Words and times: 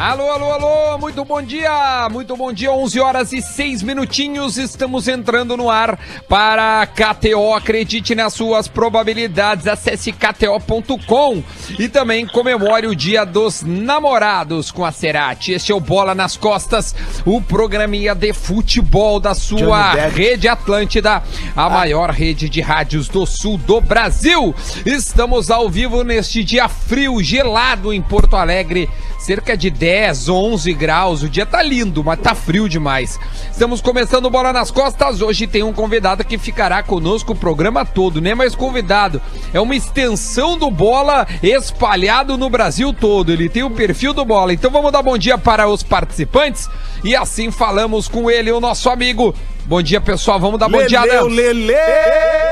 Alô, 0.00 0.30
alô, 0.30 0.52
alô, 0.52 0.98
muito 0.98 1.22
bom 1.26 1.42
dia, 1.42 2.08
muito 2.10 2.34
bom 2.34 2.50
dia, 2.54 2.72
11 2.72 3.00
horas 3.00 3.32
e 3.34 3.42
6 3.42 3.82
minutinhos, 3.82 4.56
estamos 4.56 5.06
entrando 5.06 5.58
no 5.58 5.68
ar 5.68 5.98
para 6.26 6.86
KTO, 6.86 7.52
acredite 7.52 8.14
nas 8.14 8.32
suas 8.32 8.66
probabilidades, 8.66 9.66
acesse 9.66 10.10
kto.com 10.10 11.44
e 11.78 11.86
também 11.86 12.26
comemore 12.26 12.86
o 12.86 12.96
dia 12.96 13.26
dos 13.26 13.62
namorados 13.62 14.70
com 14.70 14.86
a 14.86 14.90
Cerati, 14.90 15.52
este 15.52 15.70
é 15.70 15.74
o 15.74 15.80
Bola 15.80 16.14
nas 16.14 16.34
Costas, 16.34 16.96
o 17.26 17.38
programinha 17.42 18.14
de 18.14 18.32
futebol 18.32 19.20
da 19.20 19.34
sua 19.34 19.92
rede 19.92 20.48
Atlântida, 20.48 21.22
a 21.54 21.68
maior 21.68 22.08
rede 22.08 22.48
de 22.48 22.62
rádios 22.62 23.06
do 23.06 23.26
sul 23.26 23.58
do 23.58 23.82
Brasil, 23.82 24.54
estamos 24.86 25.50
ao 25.50 25.68
vivo 25.68 26.02
neste 26.02 26.42
dia 26.42 26.70
frio, 26.70 27.22
gelado 27.22 27.92
em 27.92 28.00
Porto 28.00 28.34
Alegre, 28.34 28.88
cerca 29.20 29.56
de 29.56 29.70
10, 29.70 30.28
11 30.28 30.72
graus. 30.72 31.22
O 31.22 31.28
dia 31.28 31.44
tá 31.44 31.62
lindo, 31.62 32.02
mas 32.02 32.18
tá 32.18 32.34
frio 32.34 32.68
demais. 32.68 33.20
Estamos 33.50 33.80
começando 33.80 34.30
Bola 34.30 34.52
nas 34.52 34.70
Costas. 34.70 35.20
Hoje 35.20 35.46
tem 35.46 35.62
um 35.62 35.72
convidado 35.72 36.24
que 36.24 36.38
ficará 36.38 36.82
conosco 36.82 37.32
o 37.32 37.36
programa 37.36 37.84
todo, 37.84 38.20
nem 38.20 38.34
mais 38.34 38.54
convidado. 38.54 39.20
É 39.52 39.60
uma 39.60 39.76
extensão 39.76 40.56
do 40.56 40.70
Bola 40.70 41.26
espalhado 41.42 42.38
no 42.38 42.48
Brasil 42.48 42.92
todo. 42.92 43.30
Ele 43.30 43.48
tem 43.48 43.62
o 43.62 43.70
perfil 43.70 44.14
do 44.14 44.24
Bola. 44.24 44.54
Então 44.54 44.70
vamos 44.70 44.90
dar 44.90 45.02
bom 45.02 45.18
dia 45.18 45.36
para 45.36 45.68
os 45.68 45.82
participantes 45.82 46.68
e 47.04 47.14
assim 47.14 47.50
falamos 47.50 48.08
com 48.08 48.30
ele, 48.30 48.50
o 48.50 48.60
nosso 48.60 48.88
amigo. 48.88 49.34
Bom 49.66 49.82
dia, 49.82 50.00
pessoal. 50.00 50.40
Vamos 50.40 50.58
dar 50.58 50.68
bom 50.68 50.84
dia. 50.84 51.02
Lelê! 51.04 51.74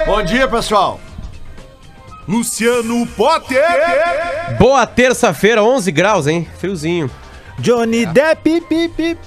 Bom 0.07 0.23
dia, 0.23 0.47
pessoal. 0.47 1.01
Luciano 2.29 3.07
Potter! 3.07 3.65
Boa 4.59 4.87
terça-feira, 4.87 5.65
11 5.65 5.91
graus, 5.91 6.27
hein? 6.27 6.47
Friozinho. 6.59 7.11
Johnny 7.59 8.05
Depp, 8.05 8.61
pip, 8.61 8.89
pip. 8.91 9.19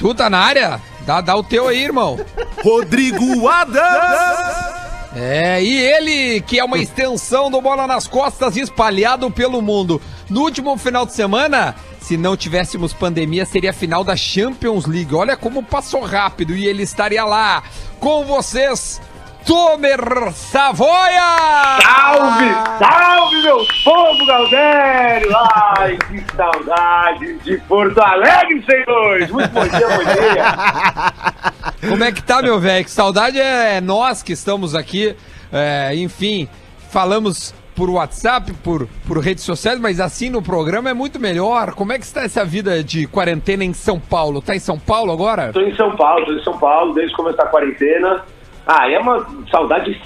Tu 0.00 0.14
tá 0.16 0.28
na 0.28 0.40
área? 0.40 0.80
Dá, 1.06 1.20
dá 1.20 1.36
o 1.36 1.44
teu 1.44 1.68
aí, 1.68 1.84
irmão. 1.84 2.18
Rodrigo 2.64 3.48
Adams! 3.48 4.82
É, 5.14 5.62
e 5.62 5.80
ele, 5.80 6.40
que 6.40 6.58
é 6.58 6.64
uma 6.64 6.78
extensão 6.78 7.52
do 7.52 7.60
Bola 7.60 7.86
nas 7.86 8.08
Costas 8.08 8.56
espalhado 8.56 9.30
pelo 9.30 9.62
mundo. 9.62 10.02
No 10.28 10.40
último 10.40 10.76
final 10.76 11.06
de 11.06 11.12
semana, 11.12 11.76
se 12.00 12.16
não 12.16 12.36
tivéssemos 12.36 12.92
pandemia, 12.92 13.46
seria 13.46 13.70
a 13.70 13.74
final 13.74 14.02
da 14.02 14.16
Champions 14.16 14.86
League. 14.86 15.14
Olha 15.14 15.36
como 15.36 15.62
passou 15.62 16.00
rápido 16.00 16.52
e 16.52 16.66
ele 16.66 16.82
estaria 16.82 17.24
lá 17.24 17.62
com 18.00 18.24
vocês, 18.24 19.00
Tomer 19.46 20.32
Savoia! 20.32 21.78
Salve, 21.82 22.50
salve, 22.78 23.42
meu 23.42 23.66
povo 23.84 24.26
Galdério! 24.26 25.30
Ai, 25.78 25.98
que 25.98 26.36
saudade 26.36 27.38
de 27.40 27.56
Porto 27.58 27.98
Alegre, 28.00 28.64
senhores! 28.64 29.30
Muito 29.30 29.48
bom 29.50 29.66
dia, 29.66 29.88
bom 29.88 30.04
dia! 30.04 31.88
Como 31.88 32.04
é 32.04 32.12
que 32.12 32.22
tá, 32.22 32.40
meu 32.40 32.60
velho? 32.60 32.84
Que 32.84 32.90
saudade 32.90 33.40
é 33.40 33.80
nós 33.80 34.22
que 34.22 34.32
estamos 34.32 34.74
aqui. 34.74 35.16
É, 35.52 35.94
enfim, 35.96 36.48
falamos 36.90 37.52
por 37.74 37.90
WhatsApp, 37.90 38.52
por, 38.62 38.86
por 39.06 39.18
redes 39.18 39.44
sociais, 39.44 39.80
mas 39.80 39.98
assim 39.98 40.30
no 40.30 40.42
programa 40.42 40.90
é 40.90 40.94
muito 40.94 41.18
melhor. 41.18 41.74
Como 41.74 41.92
é 41.92 41.98
que 41.98 42.04
está 42.04 42.22
essa 42.22 42.44
vida 42.44 42.82
de 42.82 43.06
quarentena 43.06 43.64
em 43.64 43.72
São 43.72 43.98
Paulo? 43.98 44.40
Tá 44.40 44.54
em 44.54 44.60
São 44.60 44.78
Paulo 44.78 45.10
agora? 45.12 45.52
Tô 45.52 45.60
em 45.60 45.74
São 45.74 45.96
Paulo, 45.96 46.26
tô 46.26 46.32
em 46.32 46.44
São 46.44 46.58
Paulo 46.58 46.94
desde 46.94 47.14
começar 47.16 47.42
a 47.42 47.46
quarentena. 47.46 48.24
Ah, 48.66 48.90
é 48.90 48.98
uma 48.98 49.26
saudade 49.50 50.00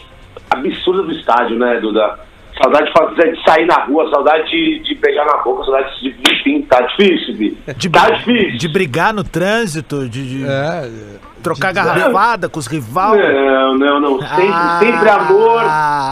absurda 0.51 1.03
do 1.03 1.13
estádio, 1.13 1.59
né, 1.59 1.79
Duda? 1.81 2.19
Saudade 2.63 2.87
de, 2.87 2.93
fazer, 2.93 3.33
de 3.37 3.45
sair 3.45 3.67
na 3.67 3.85
rua, 3.85 4.09
saudade 4.11 4.51
de, 4.51 4.79
de 4.83 4.95
beijar 4.95 5.27
na 5.27 5.37
boca, 5.43 5.63
saudade 5.65 5.91
de. 6.01 6.17
Enfim, 6.33 6.63
tá 6.63 6.81
difícil, 6.83 7.35
Vi. 7.37 7.59
De, 7.77 7.91
tá 7.91 8.09
difícil. 8.11 8.57
de 8.59 8.69
brigar 8.69 9.13
no 9.13 9.23
trânsito, 9.23 10.09
de, 10.09 10.27
de 10.41 10.47
É. 10.49 10.89
trocar 11.43 11.75
garrafada 11.75 12.49
com 12.49 12.59
os 12.59 12.67
rival. 12.67 13.15
Não, 13.15 13.75
não, 13.77 14.01
não. 14.01 14.19
Sempre, 14.21 14.49
Ah. 14.55 14.79
sempre 14.81 15.09
amor, 15.11 15.63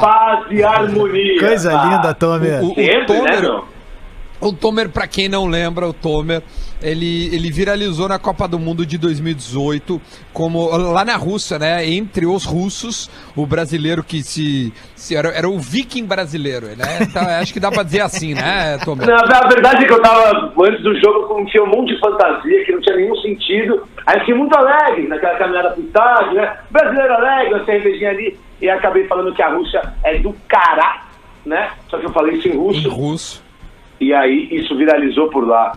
paz 0.02 0.44
e 0.50 0.62
harmonia. 0.62 1.38
Coisa 1.40 1.72
Ah, 1.80 1.84
linda, 1.86 2.12
Tomer. 2.14 2.62
O, 2.62 2.72
o 2.72 2.74
Sempre, 2.74 2.90
né, 2.98 3.04
Tomer, 3.06 3.40
meu? 3.40 3.64
O 4.48 4.52
Tomer, 4.52 4.88
pra 4.88 5.06
quem 5.06 5.28
não 5.28 5.46
lembra, 5.46 5.86
o 5.86 5.92
Tomer, 5.92 6.42
ele, 6.82 7.34
ele 7.34 7.50
viralizou 7.50 8.08
na 8.08 8.18
Copa 8.18 8.46
do 8.46 8.58
Mundo 8.58 8.84
de 8.84 8.98
2018, 8.98 10.00
como 10.32 10.68
lá 10.76 11.04
na 11.04 11.16
Rússia, 11.16 11.58
né? 11.58 11.88
Entre 11.88 12.26
os 12.26 12.44
russos, 12.44 13.10
o 13.34 13.46
brasileiro 13.46 14.04
que 14.04 14.22
se. 14.22 14.72
se 14.94 15.16
era, 15.16 15.28
era 15.28 15.48
o 15.48 15.58
viking 15.58 16.04
brasileiro, 16.04 16.66
né? 16.66 16.98
Então, 17.00 17.22
acho 17.40 17.52
que 17.52 17.60
dá 17.60 17.70
pra 17.70 17.82
dizer 17.82 18.00
assim, 18.00 18.34
né, 18.34 18.78
Tomer? 18.84 19.06
Não, 19.06 19.16
a 19.16 19.48
verdade 19.48 19.84
é 19.84 19.86
que 19.86 19.92
eu 19.92 20.02
tava, 20.02 20.52
antes 20.66 20.82
do 20.82 20.94
jogo, 21.00 21.38
eu 21.38 21.46
tinha 21.46 21.62
um 21.62 21.68
monte 21.68 21.94
de 21.94 22.00
fantasia 22.00 22.64
que 22.64 22.72
não 22.72 22.80
tinha 22.80 22.96
nenhum 22.96 23.16
sentido. 23.16 23.86
Aí 24.06 24.18
fiquei 24.20 24.34
muito 24.34 24.54
alegre 24.56 25.08
naquela 25.08 25.38
caminhada 25.38 25.70
pro 25.70 25.82
estádio, 25.82 26.34
né? 26.34 26.56
Brasileiro 26.70 27.14
alegre, 27.14 27.54
uma 27.54 27.64
cervejinha 27.64 28.10
ali. 28.10 28.38
E 28.60 28.68
acabei 28.68 29.06
falando 29.06 29.34
que 29.34 29.42
a 29.42 29.54
Rússia 29.54 29.80
é 30.02 30.18
do 30.18 30.34
cará, 30.48 31.06
né? 31.44 31.70
Só 31.88 31.98
que 31.98 32.06
eu 32.06 32.12
falei 32.12 32.36
isso 32.36 32.48
em 32.48 32.52
Em 32.52 32.88
russo. 32.88 33.43
E 34.00 34.12
aí 34.12 34.48
isso 34.50 34.76
viralizou 34.76 35.28
por 35.28 35.46
lá. 35.46 35.76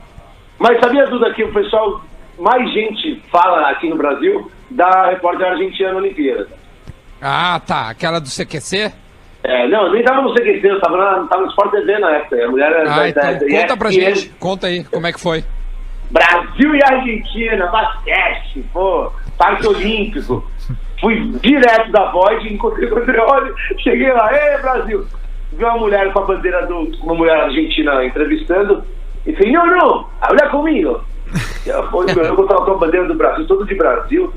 Mas 0.59 0.79
sabia, 0.79 1.05
Duda, 1.07 1.33
que 1.33 1.43
o 1.43 1.53
pessoal, 1.53 2.01
mais 2.39 2.71
gente 2.73 3.21
fala 3.31 3.69
aqui 3.69 3.89
no 3.89 3.95
Brasil 3.95 4.51
da 4.71 5.09
repórter 5.09 5.47
argentina 5.47 5.91
na 5.93 5.97
Olimpíada. 5.99 6.47
Ah, 7.21 7.61
tá. 7.65 7.89
Aquela 7.89 8.19
do 8.19 8.27
CQC? 8.29 8.91
É, 9.43 9.67
não, 9.67 9.85
eu 9.87 9.93
nem 9.93 10.03
tava 10.03 10.21
no 10.21 10.33
CQC, 10.33 10.61
eu 10.67 10.79
tava, 10.81 10.97
na, 10.97 11.27
tava 11.27 11.43
no 11.43 11.49
Sport 11.49 11.71
TV 11.71 11.97
na 11.99 12.11
época. 12.11 12.43
A 12.43 12.49
mulher 12.51 12.71
era 12.71 12.91
Ah, 12.91 12.97
da- 12.97 13.09
então 13.09 13.23
da- 13.23 13.31
da 13.39 13.47
conta 13.61 13.77
pra 13.77 13.91
gente. 13.91 14.29
Conta 14.39 14.67
aí, 14.67 14.83
como 14.83 15.07
é 15.07 15.13
que 15.13 15.19
foi? 15.21 15.43
Brasil 16.09 16.75
e 16.75 16.83
Argentina, 16.83 17.67
basquete, 17.67 18.63
pô, 18.73 19.11
Parque 19.37 19.67
Olímpico. 19.67 20.49
Fui 20.99 21.15
direto 21.43 21.91
da 21.91 22.11
Void, 22.11 22.51
encontrei 22.51 22.89
com 22.89 22.95
o 22.95 22.99
Andreoli, 23.03 23.53
cheguei 23.83 24.11
lá, 24.11 24.29
ei 24.33 24.57
Brasil! 24.61 25.05
Vi 25.53 25.63
uma 25.63 25.77
mulher 25.77 26.11
com 26.13 26.19
a 26.19 26.25
bandeira 26.25 26.65
do. 26.65 26.91
uma 27.01 27.15
mulher 27.15 27.37
argentina 27.37 28.03
entrevistando, 28.05 28.83
e 29.25 29.33
falei, 29.33 29.51
não, 29.51 29.65
não, 29.65 30.05
habla 30.21 30.49
comigo. 30.49 31.01
Eu 31.65 31.83
falei, 31.89 32.15
eu 32.15 32.35
com 32.35 32.71
a 32.71 32.77
bandeira 32.77 33.05
do 33.05 33.15
Brasil, 33.15 33.45
todo 33.45 33.65
de 33.65 33.75
Brasil. 33.75 34.33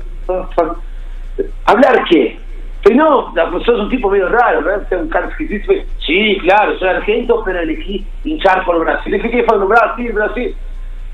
Hablar 1.65 1.95
o 1.95 2.03
quê? 2.05 2.35
Falei, 2.83 2.97
não, 2.97 3.31
você 3.51 3.71
é 3.71 3.73
um 3.73 3.87
tipo 3.87 4.09
meio 4.09 4.27
raro, 4.29 4.61
né? 4.63 4.79
Você 4.79 4.95
é 4.95 4.97
um 4.97 5.07
cara 5.07 5.27
esquisito. 5.27 5.65
Falei, 5.65 5.87
sim, 6.05 6.39
claro, 6.41 6.77
sou 6.77 6.89
argento, 6.89 7.41
pero 7.45 7.59
aqui, 7.59 8.05
hinchar 8.25 8.65
por 8.65 8.77
Brasil. 8.79 9.15
E 9.15 9.21
fiquei 9.21 9.43
falando, 9.43 9.69
Brasil, 9.69 10.13
Brasil. 10.13 10.55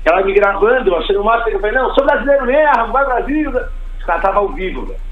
Ela 0.04 0.24
me 0.24 0.32
gravando, 0.32 0.96
achando 0.96 1.22
massa, 1.22 1.50
eu 1.50 1.60
falei, 1.60 1.76
não, 1.76 1.94
sou 1.94 2.04
brasileiro 2.04 2.46
mesmo, 2.46 2.92
vai 2.92 3.04
Brasil. 3.04 3.50
Os 3.50 4.04
caras 4.04 4.22
estavam 4.22 4.42
ao 4.42 4.48
vivo, 4.48 4.86
velho. 4.86 5.07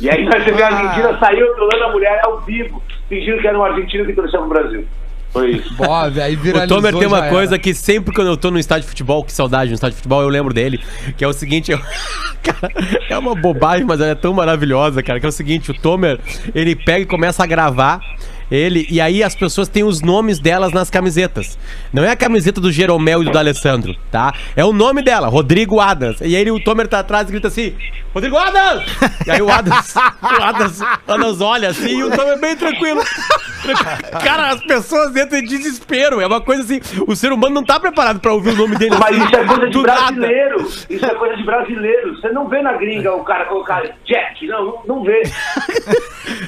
E 0.00 0.10
aí 0.10 0.24
nós 0.24 0.44
vê 0.44 0.62
a 0.62 0.68
Argentina 0.68 1.18
saiu 1.18 1.54
trolando 1.54 1.84
a 1.84 1.92
mulher 1.92 2.20
ao 2.24 2.40
vivo, 2.42 2.82
fingindo 3.08 3.38
que 3.40 3.46
era 3.46 3.58
um 3.58 3.64
argentino 3.64 4.04
que 4.06 4.12
torcia 4.12 4.38
pro 4.38 4.48
Brasil. 4.48 4.86
Foi 5.32 5.50
isso. 5.52 5.74
Velho, 5.76 6.22
aí 6.22 6.36
O. 6.36 6.66
Tomer 6.66 6.92
tem 6.92 7.06
uma 7.06 7.18
era. 7.18 7.28
coisa 7.30 7.56
que 7.58 7.72
sempre 7.72 8.12
quando 8.12 8.26
eu 8.28 8.36
tô 8.36 8.50
no 8.50 8.58
estádio 8.58 8.82
de 8.82 8.88
futebol, 8.88 9.24
que 9.24 9.32
saudade 9.32 9.70
no 9.70 9.74
estádio 9.74 9.92
de 9.92 9.98
futebol, 9.98 10.22
eu 10.22 10.28
lembro 10.28 10.52
dele, 10.52 10.80
que 11.16 11.24
é 11.24 11.28
o 11.28 11.32
seguinte, 11.32 11.70
eu- 11.70 11.78
cara, 12.42 12.72
é 13.08 13.16
uma 13.16 13.34
bobagem, 13.36 13.86
mas 13.86 14.00
ela 14.00 14.10
é 14.10 14.14
tão 14.16 14.34
maravilhosa, 14.34 15.02
cara, 15.04 15.20
que 15.20 15.26
é 15.26 15.28
o 15.28 15.32
seguinte, 15.32 15.70
o 15.70 15.74
Tomer, 15.74 16.18
ele 16.52 16.74
pega 16.74 17.00
e 17.02 17.06
começa 17.06 17.44
a 17.44 17.46
gravar 17.46 18.00
ele, 18.50 18.86
e 18.90 19.00
aí 19.00 19.22
as 19.22 19.34
pessoas 19.34 19.68
têm 19.68 19.84
os 19.84 20.00
nomes 20.00 20.38
delas 20.38 20.72
nas 20.72 20.90
camisetas. 20.90 21.58
Não 21.92 22.04
é 22.04 22.10
a 22.10 22.16
camiseta 22.16 22.60
do 22.60 22.72
Jeromel 22.72 23.22
e 23.22 23.24
do 23.26 23.30
D'Alessandro, 23.30 23.94
tá? 24.10 24.34
É 24.56 24.64
o 24.64 24.72
nome 24.72 25.02
dela, 25.02 25.28
Rodrigo 25.28 25.80
Adams. 25.80 26.20
E 26.20 26.34
aí 26.36 26.50
o 26.50 26.62
Tomer 26.62 26.88
tá 26.88 27.00
atrás 27.00 27.28
e 27.28 27.32
grita 27.32 27.48
assim, 27.48 27.74
Rodrigo 28.12 28.36
Adams! 28.36 28.84
E 29.26 29.30
aí 29.30 29.40
o 29.40 29.50
Adams, 29.50 29.94
o 29.94 30.42
Adams, 30.42 30.82
Adams 31.06 31.40
olha 31.40 31.68
assim 31.68 31.98
e 31.98 32.02
o 32.02 32.10
Tomer 32.10 32.38
bem 32.40 32.56
tranquilo. 32.56 33.02
Cara, 34.22 34.48
as 34.48 34.60
pessoas 34.62 35.14
entram 35.16 35.38
em 35.38 35.44
desespero. 35.44 36.20
É 36.20 36.26
uma 36.26 36.40
coisa 36.40 36.62
assim. 36.62 36.80
O 37.06 37.14
ser 37.14 37.32
humano 37.32 37.54
não 37.54 37.64
tá 37.64 37.78
preparado 37.78 38.18
pra 38.18 38.32
ouvir 38.32 38.50
o 38.50 38.56
nome 38.56 38.76
dele. 38.76 38.96
Mas 38.98 39.16
assim, 39.16 39.24
isso 39.24 39.36
é 39.36 39.44
coisa 39.44 39.66
de 39.66 39.72
do 39.72 39.82
nada. 39.82 40.00
brasileiro. 40.00 40.68
Isso 40.88 41.06
é 41.06 41.14
coisa 41.14 41.36
de 41.36 41.44
brasileiro. 41.44 42.16
Você 42.16 42.30
não 42.30 42.48
vê 42.48 42.62
na 42.62 42.72
gringa 42.72 43.14
o 43.14 43.22
cara 43.22 43.44
colocar 43.44 43.82
Jack, 44.04 44.46
não, 44.46 44.64
não, 44.64 44.82
não 44.86 45.04
vê. 45.04 45.22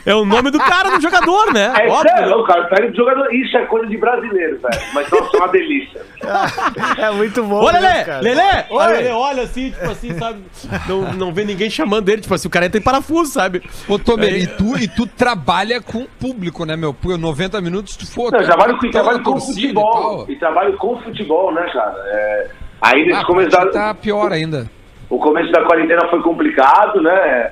É 0.05 0.15
o 0.15 0.25
nome 0.25 0.51
do 0.51 0.59
cara, 0.59 0.97
do 0.97 1.03
jogador, 1.03 1.53
né? 1.53 1.73
É 1.77 1.92
Óbvio. 1.93 2.11
sério, 2.17 2.39
o 2.39 2.45
cara 2.45 2.65
pega 2.65 2.91
o 2.91 2.95
jogador. 2.95 3.35
Isso 3.35 3.57
é 3.57 3.65
coisa 3.67 3.87
de 3.87 3.97
brasileiro, 3.97 4.59
velho. 4.61 4.83
Mas 4.95 5.11
nossa, 5.11 5.37
é 5.37 5.41
uma 5.41 5.49
delícia. 5.49 6.01
É 6.99 7.11
muito 7.11 7.43
bom. 7.45 7.61
Ô, 7.63 7.67
Lelê! 7.67 7.81
né, 7.81 8.05
cara? 8.05 8.21
Lelê! 8.21 8.41
Aí 8.43 8.65
o 8.71 8.75
Oi. 8.77 8.87
Lelê 8.87 9.09
olha 9.11 9.43
assim, 9.43 9.71
tipo 9.71 9.91
assim, 9.91 10.19
sabe? 10.19 10.43
Não, 10.89 11.13
não 11.15 11.33
vê 11.35 11.45
ninguém 11.45 11.69
chamando 11.71 12.09
ele, 12.09 12.23
tipo 12.23 12.33
assim, 12.35 12.49
o 12.49 12.51
cara 12.51 12.67
entra 12.67 12.79
em 12.79 12.83
parafuso, 12.83 13.33
sabe? 13.33 13.63
Ô, 13.89 13.99
Tomer, 13.99 14.33
Aí- 14.35 14.43
e 14.43 14.47
tu, 14.47 14.77
e 14.79 14.87
tu 14.89 15.07
trabalha 15.07 15.81
com 15.81 15.99
o 15.99 16.09
público, 16.21 16.65
né, 16.65 16.77
meu? 16.77 16.93
Por 16.95 17.19
90 17.19 17.61
minutos 17.61 17.97
tu 17.97 18.07
for. 18.07 18.31
Não, 18.33 18.41
eu 18.41 18.47
trabalho, 18.47 18.75
com- 18.75 18.81
toda 18.81 18.93
trabalho 18.93 19.23
com 19.23 19.37
e 19.37 19.41
futebol. 19.41 19.93
tal. 19.93 20.31
E, 20.31 20.37
trabalho 20.37 20.77
com 20.77 20.99
futebol, 21.01 21.53
né, 21.53 21.63
cara? 21.73 21.95
É, 22.07 22.49
aí 22.81 23.05
nesse 23.07 23.21
Ah, 23.21 23.25
começo 23.25 23.51
tá 23.73 23.95
pior 23.95 24.33
ainda. 24.33 24.71
o 25.11 25.19
começo 25.19 25.51
da 25.53 25.63
quarentena 25.65 26.07
foi 26.09 26.23
complicado, 26.23 27.03
né? 27.03 27.51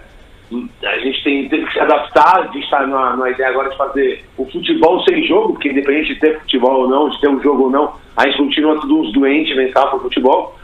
A 0.84 0.98
gente 0.98 1.22
tem, 1.22 1.48
teve 1.48 1.64
que 1.66 1.72
se 1.72 1.80
adaptar, 1.80 2.38
a 2.38 2.46
gente 2.46 2.64
está 2.64 2.84
numa, 2.84 3.14
numa 3.14 3.30
ideia 3.30 3.50
agora 3.50 3.70
de 3.70 3.76
fazer 3.76 4.24
o 4.36 4.44
futebol 4.46 5.00
sem 5.04 5.24
jogo, 5.24 5.52
porque 5.52 5.70
independente 5.70 6.14
de 6.14 6.20
ter 6.20 6.40
futebol 6.40 6.82
ou 6.82 6.88
não, 6.88 7.08
de 7.08 7.20
ter 7.20 7.28
um 7.28 7.40
jogo 7.40 7.64
ou 7.64 7.70
não, 7.70 7.94
A 8.16 8.26
gente 8.26 8.38
continua 8.38 8.80
tudo 8.80 9.00
uns 9.00 9.12
doentes 9.12 9.56
mental 9.56 9.90
pro 9.90 10.00
futebol. 10.00 10.58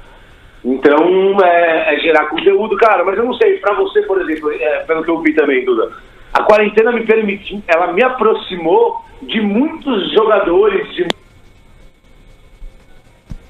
Então, 0.64 1.38
é, 1.44 1.94
é 1.94 2.00
gerar 2.00 2.26
conteúdo, 2.26 2.76
cara. 2.76 3.04
Mas 3.04 3.16
eu 3.16 3.24
não 3.24 3.34
sei, 3.34 3.58
pra 3.58 3.74
você, 3.74 4.02
por 4.02 4.20
exemplo, 4.20 4.50
é, 4.50 4.80
pelo 4.80 5.04
que 5.04 5.10
eu 5.10 5.20
vi 5.22 5.32
também, 5.32 5.64
Duda, 5.64 5.92
a 6.32 6.42
quarentena 6.42 6.90
me 6.90 7.06
permitiu, 7.06 7.62
ela 7.68 7.92
me 7.92 8.02
aproximou 8.02 9.04
de 9.22 9.40
muitos 9.40 10.12
jogadores, 10.12 10.92
de 10.94 11.06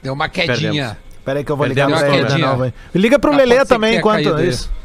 Deu 0.03 0.13
uma 0.13 0.29
quedinha. 0.29 0.99
Pera 1.25 1.41
aí 1.41 1.45
que 1.45 1.51
eu 1.51 1.57
vou 1.57 1.67
ligar 1.67 1.87
Perdemos 1.89 2.05
pra 2.05 2.13
a 2.13 2.17
ele 2.17 2.61
de 2.61 2.67
hein? 2.67 2.75
Liga 2.95 3.19
pro 3.19 3.33
Ah, 3.33 3.37
Lelê 3.37 3.65
também 3.65 3.97
enquanto 3.97 4.31
caído 4.31 4.76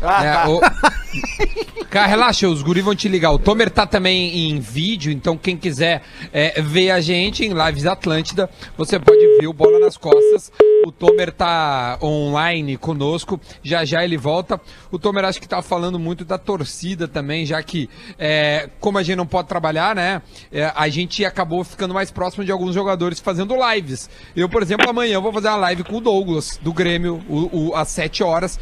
isso. 0.00 0.24
É, 0.24 0.46
o... 0.48 0.60
Cara, 1.90 2.06
relaxa, 2.06 2.48
os 2.48 2.62
guri 2.62 2.80
vão 2.82 2.94
te 2.94 3.08
ligar. 3.08 3.32
O 3.32 3.38
Tomer 3.38 3.68
tá 3.68 3.84
também 3.84 4.48
em 4.48 4.60
vídeo, 4.60 5.10
então 5.10 5.36
quem 5.36 5.56
quiser 5.56 6.02
é, 6.32 6.62
ver 6.62 6.92
a 6.92 7.00
gente 7.00 7.44
em 7.44 7.52
Lives 7.52 7.84
Atlântida, 7.84 8.48
você 8.78 8.96
pode 8.96 9.18
ver 9.40 9.48
o 9.48 9.52
Bola 9.52 9.80
nas 9.80 9.96
Costas. 9.96 10.52
O 10.86 10.92
Tomer 10.92 11.32
tá 11.32 11.98
online 12.00 12.76
conosco, 12.76 13.40
já 13.60 13.84
já 13.84 14.04
ele 14.04 14.16
volta. 14.16 14.60
O 14.92 15.00
Tomer 15.00 15.24
acho 15.24 15.40
que 15.40 15.48
tá 15.48 15.60
falando 15.62 15.98
muito 15.98 16.24
da 16.24 16.38
torcida 16.38 17.08
também, 17.08 17.44
já 17.44 17.60
que, 17.60 17.90
é, 18.16 18.70
como 18.78 18.96
a 18.96 19.02
gente 19.02 19.16
não 19.16 19.26
pode 19.26 19.48
trabalhar, 19.48 19.94
né, 19.96 20.22
é, 20.52 20.72
a 20.76 20.88
gente 20.88 21.24
acabou 21.24 21.64
ficando 21.64 21.92
mais 21.92 22.12
próximo 22.12 22.44
de 22.44 22.52
alguns 22.52 22.72
jogadores 22.74 23.18
fazendo 23.18 23.56
lives. 23.72 24.08
Eu, 24.36 24.48
por 24.48 24.62
exemplo, 24.62 24.88
amanhã 24.88 25.18
vou 25.20 25.32
fazer 25.32 25.48
uma 25.48 25.56
live 25.56 25.82
com 25.82 25.96
o 25.96 26.00
Douglas, 26.00 26.56
do 26.62 26.72
Grêmio, 26.72 27.20
o, 27.28 27.70
o- 27.70 27.74
às 27.74 27.88
7 27.88 28.22
horas. 28.22 28.60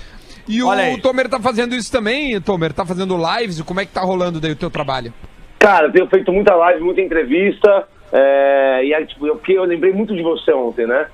E 0.48 0.62
Olha 0.62 0.84
o 0.84 0.86
aí. 0.94 1.00
Tomer 1.00 1.28
tá 1.28 1.38
fazendo 1.38 1.74
isso 1.74 1.92
também, 1.92 2.40
Tomer? 2.40 2.72
Tá 2.72 2.84
fazendo 2.86 3.16
lives? 3.16 3.60
Como 3.62 3.80
é 3.80 3.84
que 3.86 3.92
tá 3.92 4.00
rolando 4.00 4.40
daí 4.40 4.52
o 4.52 4.56
teu 4.56 4.70
trabalho? 4.70 5.12
Cara, 5.58 5.90
tenho 5.90 6.06
feito 6.08 6.32
muita 6.32 6.54
live, 6.54 6.82
muita 6.82 7.00
entrevista. 7.00 7.86
é, 8.12 8.84
e 8.84 8.94
aí, 8.94 9.06
tipo, 9.06 9.26
eu, 9.26 9.40
eu 9.48 9.64
lembrei 9.64 9.92
muito 9.92 10.14
de 10.14 10.22
você 10.22 10.52
ontem, 10.52 10.86
né? 10.86 11.06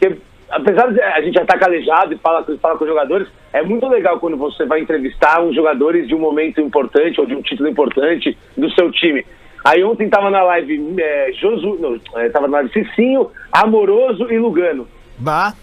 Porque, 0.00 0.16
apesar 0.50 0.92
de 0.92 1.00
a 1.00 1.20
gente 1.22 1.34
já 1.34 1.42
estar 1.42 1.58
calejado 1.58 2.12
e 2.12 2.18
fala, 2.18 2.42
com- 2.42 2.58
fala 2.58 2.76
com 2.76 2.84
os 2.84 2.90
jogadores, 2.90 3.28
é 3.52 3.62
muito 3.62 3.86
legal 3.86 4.18
quando 4.18 4.36
você 4.36 4.64
vai 4.66 4.80
entrevistar 4.80 5.40
uns 5.40 5.54
jogadores 5.54 6.08
de 6.08 6.14
um 6.14 6.18
momento 6.18 6.60
importante 6.60 7.20
ou 7.20 7.26
de 7.26 7.34
um 7.36 7.42
título 7.42 7.68
importante 7.68 8.36
do 8.56 8.68
seu 8.72 8.90
time. 8.90 9.24
Aí 9.64 9.84
ontem 9.84 10.08
tava 10.08 10.28
na 10.30 10.42
live 10.42 10.94
é, 10.98 11.30
Josu, 11.34 11.78
não, 11.78 12.20
é, 12.20 12.28
tava 12.30 12.48
na 12.48 12.58
live 12.62 12.72
Cicinho, 12.72 13.30
Amoroso 13.52 14.26
e 14.32 14.38
Lugano. 14.38 14.88
Bah. 15.18 15.54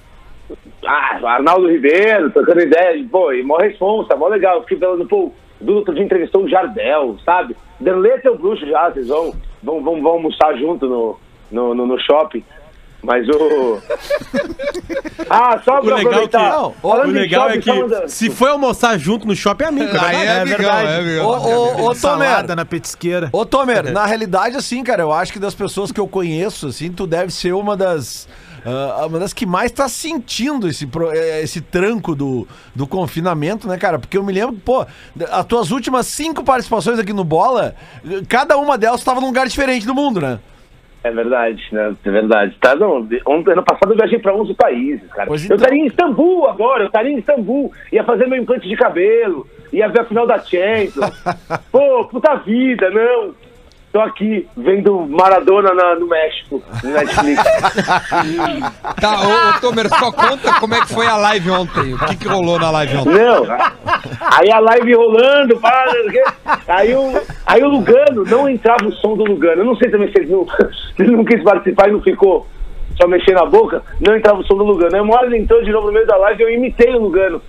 Ah, 0.85 1.19
Arnaldo 1.23 1.69
Ribeiro, 1.69 2.31
trocando 2.31 2.61
ideia, 2.61 3.05
pô, 3.11 3.31
e 3.33 3.43
mó 3.43 3.57
responsa, 3.57 4.15
mó 4.15 4.27
legal. 4.27 4.57
Eu 4.57 4.61
Fiquei 4.63 4.77
falando, 4.79 5.07
pô, 5.07 5.25
o 5.25 5.33
Duda 5.59 5.79
outro 5.79 5.93
dia 5.93 6.03
entrevistou 6.03 6.43
o 6.43 6.49
Jardel, 6.49 7.17
sabe? 7.25 7.55
Danlê 7.79 8.09
é 8.11 8.17
teu 8.19 8.37
bruxo 8.37 8.65
já, 8.65 8.89
vocês 8.89 9.07
vão, 9.07 9.33
vão, 9.61 9.83
vão, 9.83 10.01
vão 10.01 10.11
almoçar 10.13 10.55
junto 10.57 10.87
no, 10.87 11.17
no, 11.51 11.75
no, 11.75 11.85
no 11.85 11.99
shopping. 11.99 12.43
Mas 13.01 13.27
o. 13.29 13.79
Ah, 15.29 15.59
só 15.63 15.79
O 15.79 15.83
pra 15.83 15.95
legal, 15.95 15.99
que, 15.99 16.07
aproveitar. 16.07 16.51
não, 16.51 16.75
o 16.81 16.93
legal 17.05 17.49
é 17.49 17.53
shopping, 17.53 17.61
só 17.61 17.73
que 17.73 17.79
mandando- 17.81 18.09
se 18.09 18.29
foi 18.31 18.49
almoçar 18.49 18.97
junto 18.97 19.27
no 19.27 19.35
shopping 19.35 19.63
é 19.63 19.67
amigo. 19.67 19.91
Aí 20.01 20.15
é, 20.15 20.25
é 20.25 20.39
amigão, 20.41 20.57
verdade. 20.57 20.87
é 20.87 20.95
amigão. 20.99 21.25
Ô, 21.27 21.83
ô, 21.83 21.89
ô, 21.89 21.95
Salada 21.95 22.41
Tomer. 22.41 22.55
na 22.55 22.65
petisqueira. 22.65 23.29
Ô, 23.31 23.45
Tomer, 23.45 23.91
na 23.93 24.05
realidade, 24.05 24.57
assim, 24.57 24.83
cara, 24.83 25.03
eu 25.03 25.13
acho 25.13 25.31
que 25.31 25.39
das 25.39 25.53
pessoas 25.53 25.91
que 25.91 25.99
eu 25.99 26.07
conheço, 26.07 26.67
assim, 26.67 26.91
tu 26.91 27.05
deve 27.05 27.31
ser 27.31 27.53
uma 27.53 27.77
das. 27.77 28.27
Ah, 28.65 29.05
uma 29.07 29.19
das 29.19 29.33
que 29.33 29.45
mais 29.45 29.71
tá 29.71 29.87
sentindo 29.87 30.67
esse, 30.67 30.87
eh, 31.13 31.41
esse 31.41 31.61
tranco 31.61 32.15
do, 32.15 32.47
do 32.75 32.87
confinamento, 32.87 33.67
né, 33.67 33.77
cara? 33.77 33.99
Porque 33.99 34.17
eu 34.17 34.23
me 34.23 34.33
lembro, 34.33 34.55
pô, 34.63 34.85
as 35.31 35.45
tuas 35.45 35.71
últimas 35.71 36.07
cinco 36.07 36.43
participações 36.43 36.99
aqui 36.99 37.13
no 37.13 37.23
Bola, 37.23 37.75
cada 38.27 38.57
uma 38.57 38.77
delas 38.77 39.03
tava 39.03 39.21
num 39.21 39.27
lugar 39.27 39.47
diferente 39.47 39.85
do 39.85 39.95
mundo, 39.95 40.19
né? 40.21 40.39
É 41.01 41.11
verdade, 41.11 41.63
né? 41.71 41.95
É 42.03 42.11
verdade. 42.11 42.57
Tá, 42.59 42.75
não, 42.75 43.07
ontem, 43.25 43.53
ano 43.53 43.63
passado 43.63 43.93
eu 43.93 43.95
viajei 43.95 44.19
pra 44.19 44.35
11 44.35 44.53
países, 44.53 45.07
cara. 45.11 45.27
Pois 45.27 45.41
Eu 45.41 45.45
então. 45.45 45.57
estaria 45.57 45.81
em 45.81 45.87
Istambul 45.87 46.47
agora, 46.49 46.83
eu 46.83 46.87
estaria 46.87 47.11
em 47.11 47.19
Istambul. 47.19 47.71
Ia 47.91 48.03
fazer 48.03 48.27
meu 48.27 48.41
implante 48.41 48.67
de 48.67 48.75
cabelo, 48.75 49.47
ia 49.71 49.87
ver 49.87 50.01
a 50.01 50.05
final 50.05 50.27
da 50.27 50.39
Champions. 50.39 51.09
Pô, 51.71 52.05
puta 52.05 52.35
vida, 52.35 52.89
não. 52.89 53.33
Tô 53.91 53.99
aqui, 54.01 54.47
vendo 54.55 54.99
Maradona 55.07 55.73
na- 55.73 55.95
no 55.95 56.07
México, 56.07 56.61
no 56.83 56.89
Netflix. 56.91 57.41
Tá, 59.01 59.21
ô, 59.21 59.57
ô, 59.57 59.61
Tomer, 59.61 59.87
só 59.89 60.11
conta 60.11 60.53
como 60.59 60.75
é 60.75 60.81
que 60.81 60.93
foi 60.93 61.07
a 61.07 61.15
live 61.17 61.49
ontem. 61.51 61.93
O 61.93 61.97
que, 61.99 62.17
que 62.17 62.27
rolou 62.27 62.59
na 62.59 62.69
live 62.69 62.97
ontem? 62.97 63.13
Não, 63.13 63.43
aí 64.37 64.51
a 64.51 64.59
live 64.59 64.93
rolando, 64.93 65.59
aí, 66.67 66.93
o, 66.93 67.21
aí 67.45 67.63
o 67.63 67.69
Lugano, 67.69 68.23
não 68.25 68.47
entrava 68.49 68.85
o 68.85 68.91
som 68.93 69.15
do 69.15 69.23
Lugano. 69.23 69.61
Eu 69.61 69.65
não 69.65 69.75
sei 69.75 69.89
também 69.89 70.11
se 70.11 70.19
ele 70.19 70.31
não, 70.31 70.45
ele 70.99 71.11
não 71.15 71.25
quis 71.25 71.41
participar 71.43 71.89
e 71.89 71.93
não 71.93 72.01
ficou 72.01 72.45
só 72.99 73.07
mexendo 73.07 73.39
a 73.39 73.45
boca, 73.45 73.81
não 74.01 74.15
entrava 74.15 74.39
o 74.39 74.45
som 74.45 74.55
do 74.55 74.63
Lugano. 74.65 74.95
Aí 74.95 75.01
uma 75.01 75.15
hora 75.15 75.27
ele 75.27 75.37
entrou 75.37 75.63
de 75.63 75.71
novo 75.71 75.87
no 75.87 75.93
meio 75.93 76.05
da 76.05 76.17
live 76.17 76.41
e 76.43 76.45
eu 76.45 76.49
imitei 76.51 76.93
o 76.93 76.99
Lugano. 77.01 77.41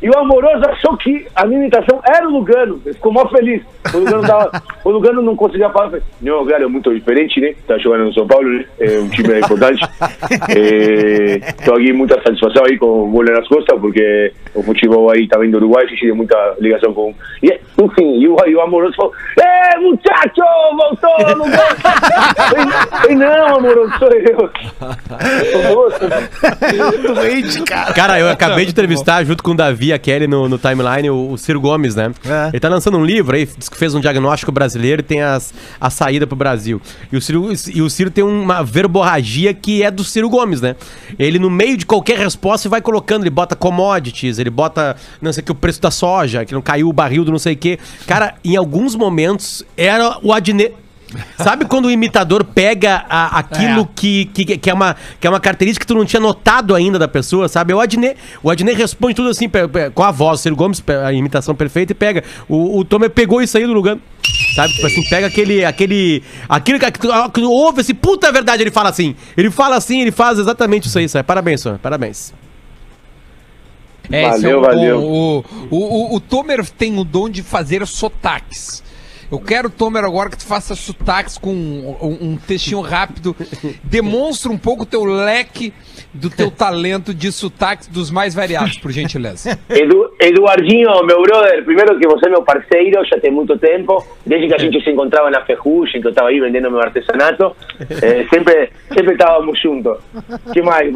E 0.00 0.08
o 0.08 0.16
Amoroso 0.16 0.64
achou 0.64 0.96
que 0.96 1.26
a 1.34 1.44
minha 1.44 1.60
imitação 1.60 2.00
era 2.04 2.26
o 2.26 2.30
Lugano. 2.30 2.80
Ele 2.84 2.94
ficou 2.94 3.12
mó 3.12 3.26
feliz. 3.28 3.62
O 3.92 3.98
Lugano, 3.98 4.22
tava, 4.22 4.62
o 4.84 4.90
Lugano 4.90 5.22
não 5.22 5.34
conseguia 5.34 5.70
falar. 5.70 5.86
Falei, 5.86 6.02
Não, 6.22 6.46
cara, 6.46 6.64
é 6.64 6.68
muito 6.68 6.94
diferente, 6.94 7.40
né? 7.40 7.54
Tá 7.66 7.76
jogando 7.78 8.04
no 8.04 8.14
São 8.14 8.26
Paulo, 8.26 8.48
né? 8.48 8.64
É 8.78 8.98
um 9.00 9.08
time 9.08 9.38
importante. 9.38 9.82
Estou 11.58 11.74
aqui 11.74 11.92
muita 11.92 12.22
satisfação 12.22 12.64
aí 12.64 12.78
com 12.78 13.04
o 13.04 13.08
Bola 13.08 13.32
nas 13.32 13.48
costas, 13.48 13.78
porque 13.80 14.32
o 14.54 14.62
futebol 14.62 15.10
aí 15.10 15.26
tá 15.26 15.38
vindo 15.38 15.52
do 15.52 15.66
Uruguai, 15.66 15.84
a 15.84 15.88
gente 15.88 16.00
tem 16.00 16.12
muita 16.12 16.56
ligação 16.60 16.92
com... 16.94 17.12
E, 17.42 17.58
enfim, 17.78 18.20
e 18.20 18.28
o, 18.28 18.36
e 18.46 18.54
o 18.54 18.60
Amoroso 18.60 18.94
falou, 18.94 19.12
É, 19.40 19.78
muchacho, 19.78 20.42
voltou, 20.76 21.36
Lugano! 21.36 21.58
Falei, 22.88 23.16
não, 23.16 23.56
Amoroso, 23.56 23.92
sou 23.98 24.08
eu. 24.12 24.50
Doente, 27.14 27.62
cara. 27.62 27.92
Cara, 27.92 28.20
eu 28.20 28.28
acabei 28.28 28.64
de 28.64 28.70
entrevistar 28.70 29.24
junto 29.24 29.42
com 29.42 29.50
o 29.52 29.56
Davi 29.56 29.87
e 29.88 29.92
a 29.92 29.98
Kelly 29.98 30.26
no, 30.26 30.48
no 30.48 30.58
timeline 30.58 31.10
o, 31.10 31.32
o 31.32 31.38
Ciro 31.38 31.60
Gomes, 31.60 31.94
né? 31.94 32.12
É. 32.24 32.48
Ele 32.48 32.60
tá 32.60 32.68
lançando 32.68 32.96
um 32.96 33.04
livro 33.04 33.36
aí, 33.36 33.48
diz 33.56 33.68
que 33.68 33.76
fez 33.76 33.94
um 33.94 34.00
diagnóstico 34.00 34.52
brasileiro 34.52 35.00
e 35.00 35.02
tem 35.02 35.22
as, 35.22 35.52
a 35.80 35.90
saída 35.90 36.26
pro 36.26 36.36
Brasil. 36.36 36.80
E 37.10 37.16
o, 37.16 37.20
Ciro, 37.20 37.48
e 37.74 37.82
o 37.82 37.90
Ciro 37.90 38.10
tem 38.10 38.24
uma 38.24 38.62
verborragia 38.62 39.52
que 39.52 39.82
é 39.82 39.90
do 39.90 40.04
Ciro 40.04 40.28
Gomes, 40.28 40.60
né? 40.60 40.76
Ele, 41.18 41.38
no 41.38 41.50
meio 41.50 41.76
de 41.76 41.86
qualquer 41.86 42.18
resposta, 42.18 42.68
vai 42.68 42.80
colocando, 42.80 43.22
ele 43.22 43.30
bota 43.30 43.56
commodities, 43.56 44.38
ele 44.38 44.50
bota, 44.50 44.96
não 45.20 45.32
sei 45.32 45.42
o 45.42 45.44
que, 45.44 45.52
o 45.52 45.54
preço 45.54 45.80
da 45.80 45.90
soja, 45.90 46.44
que 46.44 46.54
não 46.54 46.62
caiu 46.62 46.88
o 46.88 46.92
barril 46.92 47.24
do 47.24 47.32
não 47.32 47.38
sei 47.38 47.54
o 47.54 47.56
que. 47.56 47.78
Cara, 48.06 48.34
em 48.44 48.56
alguns 48.56 48.94
momentos 48.94 49.64
era 49.76 50.18
o 50.22 50.32
Adnet. 50.32 50.74
Sabe 51.38 51.64
quando 51.64 51.86
o 51.86 51.90
imitador 51.90 52.44
pega 52.44 53.04
a- 53.08 53.38
aquilo 53.38 53.80
É. 53.82 53.88
que, 53.94 54.26
que, 54.26 54.58
que, 54.58 54.70
é 54.70 54.74
uma, 54.74 54.94
que 55.18 55.26
é 55.26 55.30
uma 55.30 55.40
característica 55.40 55.84
que 55.84 55.86
tu 55.86 55.94
não 55.96 56.04
tinha 56.04 56.20
notado 56.20 56.74
ainda 56.74 56.98
da 56.98 57.08
pessoa, 57.08 57.48
sabe? 57.48 57.72
É 57.72 57.76
O 57.76 57.80
Adnet, 57.80 58.16
o 58.42 58.50
Adnet 58.50 58.76
responde 58.76 59.14
tudo 59.14 59.30
assim, 59.30 59.48
com 59.94 60.02
a 60.02 60.10
voz, 60.10 60.40
o 60.40 60.42
Ciro 60.42 60.54
Gomes, 60.56 60.82
a 61.04 61.12
imitação 61.12 61.54
perfeita, 61.54 61.92
e 61.92 61.94
pega. 61.94 62.22
O, 62.48 62.78
o 62.78 62.84
Tomer 62.84 63.08
pegou 63.10 63.40
isso 63.40 63.56
aí 63.56 63.66
do 63.66 63.72
lugar. 63.72 63.96
Sabe? 64.54 64.72
Tipo 64.74 64.86
assim, 64.86 65.02
pega 65.08 65.26
aquele. 65.28 65.64
aquele. 65.64 66.22
aquele 66.48 66.78
que, 66.78 66.90
que, 67.32 67.40
ouve 67.40 67.80
assim, 67.80 67.94
puta 67.94 68.26
é 68.26 68.32
verdade, 68.32 68.62
ele 68.62 68.70
fala 68.70 68.90
assim. 68.90 69.16
Ele 69.36 69.50
fala 69.50 69.76
assim, 69.76 70.00
ele 70.02 70.10
faz 70.10 70.38
exatamente 70.38 70.88
isso 70.88 70.98
aí, 70.98 71.08
sabe? 71.08 71.24
Parabéns, 71.24 71.62
Tomer, 71.62 71.78
parabéns. 71.78 72.34
É, 74.10 74.22
esse 74.30 74.42
Valeu, 74.42 74.50
é 74.50 74.56
o, 74.56 74.60
valeu. 74.62 75.02
O, 75.02 75.44
o, 75.70 75.76
o, 75.76 76.14
o 76.16 76.20
Tomer 76.20 76.64
tem 76.70 76.98
o 76.98 77.04
dom 77.04 77.28
de 77.28 77.42
fazer 77.42 77.86
sotaques. 77.86 78.82
Eu 79.30 79.38
quero, 79.38 79.68
Tomer, 79.68 80.04
agora 80.04 80.30
que 80.30 80.38
tu 80.38 80.46
faça 80.46 80.74
sotaques 80.74 81.36
com 81.36 81.52
um, 81.52 82.18
um 82.20 82.36
textinho 82.36 82.80
rápido. 82.80 83.36
Demonstra 83.84 84.50
um 84.50 84.56
pouco 84.56 84.84
o 84.84 84.86
teu 84.86 85.04
leque 85.04 85.72
do 86.14 86.30
teu 86.30 86.50
talento 86.50 87.12
de 87.12 87.30
sotaques 87.30 87.88
dos 87.88 88.10
mais 88.10 88.34
variados, 88.34 88.78
por 88.78 88.90
gentileza. 88.90 89.58
Edu, 89.68 90.10
Eduardinho, 90.18 91.04
meu 91.04 91.20
brother, 91.22 91.62
primeiro 91.64 91.98
que 91.98 92.08
você 92.08 92.26
é 92.26 92.30
meu 92.30 92.42
parceiro, 92.42 93.04
já 93.04 93.20
tem 93.20 93.30
muito 93.30 93.58
tempo, 93.58 94.02
desde 94.24 94.48
que 94.48 94.54
a 94.54 94.58
gente 94.58 94.82
se 94.82 94.90
encontrava 94.90 95.30
na 95.30 95.44
Ferrugem, 95.44 96.00
que 96.00 96.06
eu 96.06 96.10
estava 96.10 96.30
aí 96.30 96.40
vendendo 96.40 96.70
meu 96.70 96.80
artesanato, 96.80 97.54
eh, 97.78 98.26
sempre, 98.32 98.70
sempre 98.94 99.12
estávamos 99.12 99.60
juntos. 99.60 99.98
que 100.52 100.62
mais? 100.62 100.90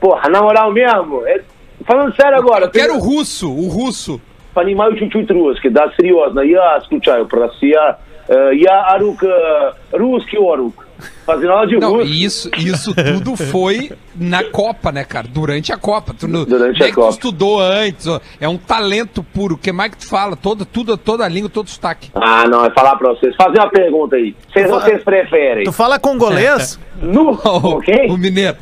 Porra, 0.00 0.28
na 0.28 0.42
moral 0.42 0.72
mesmo, 0.72 1.24
eh, 1.26 1.40
falando 1.86 2.14
sério 2.16 2.36
agora, 2.36 2.64
Eu 2.64 2.70
quero 2.70 2.96
o 2.96 2.98
russo, 2.98 3.48
o 3.48 3.68
russo 3.68 4.20
понимаю 4.55 4.95
чуть-чуть 4.97 5.29
русский, 5.31 5.69
да, 5.69 5.91
серьезно, 5.95 6.41
я 6.41 6.79
скучаю 6.81 7.25
просто, 7.25 7.65
я, 7.65 7.97
э, 8.27 8.51
я 8.55 8.81
орук, 8.87 9.23
э, 9.23 9.71
русский 9.93 10.37
орук, 10.37 10.85
fazendo 11.25 11.51
aula 11.53 11.67
de 11.67 11.77
Não, 11.77 11.93
russo. 11.93 12.07
e 12.07 12.23
isso, 12.23 12.51
isso 12.57 12.93
tudo 12.93 13.35
foi 13.37 13.91
na 14.15 14.43
Copa, 14.43 14.91
né, 14.91 15.03
cara? 15.03 15.27
Durante 15.27 15.71
a 15.71 15.77
Copa. 15.77 16.13
Tu, 16.19 16.27
não- 16.27 16.43
Durante 16.45 16.79
não 16.79 16.85
é 16.85 16.89
a 16.89 16.91
que 16.91 16.95
tu 16.95 17.01
Copa. 17.01 17.09
estudou 17.09 17.59
antes. 17.61 18.05
ó. 18.07 18.19
É 18.39 18.47
um 18.47 18.57
talento 18.57 19.23
puro. 19.23 19.55
O 19.55 19.57
que 19.57 19.71
mais 19.71 19.91
que 19.91 19.97
tu 19.99 20.07
fala? 20.07 20.35
Toda, 20.35 20.63
tudo, 20.65 20.95
toda 20.97 21.23
a 21.25 21.27
língua, 21.29 21.49
todo 21.49 21.69
sotaque. 21.69 22.11
Ah, 22.13 22.43
não, 22.47 22.63
é 22.65 22.69
falar 22.71 22.95
pra 22.97 23.09
vocês, 23.13 23.35
fazer 23.35 23.57
uma 23.57 23.69
pergunta 23.69 24.15
aí, 24.15 24.35
vocês, 24.51 24.69
vocês 24.69 25.03
preferem? 25.03 25.63
Tu 25.63 25.71
fala 25.71 25.97
congolês? 25.97 26.77
No, 27.01 27.31
ok? 27.43 28.07
O 28.09 28.17
mineiro. 28.17 28.57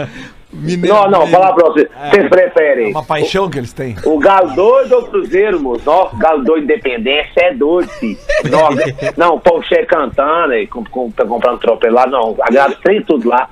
O 0.54 0.56
mineiro 0.56 0.94
Não, 0.94 1.10
não, 1.10 1.18
dele. 1.20 1.32
falar 1.32 1.52
pra 1.52 1.68
vocês, 1.68 1.88
vocês 2.10 2.28
preferem? 2.28 2.90
Uma 2.92 3.04
paixão 3.04 3.50
que 3.50 3.58
eles 3.58 3.72
têm. 3.72 3.96
O 4.04 4.18
Galo 4.18 4.54
doido 4.54 4.94
ou 4.94 5.02
Cruzeiro, 5.02 5.58
moço? 5.60 5.82
Ó, 5.90 6.10
Galo 6.16 6.44
doido 6.44 6.62
independência 6.64 7.40
é 7.40 7.54
doido, 7.54 7.88
filho. 7.88 8.16
Não, 8.50 8.68
não 9.16 9.38
Porsche 9.40 9.84
cantando, 9.86 10.52
aí, 10.52 10.66
com, 10.66 10.84
com, 10.84 11.10
tá 11.10 11.24
comprando 11.24 11.58
tropa 11.58 11.90
lá, 11.90 12.06
não. 12.06 12.36
Agrada 12.40 12.76
três 12.82 13.04
tudo 13.04 13.28
lá. 13.28 13.48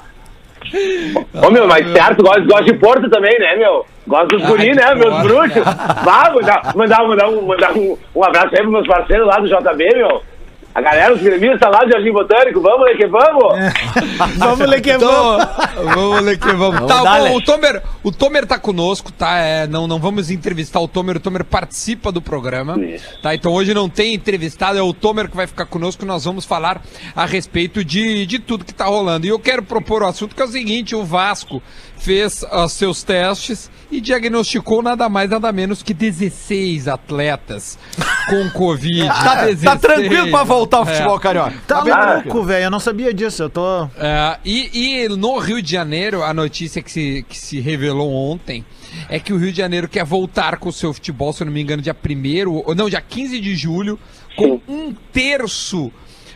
Ô, 1.45 1.51
meu, 1.51 1.67
mas 1.67 1.91
certo, 1.93 2.23
gosta, 2.23 2.41
gosta 2.43 2.65
de 2.65 2.75
Porto 2.75 3.11
também, 3.11 3.37
né, 3.39 3.57
meu? 3.57 3.85
Gosta 4.07 4.29
dos 4.29 4.45
Ah, 4.45 4.49
guri, 4.49 4.71
de 4.71 4.77
né, 4.77 4.95
meus 4.95 5.23
bruxos? 5.23 5.65
Vá, 6.05 6.31
mandar, 6.33 6.73
mandar, 6.77 7.09
mandar, 7.09 7.29
um, 7.29 7.43
mandar 7.43 7.73
um, 7.77 7.99
um 8.15 8.25
abraço 8.25 8.49
aí 8.49 8.59
pros 8.61 8.71
meus 8.71 8.87
parceiros 8.87 9.27
lá 9.27 9.39
do 9.39 9.49
JB, 9.49 9.97
meu. 9.97 10.23
A 10.75 10.81
galera, 10.81 11.13
os 11.13 11.21
gremistas 11.21 11.71
lá 11.71 11.81
do 11.81 11.93
Jardim 11.93 12.13
Botânico, 12.13 12.61
vamos, 12.61 12.87
né, 12.87 12.95
que 12.97 13.07
vamos? 13.09 14.39
Vamos 14.39 14.67
ler 14.69 14.81
que 14.81 14.97
vamos. 14.97 15.45
Então, 15.45 15.95
vamos 15.95 16.23
ler 16.23 16.39
que 16.39 16.53
vamos. 16.53 16.87
Tá, 16.87 17.19
bom, 17.19 17.37
o 17.37 17.43
Tomer, 17.43 17.83
o 18.03 18.11
Tomer 18.11 18.47
tá 18.47 18.59
conosco, 18.59 19.13
tá? 19.13 19.39
É, 19.39 19.67
não, 19.67 19.87
não 19.87 19.99
vamos 19.99 20.31
entrevistar 20.31 20.81
o 20.81 20.89
Tomer, 20.89 21.17
o 21.17 21.21
Tomer 21.21 21.45
participa 21.45 22.11
do 22.11 22.21
programa. 22.21 22.79
Isso. 22.85 23.05
Tá? 23.23 23.35
Então 23.35 23.53
hoje 23.53 23.73
não 23.75 23.89
tem 23.89 24.15
entrevistado, 24.15 24.79
é 24.79 24.83
o 24.83 24.93
Tomer 24.93 25.29
que 25.29 25.37
vai 25.37 25.47
ficar 25.47 25.67
conosco, 25.67 26.05
nós 26.05 26.25
vamos 26.25 26.45
falar 26.45 26.83
a 27.15 27.25
respeito 27.27 27.85
de, 27.85 28.27
de 28.27 28.39
tudo 28.39 28.65
que 28.65 28.75
tá 28.75 28.87
rolando. 28.87 29.27
E 29.27 29.29
eu 29.29 29.39
quero 29.39 29.63
propor 29.63 30.03
o 30.03 30.07
assunto 30.07 30.35
que 30.35 30.43
é 30.43 30.45
o 30.45 30.49
seguinte, 30.49 30.95
o 30.95 31.05
Vasco 31.05 31.63
fez 31.97 32.45
os 32.51 32.73
seus 32.73 33.05
testes 33.05 33.71
e 33.89 34.01
diagnosticou 34.01 34.83
nada 34.83 35.09
mais, 35.09 35.31
nada 35.31 35.53
menos 35.53 35.83
que 35.85 35.95
16 35.95 36.89
atletas 36.89 37.79
com 38.29 38.51
Covid. 38.51 39.03
Tá, 39.23 39.45
16. 39.47 39.63
tá 39.63 39.77
tranquilo 39.77 40.31
pra 40.31 40.43
voltar 40.43 40.79
ao 40.79 40.83
É. 40.89 40.93
futebol 40.95 41.21
carioca. 41.21 41.55
Tá 41.67 41.83
bem 41.83 41.95
louco, 41.95 42.43
velho. 42.43 42.65
Eu 42.65 42.71
não 42.71 42.81
sabia 42.81 43.13
disso. 43.15 43.45
Eu 43.45 43.51
tô. 43.51 43.85
É, 43.97 44.37
e, 44.45 45.05
e 45.05 45.09
no 45.09 45.39
Rio 45.39 45.63
de 45.63 45.71
Janeiro, 45.71 46.23
a 46.25 46.35
notícia 46.35 46.83
que 46.83 46.91
se, 46.91 47.25
que 47.29 47.39
se 47.39 47.61
revelou 47.61 47.92
ontem 48.01 48.65
é 49.09 49.19
que 49.19 49.33
o 49.33 49.37
Rio 49.37 49.51
de 49.51 49.59
Janeiro 49.59 49.89
quer 49.89 50.05
voltar 50.05 50.59
com 50.59 50.69
o 50.69 50.73
seu 50.73 50.93
futebol, 50.93 51.33
se 51.33 51.43
eu 51.43 51.47
não 51.47 51.53
me 51.53 51.61
engano, 51.61 51.83
dia 51.83 51.95
1 51.95 52.51
ou 52.51 52.75
não, 52.75 52.89
dia 52.89 53.01
15 53.01 53.41
de 53.41 53.55
julho, 53.55 53.99
com 54.37 54.61
um 54.69 54.95
terço 55.13 55.93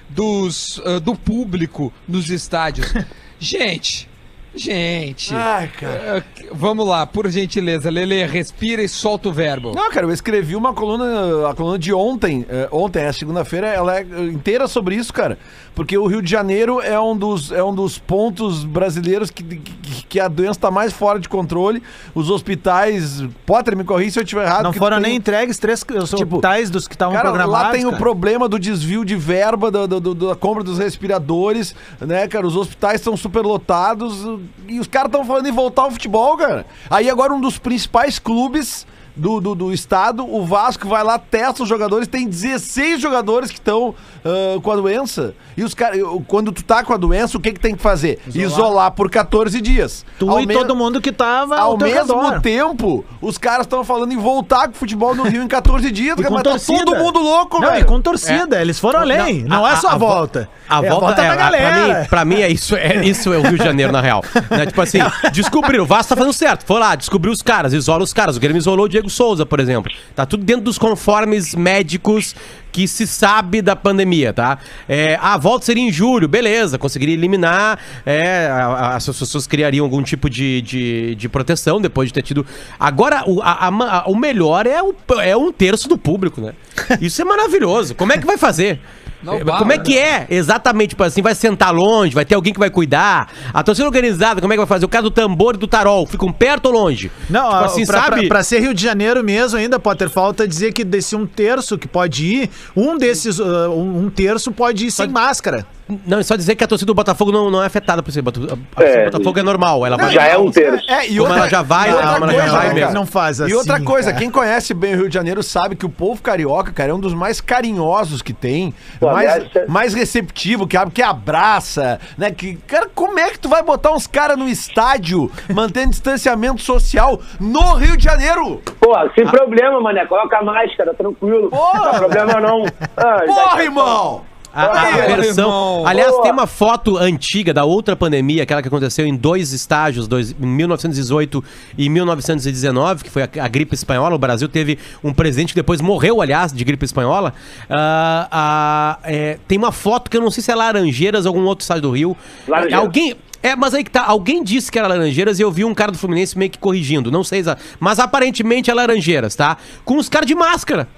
dos, 0.09 0.81
ah, 0.85 0.99
do 0.99 1.15
público 1.15 1.93
nos 2.07 2.31
estádios. 2.31 2.93
Gente, 3.39 4.09
gente. 4.57 5.35
Ai, 5.35 5.69
cara. 5.69 5.93
eh, 6.19 6.23
Vamos 6.53 6.87
lá, 6.87 7.07
por 7.07 7.29
gentileza, 7.29 7.91
Lele, 7.91 8.25
respira 8.25 8.83
e 8.83 8.89
solta 8.89 9.29
o 9.29 9.33
verbo. 9.33 9.73
Não, 9.75 9.91
cara, 9.91 10.07
eu 10.07 10.13
escrevi 10.13 10.55
uma 10.57 10.73
coluna, 10.73 11.49
a 11.51 11.55
coluna 11.55 11.79
de 11.79 11.93
ontem, 11.93 12.47
é, 12.49 12.69
ontem, 12.71 13.03
é 13.03 13.13
segunda-feira, 13.13 13.67
ela 13.69 13.99
é 13.99 14.03
inteira 14.33 14.67
sobre 14.69 14.95
isso, 14.95 15.13
cara. 15.13 15.39
Porque 15.75 15.99
o 15.99 16.07
Rio 16.07 16.23
de 16.23 16.31
Janeiro 16.31 16.81
é 16.81 16.99
um 16.99 17.15
dos, 17.17 17.53
é 17.53 17.63
um 17.63 17.75
dos 17.75 17.99
pontos 17.99 18.65
brasileiros 18.65 19.31
que, 19.31 19.43
que, 19.45 20.03
que 20.09 20.21
a 20.21 20.29
doença 20.29 20.59
tá 20.61 20.71
mais 20.71 20.93
fora 20.93 21.19
de 21.19 21.29
controle. 21.29 21.83
Os 22.15 22.31
hospitais, 22.31 23.23
Potter, 23.45 23.77
me 23.77 23.85
corri 23.85 24.11
se 24.11 24.19
eu 24.19 24.23
estiver 24.23 24.45
errado. 24.47 24.63
Não 24.63 24.73
foram 24.73 24.97
tem- 24.99 25.07
nem 25.11 25.17
entregues 25.17 25.59
três 25.59 25.85
Tipo, 26.17 26.41
tais 26.41 26.71
dos 26.71 26.89
que 26.89 26.95
estavam 26.95 27.19
programados. 27.21 27.53
lá 27.53 27.71
tem 27.73 27.85
o 27.85 27.91
cara. 27.91 27.99
problema 28.01 28.49
do 28.49 28.59
desvio 28.59 29.05
de 29.05 29.17
verba 29.17 29.71
do- 29.71 29.87
do- 29.87 30.01
do- 30.15 30.29
da 30.29 30.35
compra 30.35 30.63
dos 30.65 30.79
respiradores, 30.79 31.75
né, 32.01 32.27
cara? 32.27 32.47
Os 32.47 32.57
hospitais 32.57 33.01
estão 33.01 33.15
superlotados 33.17 34.27
e 34.69 34.81
os 34.81 34.87
caras 34.87 35.09
estão 35.09 35.25
falando 35.25 35.47
em 35.47 35.53
voltar 35.53 35.83
ao 35.83 35.91
futebol, 35.91 36.37
cara. 36.37 36.67
Aí 36.91 37.09
agora 37.09 37.33
um 37.33 37.41
dos 37.41 37.59
principais 37.59 38.19
clubes 38.19 38.87
do, 39.17 39.41
do, 39.41 39.55
do 39.55 39.73
estado, 39.73 40.25
o 40.31 40.45
Vasco 40.45 40.87
vai 40.87 41.03
lá, 41.03 41.19
testa 41.19 41.63
os 41.63 41.69
jogadores, 41.69 42.07
tem 42.07 42.29
16 42.29 43.01
jogadores 43.01 43.51
que 43.51 43.59
estão 43.59 43.95
ah, 44.25 44.59
com 44.63 44.71
a 44.71 44.77
doença. 44.77 45.35
E 45.57 45.65
os 45.65 45.73
caras, 45.75 45.99
quando 46.29 46.53
tu 46.53 46.63
tá 46.63 46.85
com 46.85 46.93
a 46.93 46.97
doença, 46.99 47.37
o 47.39 47.41
que 47.41 47.53
que 47.53 47.61
tem 47.61 47.75
que 47.75 47.83
fazer? 47.83 48.19
Isolar, 48.35 48.91
por 48.91 49.11
14 49.11 49.59
dias. 49.61 50.05
Tu 50.19 50.29
Ao 50.29 50.41
e 50.41 50.47
todo 50.47 50.77
mundo 50.77 51.01
que 51.01 51.11
tava 51.11 51.57
ao 51.57 51.79
mesmo 51.79 52.21
redor. 52.21 52.41
tempo, 52.43 53.05
os 53.23 53.39
caras 53.39 53.63
estão 53.67 53.83
falando 53.83 54.13
em 54.13 54.17
voltar 54.19 54.69
com 54.69 54.75
o 54.75 54.77
futebol 54.77 55.15
no 55.15 55.23
Rio 55.25 55.43
em 55.43 55.49
14 55.49 55.91
dias, 55.91 56.15
cara, 56.17 56.31
mas 56.31 56.43
torcida. 56.43 56.79
tá 56.79 56.85
todo 56.85 56.97
mundo 56.99 57.19
louco, 57.21 57.59
Não, 57.59 57.69
velho. 57.71 57.81
e 57.83 57.85
com 57.85 58.01
torcida. 58.01 58.61
Eles 58.61 58.79
foram 58.79 59.01
além. 59.01 59.45
Não, 59.45 59.67
é 59.67 59.77
só 59.77 59.89
a, 59.89 59.97
vo- 59.97 60.07
volta. 60.07 60.49
A 60.69 60.85
É 60.85 60.91
volta, 60.91 61.13
é, 61.13 61.15
da 61.15 61.35
pra 61.35 61.37
galera. 61.37 62.01
mim, 62.01 62.07
pra 62.09 62.25
mim 62.25 62.41
é 62.43 62.49
isso, 62.51 62.77
é 62.77 63.05
isso 63.07 63.33
é 63.33 63.39
o 63.39 63.43
Rio 63.43 63.57
de 63.57 63.65
Janeiro, 63.65 63.93
na 63.93 64.01
real. 64.01 64.23
Né? 64.51 64.67
Tipo 64.67 64.83
assim, 64.83 64.99
descobriram, 65.33 65.85
o 65.85 65.87
Vasco 65.87 66.11
tá 66.11 66.17
fazendo 66.17 66.33
certo. 66.35 66.67
Foi 66.67 66.79
lá, 66.79 66.95
descobriu 66.95 67.33
os 67.33 67.41
caras, 67.41 67.73
isola 67.73 68.03
os 68.05 68.13
caras. 68.13 68.37
O 68.37 68.41
Grêmio 68.41 68.59
isolou 68.59 68.85
o 68.85 68.89
Diego 68.89 69.06
Souza, 69.11 69.45
por 69.47 69.61
exemplo. 69.61 69.93
Tá 70.15 70.25
tudo 70.27 70.45
dentro 70.45 70.63
dos 70.65 70.79
conformes 70.79 71.55
médicos 71.55 72.35
que 72.73 72.87
se 72.87 73.07
sabe 73.07 73.63
da 73.63 73.75
pandemia, 73.75 74.33
tá? 74.33 74.59
É, 74.89 75.17
a 75.21 75.37
volta 75.39 75.65
seria 75.65 75.83
em 75.83 75.91
julho, 75.91 76.29
beleza, 76.29 76.77
conseguiria 76.79 77.15
eliminar, 77.15 77.79
é, 78.05 78.51
as 78.93 79.07
pessoas 79.07 79.47
criariam 79.47 79.85
algum 79.85 80.03
tipo 80.03 80.29
de, 80.29 80.61
de, 80.61 81.15
de 81.15 81.29
proteção 81.29 81.81
depois 81.81 82.09
de 82.09 82.15
ter 82.15 82.23
tido. 82.23 82.45
Agora, 82.79 83.23
o, 83.27 83.41
a- 83.41 83.69
a- 83.69 84.05
o 84.07 84.15
melhor 84.15 84.67
é, 84.67 84.83
o, 84.83 84.95
é 85.23 85.35
um 85.37 85.51
terço 85.51 85.89
do 85.89 85.97
público, 85.97 86.41
né? 86.41 86.53
Isso 87.01 87.23
é 87.23 87.25
maravilhoso. 87.25 87.95
Como 87.95 88.13
é 88.13 88.19
que 88.19 88.27
vai 88.27 88.37
fazer? 88.37 88.79
Não 89.23 89.35
É, 89.35 89.45
Como 89.45 89.73
é 89.73 89.77
né? 89.79 89.83
que 89.83 89.99
é? 89.99 90.27
Exatamente, 90.29 90.91
tipo 90.91 91.03
assim, 91.03 91.23
vai 91.23 91.35
sentar 91.35 91.73
longe, 91.75 92.15
vai 92.15 92.25
ter 92.25 92.35
alguém 92.35 92.53
que 92.53 92.59
vai 92.59 92.71
cuidar. 92.71 93.29
A 93.53 93.63
torcida 93.63 93.87
organizada, 93.87 94.41
como 94.41 94.53
é 94.53 94.57
que 94.57 94.61
vai 94.61 94.67
fazer? 94.67 94.85
O 94.85 94.89
caso 94.89 95.05
do 95.05 95.11
tambor 95.11 95.55
e 95.55 95.59
do 95.59 95.67
tarol, 95.67 96.07
ficam 96.07 96.33
perto 96.33 96.67
ou 96.67 96.73
longe? 96.73 97.11
Não, 97.29 97.51
tipo 97.51 97.65
assim, 97.65 97.87
pra, 97.87 98.01
sabe? 98.03 98.21
pra- 98.21 98.29
pra 98.29 98.43
ser 98.43 98.61
Rio 98.61 98.75
de 98.75 98.83
Janeiro 98.83 99.25
mesmo 99.25 99.59
ainda, 99.59 99.79
Potter, 99.79 100.09
falta 100.09 100.47
dizer 100.47 100.73
que 100.73 100.85
desse 100.85 101.17
um 101.17 101.27
terço 101.27 101.77
que 101.79 101.89
pode 101.89 102.25
ir, 102.27 102.51
um 102.77 102.97
desses, 102.99 103.39
uh, 103.39 103.71
um, 103.71 104.05
um 104.05 104.11
terço 104.11 104.53
pode 104.53 104.87
ir 104.87 104.91
sem 104.91 105.09
máscara. 105.09 105.67
Não, 106.05 106.19
é 106.19 106.23
só 106.25 106.35
dizer 106.35 106.57
que 106.57 106.65
a 106.65 106.67
torcida 106.67 106.87
do 106.87 106.95
Botafogo 106.95 107.31
não, 107.31 107.49
não 107.49 107.63
é 107.63 107.67
afetada 107.67 108.03
por 108.03 108.11
isso. 108.11 108.19
A 108.19 108.23
torcida 108.25 108.57
do 108.57 108.83
É. 108.83 109.05
Botafogo 109.05 109.39
é 109.39 109.43
normal. 109.45 109.87
Ela 109.87 109.97
vai. 109.97 110.11
Já 110.13 110.25
é 110.27 110.37
um 110.37 110.51
terço. 110.51 110.91
É, 110.91 111.07
e 111.07 111.17
Como 111.19 111.33
ela 111.33 111.49
já 111.49 111.63
vai, 111.63 111.91
e 111.91 111.93
outra 111.93 112.13
como 112.15 112.25
ela 112.25 112.33
já 112.33 112.41
coisa, 112.41 112.57
vai 112.57 112.69
né, 112.69 112.75
mesmo. 112.75 112.95
Não 112.95 113.07
faz 113.07 113.41
assim, 113.41 113.53
E 113.53 113.55
outra 113.55 113.81
coisa, 113.81 114.09
cara. 114.11 114.19
quem 114.21 114.31
conhece 114.31 114.75
bem 114.75 114.95
o 114.95 114.97
Rio 114.97 115.09
de 115.09 115.15
Janeiro 115.15 115.43
sabe 115.45 115.77
que 115.77 115.87
o 115.87 115.89
povo 115.89 116.21
carioca, 116.21 116.73
cara, 116.73 116.91
é 116.91 116.95
um 116.95 116.99
dos 116.99 117.15
mais 117.15 117.41
carinhosos 117.41 118.21
que 118.21 118.33
tem, 118.33 118.75
Pô, 118.99 119.13
mais, 119.13 119.31
aliás, 119.31 119.69
mais 119.69 119.95
receptivo, 119.95 120.67
que, 120.67 120.77
que 120.91 121.03
abraça, 121.03 122.01
né? 122.19 122.33
Que, 122.33 122.57
cara, 122.67 122.89
como 122.93 123.19
é 123.21 123.31
que 123.31 123.39
tu 123.39 123.49
vai 123.49 123.63
botar 123.63 123.93
uns 123.93 124.07
caras 124.09 124.37
no 124.37 124.49
estádio 124.49 125.31
mantendo 125.55 125.91
distanciamento 125.91 126.61
social 126.63 127.21
no 127.39 127.75
Rio 127.75 127.97
de 127.97 128.03
Janeiro? 128.03 128.61
Pô, 128.81 128.93
sem 129.15 129.25
problema, 129.27 129.81
mané. 129.81 130.05
Coloca 130.07 130.37
a 130.39 130.43
máscara, 130.43 130.95
tranquilo. 130.95 131.49
Porra! 131.51 131.79
Não 131.79 131.91
tem 131.91 131.99
problema 132.01 132.41
não. 132.41 132.65
Ai, 132.97 133.27
Porra, 133.27 133.63
irmão! 133.63 134.23
A, 134.57 134.65
a 134.65 135.17
versão. 135.17 135.87
Aliás, 135.87 136.11
Boa. 136.11 136.23
tem 136.23 136.33
uma 136.33 136.47
foto 136.47 136.97
antiga 136.97 137.53
da 137.53 137.65
outra 137.65 137.95
pandemia, 137.95 138.43
aquela 138.43 138.63
que 138.63 138.69
aconteceu 138.69 139.07
em 139.07 139.15
dois 139.15 139.53
estágios, 139.53 140.09
dois, 140.09 140.33
em 140.33 140.47
1918 140.47 141.45
e 141.77 141.89
1919, 141.89 143.05
que 143.05 143.11
foi 143.11 143.23
a, 143.23 143.29
a 143.43 143.49
gripe 143.49 143.75
espanhola. 143.75 144.15
O 144.15 144.19
Brasil 144.19 144.49
teve 144.49 144.79
um 145.05 145.13
presidente 145.13 145.53
que 145.53 145.61
depois 145.61 145.81
morreu, 145.81 146.23
aliás, 146.23 146.53
de 146.53 146.65
gripe 146.65 146.85
espanhola. 146.85 147.35
Ah, 147.69 148.29
ah, 148.31 148.99
é, 149.05 149.39
tem 149.47 149.59
uma 149.59 149.73
foto 149.73 150.11
que 150.11 150.17
eu 150.17 150.21
não 150.21 150.31
sei 150.31 150.43
se 150.43 150.51
é 150.51 150.55
Laranjeiras 150.55 151.27
ou 151.27 151.31
algum 151.31 151.45
outro 151.45 151.63
estádio 151.63 151.83
do 151.83 151.91
Rio. 151.91 152.17
Laranjeiras. 152.49 152.81
Alguém. 152.81 153.15
É, 153.43 153.55
mas 153.55 153.75
aí 153.75 153.85
que 153.85 153.91
tá. 153.91 154.05
Alguém 154.07 154.43
disse 154.43 154.73
que 154.73 154.79
era 154.79 154.89
Laranjeiras 154.89 155.39
e 155.39 155.43
eu 155.43 155.53
vi 155.53 155.65
um 155.65 155.75
cara 155.75 155.93
do 155.93 155.99
Fluminense 155.99 156.37
meio 156.37 156.51
que 156.51 156.59
corrigindo. 156.59 157.11
Não 157.11 157.23
sei 157.23 157.41
exato. 157.41 157.63
Mas 157.79 157.99
aparentemente 157.99 158.71
é 158.71 158.75
Laranjeiras, 158.75 159.37
tá? 159.37 159.59
Com 159.85 159.99
os 159.99 160.09
caras 160.09 160.27
de 160.27 160.35
máscara 160.35 160.89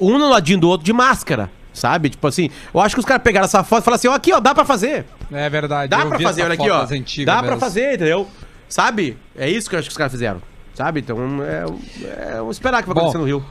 um 0.00 0.18
no 0.18 0.30
ladinho 0.30 0.58
do 0.58 0.68
outro 0.68 0.84
de 0.84 0.92
máscara. 0.92 1.50
Sabe? 1.80 2.10
Tipo 2.10 2.26
assim, 2.26 2.50
eu 2.74 2.78
acho 2.78 2.94
que 2.94 3.00
os 3.00 3.06
caras 3.06 3.22
pegaram 3.22 3.46
essa 3.46 3.64
foto 3.64 3.80
e 3.80 3.84
falaram 3.84 3.96
assim: 3.96 4.08
ó, 4.08 4.12
aqui, 4.12 4.32
ó, 4.34 4.38
dá 4.38 4.54
pra 4.54 4.66
fazer. 4.66 5.06
É 5.32 5.48
verdade. 5.48 5.88
Dá 5.88 6.00
eu 6.00 6.08
pra 6.10 6.20
fazer, 6.20 6.42
olha 6.42 6.52
aqui, 6.52 6.68
ó. 6.68 6.84
Dá 7.24 7.38
pra 7.38 7.42
mesmo. 7.42 7.60
fazer, 7.60 7.94
entendeu? 7.94 8.28
Sabe? 8.68 9.16
É 9.34 9.48
isso 9.48 9.68
que 9.70 9.74
eu 9.74 9.78
acho 9.78 9.88
que 9.88 9.92
os 9.92 9.96
caras 9.96 10.12
fizeram. 10.12 10.42
Sabe? 10.74 11.00
Então, 11.00 11.16
é, 11.42 11.64
é, 12.04 12.36
vamos 12.36 12.56
esperar 12.56 12.82
que 12.82 12.88
vai 12.88 12.94
Bom, 12.94 13.00
acontecer 13.00 13.18
no 13.18 13.24
Rio. 13.24 13.44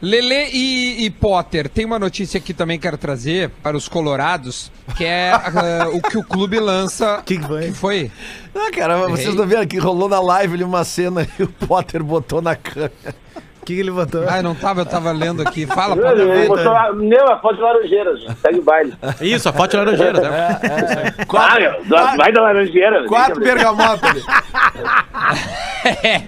Lele 0.00 0.48
e, 0.52 1.04
e 1.04 1.10
Potter, 1.10 1.68
tem 1.68 1.84
uma 1.84 1.98
notícia 1.98 2.40
que 2.40 2.54
também 2.54 2.78
quero 2.78 2.96
trazer 2.96 3.50
para 3.62 3.76
os 3.76 3.88
colorados, 3.88 4.70
que 4.96 5.04
é 5.04 5.30
ah, 5.34 5.88
o 5.92 6.00
que 6.00 6.18
o 6.18 6.24
clube 6.24 6.58
lança. 6.58 7.20
Que 7.24 7.38
que 7.38 7.46
foi? 7.46 7.66
Que 7.66 7.72
foi? 7.72 8.10
Ah, 8.54 8.70
cara, 8.72 9.08
vocês 9.08 9.34
não 9.34 9.46
viram 9.46 9.66
que 9.66 9.78
rolou 9.78 10.08
na 10.08 10.20
live 10.20 10.54
ali 10.54 10.64
uma 10.64 10.84
cena 10.84 11.26
e 11.38 11.42
o 11.42 11.48
Potter 11.48 12.02
botou 12.02 12.40
na 12.40 12.54
câmera. 12.54 13.14
O 13.62 13.64
que, 13.64 13.74
que 13.74 13.80
ele 13.80 13.92
botou? 13.92 14.28
Ah, 14.28 14.42
não 14.42 14.56
tava, 14.56 14.80
eu 14.80 14.86
tava 14.86 15.12
lendo 15.12 15.40
aqui. 15.40 15.66
Fala, 15.66 15.94
Ele 15.94 16.02
Potter. 16.26 16.48
botou 16.48 16.72
a- 16.76 16.92
Não, 16.92 17.32
é 17.32 17.38
foto 17.40 17.54
de 17.54 17.60
laranjeiras. 17.62 18.20
Segue 18.42 18.58
o 18.58 18.62
baile. 18.62 18.92
Isso, 19.20 19.48
a 19.48 19.52
foto 19.52 19.70
de 19.70 19.76
laranjeira, 19.76 20.20
né? 20.20 20.60
Ah, 20.60 21.58
meu, 21.60 21.72
quatro- 21.86 22.16
vai 22.16 22.32
da 22.32 22.42
laranjeira. 22.42 23.04
Quatro 23.06 23.38
ver. 23.40 23.54
bergamotas. 23.54 24.22
É. 25.84 26.22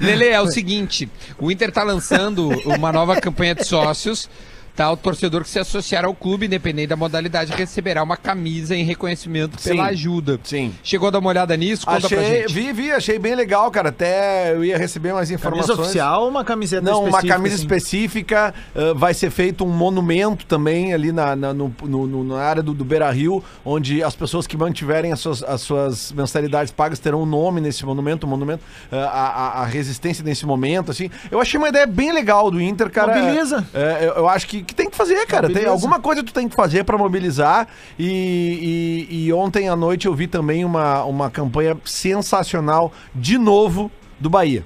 Lele, 0.00 0.28
é 0.28 0.40
o 0.40 0.46
seguinte: 0.46 1.08
o 1.38 1.50
Inter 1.50 1.70
tá 1.70 1.82
lançando 1.82 2.48
uma 2.64 2.90
nova 2.90 3.20
campanha 3.20 3.54
de 3.54 3.64
sócios. 3.64 4.30
Tá, 4.76 4.90
o 4.90 4.96
torcedor 4.96 5.42
que 5.42 5.48
se 5.48 5.58
associar 5.60 6.04
ao 6.04 6.12
clube, 6.14 6.46
independente 6.46 6.88
da 6.88 6.96
modalidade, 6.96 7.52
receberá 7.52 8.02
uma 8.02 8.16
camisa 8.16 8.74
em 8.74 8.82
reconhecimento 8.82 9.56
pela 9.62 9.84
Sim. 9.84 9.90
ajuda. 9.90 10.40
Sim. 10.42 10.74
Chegou 10.82 11.06
a 11.06 11.10
dar 11.12 11.20
uma 11.20 11.28
olhada 11.28 11.56
nisso? 11.56 11.86
Conta 11.86 12.08
pra 12.08 12.18
Achei, 12.20 12.40
gente. 12.42 12.52
vi, 12.52 12.72
vi, 12.72 12.90
achei 12.90 13.16
bem 13.18 13.36
legal, 13.36 13.70
cara. 13.70 13.90
Até 13.90 14.52
eu 14.52 14.64
ia 14.64 14.76
receber 14.76 15.12
mais 15.12 15.28
Camisa 15.28 15.34
informações. 15.48 15.78
oficial 15.78 16.22
ou 16.24 16.28
uma 16.28 16.42
camiseta 16.44 16.82
Não, 16.82 17.04
uma 17.04 17.22
camisa 17.22 17.54
assim? 17.54 17.64
específica. 17.64 18.52
ah, 18.74 18.92
vai 18.96 19.14
ser 19.14 19.30
feito 19.30 19.64
um 19.64 19.68
monumento 19.68 20.44
também 20.46 20.92
ali 20.92 21.12
na, 21.12 21.36
na, 21.36 21.54
no- 21.54 21.72
no- 21.84 22.06
no- 22.08 22.24
na 22.24 22.42
área 22.42 22.62
do, 22.62 22.74
do 22.74 22.84
Beira 22.84 23.08
Rio, 23.12 23.44
onde 23.64 24.02
as 24.02 24.16
pessoas 24.16 24.44
que 24.44 24.56
mantiverem 24.56 25.12
as 25.12 25.20
suas, 25.20 25.42
as 25.44 25.60
suas 25.60 26.10
mensalidades 26.10 26.72
pagas 26.72 26.98
terão 26.98 27.22
um 27.22 27.26
nome 27.26 27.60
nesse 27.60 27.86
monumento, 27.86 28.26
um 28.26 28.30
monumento, 28.30 28.64
ah, 28.90 28.96
a, 28.96 29.62
a- 29.62 29.66
resistência 29.66 30.24
nesse 30.24 30.44
momento, 30.44 30.90
assim. 30.90 31.08
Eu 31.30 31.40
achei 31.40 31.58
uma 31.58 31.68
ideia 31.68 31.86
bem 31.86 32.12
legal 32.12 32.50
do 32.50 32.60
Inter, 32.60 32.90
cara. 32.90 33.14
Mobiliza. 33.16 33.64
É, 33.72 33.98
eu, 34.08 34.12
eu 34.14 34.28
acho 34.28 34.48
que, 34.48 34.63
que 34.64 34.74
tem 34.74 34.88
que 34.90 34.96
fazer, 34.96 35.26
cara. 35.26 35.48
Tem, 35.52 35.66
alguma 35.66 36.00
coisa 36.00 36.22
tu 36.22 36.32
tem 36.32 36.48
que 36.48 36.56
fazer 36.56 36.84
pra 36.84 36.96
mobilizar. 36.98 37.68
E, 37.98 39.06
e- 39.10 39.26
e 39.26 39.32
ontem 39.32 39.68
à 39.68 39.76
noite 39.76 40.06
eu 40.06 40.14
vi 40.14 40.26
também 40.26 40.64
uma, 40.64 41.04
uma 41.04 41.30
campanha 41.30 41.76
sensacional, 41.84 42.92
de 43.14 43.38
novo, 43.38 43.90
do 44.18 44.28
Bahia. 44.30 44.64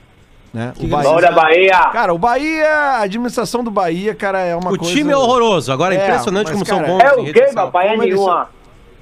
Né? 0.52 0.72
O 0.80 0.86
Bahia. 0.86 1.10
Bora, 1.10 1.30
Bahia! 1.32 1.78
Cara, 1.92 2.14
o 2.14 2.18
Bahia, 2.18 2.66
a 2.70 3.00
administração 3.02 3.62
do 3.62 3.70
Bahia, 3.70 4.14
cara, 4.14 4.40
é 4.40 4.56
uma 4.56 4.72
O 4.72 4.78
coisa... 4.78 4.94
time 4.94 5.12
é 5.12 5.16
horroroso. 5.16 5.70
Agora 5.70 5.94
é 5.94 5.98
É, 5.98 6.04
impressionante 6.06 6.46
mas, 6.46 6.52
como 6.54 6.64
cara, 6.64 6.86
são 6.86 6.96
bons. 6.96 7.02
É 7.04 7.12
o 7.14 7.26
social. 7.26 7.54
papai? 7.66 7.88
É 7.88 7.96
nenhuma. 7.98 8.48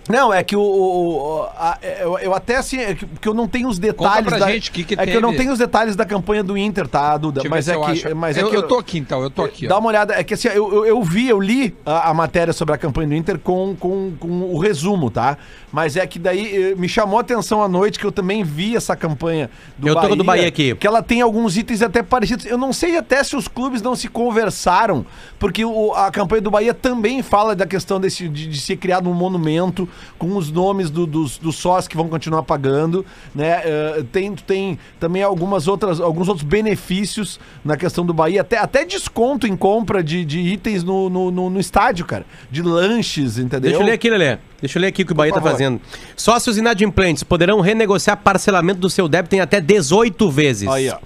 Não, 0.09 0.33
é 0.33 0.43
que 0.45 0.55
o. 0.55 0.61
o- 0.61 1.17
o- 1.17 1.43
a- 1.57 1.79
eu, 2.01 2.19
eu 2.19 2.35
até 2.35 2.57
assim, 2.57 2.79
é 2.79 2.95
que, 2.95 3.07
que 3.07 3.29
eu 3.29 3.35
não 3.35 3.49
tenho 3.49 3.69
os 3.69 3.79
detalhes. 3.79 4.29
pra 4.29 4.39
da, 4.39 4.51
gente 4.51 4.71
o 4.71 4.73
que 4.73 4.85
que 4.85 4.95
é 4.95 5.07
que 5.07 5.13
eu 5.13 5.21
não 5.21 5.31
teve. 5.31 5.43
tenho 5.43 5.53
os 5.53 5.59
detalhes 5.59 5.97
da 5.97 6.05
campanha 6.05 6.43
do 6.43 6.57
Inter, 6.57 6.87
tá, 6.87 7.17
Duda? 7.17 7.41
Deixa 7.41 7.47
eu 7.49 7.51
Mas 7.51 7.69
é, 7.69 7.75
eu 7.75 7.81
que, 8.11 8.15
mas 8.15 8.37
é 8.37 8.43
eu, 8.43 8.51
que. 8.51 8.57
eu 8.57 8.63
tô 8.69 8.79
aqui 8.79 8.99
então, 8.99 9.23
eu 9.23 9.31
tô 9.31 9.43
aqui. 9.43 9.67
Dá 9.67 9.77
ó. 9.77 9.79
uma 9.81 9.89
olhada, 9.89 10.15
é 10.15 10.23
que 10.23 10.35
assim, 10.35 10.49
eu, 10.49 10.73
eu, 10.73 10.87
eu 10.87 11.03
vi, 11.03 11.29
eu 11.29 11.41
li 11.41 11.75
a, 11.85 12.11
a 12.11 12.15
matéria 12.15 12.53
sobre 12.53 12.75
a 12.75 12.79
campanha 12.79 13.09
do 13.09 13.15
Inter 13.15 13.39
com, 13.39 13.75
com, 13.79 14.13
com 14.19 14.29
o 14.43 14.59
resumo, 14.59 15.11
tá? 15.11 15.37
Mas 15.73 15.97
é 15.97 16.07
que 16.07 16.19
daí 16.19 16.73
eh, 16.73 16.75
me 16.77 16.89
chamou 16.89 17.19
a 17.19 17.21
atenção 17.23 17.63
à 17.63 17.69
noite 17.69 17.99
que 17.99 18.05
eu 18.07 18.13
também 18.13 18.43
vi 18.45 18.77
essa 18.77 18.95
campanha 18.97 19.51
do 19.77 19.89
Eu 19.89 19.95
tô 19.95 20.07
com 20.07 20.13
a 20.13 20.17
do 20.17 20.25
Bahia 20.25 20.49
aqui. 20.49 20.75
Que 20.75 20.87
ela 20.87 21.03
tem 21.03 21.21
alguns 21.21 21.57
itens 21.57 21.83
até 21.83 22.03
parecidos. 22.03 22.47
Eu 22.47 22.57
não 22.57 22.73
sei 22.73 22.97
até 22.97 23.23
se 23.23 23.37
os 23.37 23.47
clubes 23.49 23.83
não 23.83 23.95
se 23.97 24.09
conversaram, 24.09 25.05
porque 25.39 25.65
o- 25.65 25.93
a 25.95 26.11
campanha 26.11 26.41
do 26.41 26.51
Bahia 26.51 26.73
também 26.73 27.23
fala 27.23 27.55
da 27.55 27.67
questão 27.67 28.01
desse, 28.01 28.29
de, 28.29 28.47
de 28.47 28.61
ser 28.61 28.77
criado 28.77 29.11
um 29.11 29.15
monumento 29.15 29.87
com 30.19 30.37
os 30.37 30.51
nomes 30.51 30.91
do- 30.91 31.07
dos, 31.07 31.39
dos 31.39 31.57
sócios 31.57 31.89
que 31.89 31.97
vão 31.97 32.09
continuar 32.09 32.43
pagando, 32.43 33.05
né? 33.35 33.61
Eh, 33.65 34.05
tem, 34.13 34.35
tem 34.35 34.79
também 35.01 35.23
algumas 35.23 35.69
outras, 35.69 36.01
alguns 36.01 36.29
outros 36.29 36.47
benefícios 36.47 37.39
na 37.65 37.77
questão 37.77 38.05
do 38.05 38.13
Bahia, 38.15 38.41
até, 38.43 38.59
até 38.59 38.85
desconto 38.85 39.47
em 39.47 39.57
compra 39.57 40.03
de, 40.03 40.25
de 40.25 40.39
itens 40.41 40.83
no, 40.85 41.09
no, 41.11 41.31
no- 41.31 41.51
no 41.51 41.61
estádio, 41.61 42.05
cara. 42.05 42.25
De 42.51 42.63
lanches, 42.63 43.39
entendeu? 43.39 43.71
Deixa 43.71 43.83
eu 43.83 43.87
ler 43.87 43.93
aqui, 43.93 44.11
Lelê. 44.11 44.39
Deixa 44.61 44.79
eu 44.79 44.81
ler 44.81 44.89
aqui 44.89 45.03
o 45.03 45.07
que 45.07 45.13
o 45.13 45.15
Bahia 45.15 45.33
tá 45.33 45.41
favor. 45.41 45.53
fazendo. 45.53 45.81
Sócios 46.17 46.57
inadimplentes 46.57 47.23
poderão 47.23 47.61
renegociar 47.61 48.17
parcelamento 48.17 48.81
do 48.81 48.89
seu 48.89 49.07
débito 49.09 49.37
em 49.37 49.41
até 49.41 49.61
18 49.61 50.31
vezes. 50.31 50.69
Aí, 50.69 50.89
ó. 50.89 50.97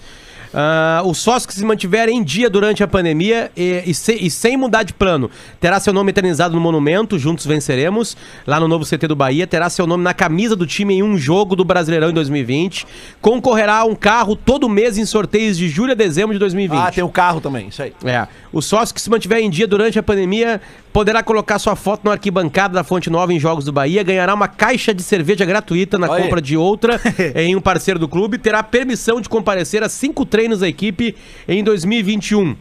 Ah, 0.53 1.03
os 1.05 1.19
sócios 1.19 1.47
que 1.47 1.55
se 1.55 1.65
mantiverem 1.65 2.19
em 2.19 2.23
dia 2.25 2.51
durante 2.51 2.83
a 2.83 2.89
pandemia 2.89 3.51
e, 3.57 3.83
e 3.87 3.95
se- 3.95 4.17
e 4.21 4.29
sem 4.29 4.57
mudar 4.57 4.83
de 4.83 4.93
plano, 4.93 5.31
terá 5.61 5.79
seu 5.79 5.93
nome 5.93 6.11
eternizado 6.11 6.55
no 6.55 6.61
monumento, 6.61 7.19
Juntos 7.19 7.47
Venceremos, 7.47 8.17
lá 8.47 8.59
no 8.59 8.67
novo 8.67 8.85
CT 8.85 9.07
do 9.07 9.15
Bahia, 9.15 9.47
terá 9.47 9.71
seu 9.71 9.87
nome 9.87 10.03
na 10.03 10.13
camisa 10.13 10.57
do 10.57 10.67
time 10.67 10.95
em 10.95 11.03
um 11.03 11.17
jogo 11.17 11.55
do 11.55 11.65
Brasileirão 11.65 12.11
em 12.11 12.15
2020, 12.15 12.87
concorrerá 13.21 13.77
a 13.79 13.85
um 13.85 13.95
carro 13.95 14.35
todo 14.35 14.69
mês 14.69 14.99
em 14.99 15.05
sorteios 15.07 15.57
de 15.57 15.69
julho 15.69 15.93
a 15.93 15.95
dezembro 15.95 16.33
de 16.33 16.39
2020. 16.41 16.79
Ah, 16.81 16.91
tem 16.91 17.05
o 17.05 17.09
carro 17.09 17.41
também, 17.41 17.69
isso 17.69 17.83
aí. 17.83 17.93
É. 18.05 18.27
O 18.53 18.61
sócio 18.61 18.95
que 18.95 19.01
se 19.01 19.09
mantiver 19.09 19.39
em 19.39 19.49
dia 19.51 19.67
durante 19.67 19.99
a 19.99 20.03
pandemia 20.03 20.61
poderá 20.93 21.23
colocar 21.23 21.59
sua 21.59 21.77
foto 21.77 22.03
na 22.05 22.13
arquibancada 22.13 22.75
da 22.75 22.85
Fonte 22.85 23.11
Nova 23.11 23.33
em 23.33 23.39
Jogos 23.39 23.65
do 23.65 23.73
Bahia, 23.73 24.03
ganhará 24.03 24.35
uma 24.35 24.49
caixa 24.49 24.93
de 24.93 25.03
cerveja 25.03 25.45
gratuita 25.45 25.99
na 25.99 26.09
Olha 26.09 26.23
compra 26.23 26.41
de 26.41 26.57
outra 26.57 27.01
em 27.35 27.55
um 27.55 27.61
parceiro 27.61 27.99
do 27.99 28.09
clube, 28.09 28.39
terá 28.39 28.63
permissão 28.63 29.21
de 29.21 29.29
comparecer 29.29 29.83
a 29.83 29.89
cinco 29.89 30.25
treinos 30.25 30.61
da 30.61 30.69
equipe 30.69 31.15
em 31.49 31.63
2021. 31.63 32.57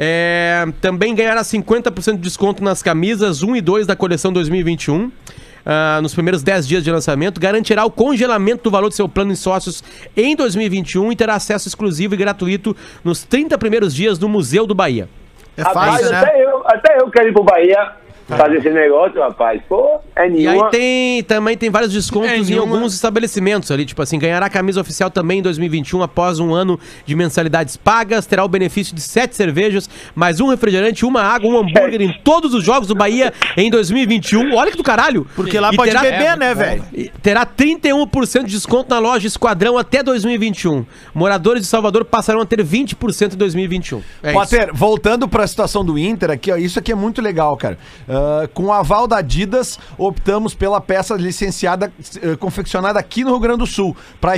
É, 0.00 0.64
também 0.80 1.14
ganhará 1.14 1.42
50% 1.42 2.12
de 2.12 2.18
desconto 2.18 2.62
nas 2.62 2.82
camisas 2.82 3.42
1 3.42 3.56
e 3.56 3.60
2 3.60 3.86
da 3.86 3.96
coleção 3.96 4.32
2021. 4.32 5.10
ah, 5.66 5.98
nos 6.00 6.14
primeiros 6.14 6.42
10 6.42 6.68
dias 6.68 6.84
de 6.84 6.90
lançamento, 6.90 7.40
garantirá 7.40 7.84
o 7.84 7.90
congelamento 7.90 8.62
do 8.62 8.70
valor 8.70 8.88
do 8.88 8.94
seu 8.94 9.08
plano 9.08 9.32
em 9.32 9.34
sócios 9.34 9.82
em 10.16 10.36
2021 10.36 11.12
e 11.12 11.16
terá 11.16 11.34
acesso 11.34 11.66
exclusivo 11.66 12.14
e 12.14 12.16
gratuito 12.16 12.76
nos 13.02 13.24
30 13.24 13.58
primeiros 13.58 13.92
dias 13.92 14.18
do 14.18 14.28
Museu 14.28 14.66
do 14.66 14.74
Bahia. 14.74 15.08
É 15.58 15.62
Rapaz, 15.62 15.94
fácil, 15.94 16.12
né? 16.12 16.37
Até, 16.68 17.00
eu, 17.00 17.10
quero 17.10 17.28
ir 17.28 17.32
pro 17.32 17.42
Bahia 17.42 17.92
fazer 18.36 18.58
esse 18.58 18.70
negócio, 18.70 19.20
rapaz. 19.20 19.60
Pô, 19.68 19.98
é 20.14 20.20
E 20.20 20.22
aí 20.24 20.30
nenhuma. 20.30 20.70
tem 20.70 21.22
também 21.24 21.56
tem 21.56 21.70
vários 21.70 21.92
descontos 21.92 22.30
É, 22.30 22.36
em 22.36 22.44
nenhuma- 22.44 22.76
alguns 22.76 22.94
estabelecimentos 22.94 23.70
ali, 23.70 23.84
tipo 23.86 24.02
assim, 24.02 24.18
ganhará 24.18 24.46
a 24.46 24.50
camisa 24.50 24.80
oficial 24.80 25.10
também 25.10 25.38
em 25.38 25.42
2021 25.42 26.02
após 26.02 26.38
um 26.38 26.54
ano 26.54 26.78
de 27.06 27.14
mensalidades 27.16 27.76
pagas, 27.76 28.26
terá 28.26 28.44
o 28.44 28.48
benefício 28.48 28.94
de 28.94 29.00
sete 29.00 29.34
cervejas, 29.36 29.88
mais 30.14 30.40
um 30.40 30.48
refrigerante, 30.48 31.04
uma 31.04 31.22
água, 31.22 31.48
um 31.50 31.58
hambúrguer 31.58 32.00
em 32.02 32.12
todos 32.22 32.52
os 32.54 32.62
jogos 32.64 32.86
do 32.88 32.94
Bahia 32.94 33.32
em 33.56 33.70
2021. 33.70 34.54
Olha 34.54 34.70
que 34.70 34.76
do 34.76 34.82
caralho! 34.82 35.26
Porque 35.34 35.58
lá 35.58 35.70
E 35.72 35.76
pode 35.76 35.90
terá- 35.90 36.02
beber, 36.02 36.22
é, 36.26 36.36
né, 36.36 36.54
velho? 36.54 36.84
Terá 37.22 37.46
31% 37.46 38.44
de 38.46 38.52
desconto 38.52 38.90
na 38.90 38.98
loja 38.98 39.26
Esquadrão 39.26 39.78
até 39.78 40.02
2021. 40.02 40.84
Moradores 41.14 41.62
de 41.62 41.68
Salvador 41.68 42.04
passarão 42.04 42.40
a 42.40 42.46
ter 42.46 42.62
20% 42.62 43.34
em 43.34 43.38
2021. 43.38 44.02
É 44.22 44.30
isso. 44.30 44.38
Potter, 44.38 44.70
voltando 44.74 45.28
para 45.28 45.44
a 45.44 45.46
situação 45.46 45.84
do 45.84 45.98
Inter 45.98 46.30
aqui, 46.30 46.50
ó, 46.52 46.56
isso 46.56 46.78
aqui 46.78 46.92
é 46.92 46.94
muito 46.94 47.20
legal, 47.22 47.56
cara. 47.56 47.78
Ah, 48.18 48.48
com 48.52 48.64
o 48.64 48.72
aval 48.72 49.06
da 49.06 49.18
Adidas, 49.18 49.78
optamos 49.96 50.52
pela 50.54 50.80
peça 50.80 51.14
licenciada, 51.14 51.92
eh, 52.20 52.34
confeccionada 52.36 52.98
aqui 52.98 53.22
no 53.22 53.30
Rio 53.30 53.38
Grande 53.38 53.58
do 53.58 53.66
Sul, 53.66 53.96
para 54.20 54.32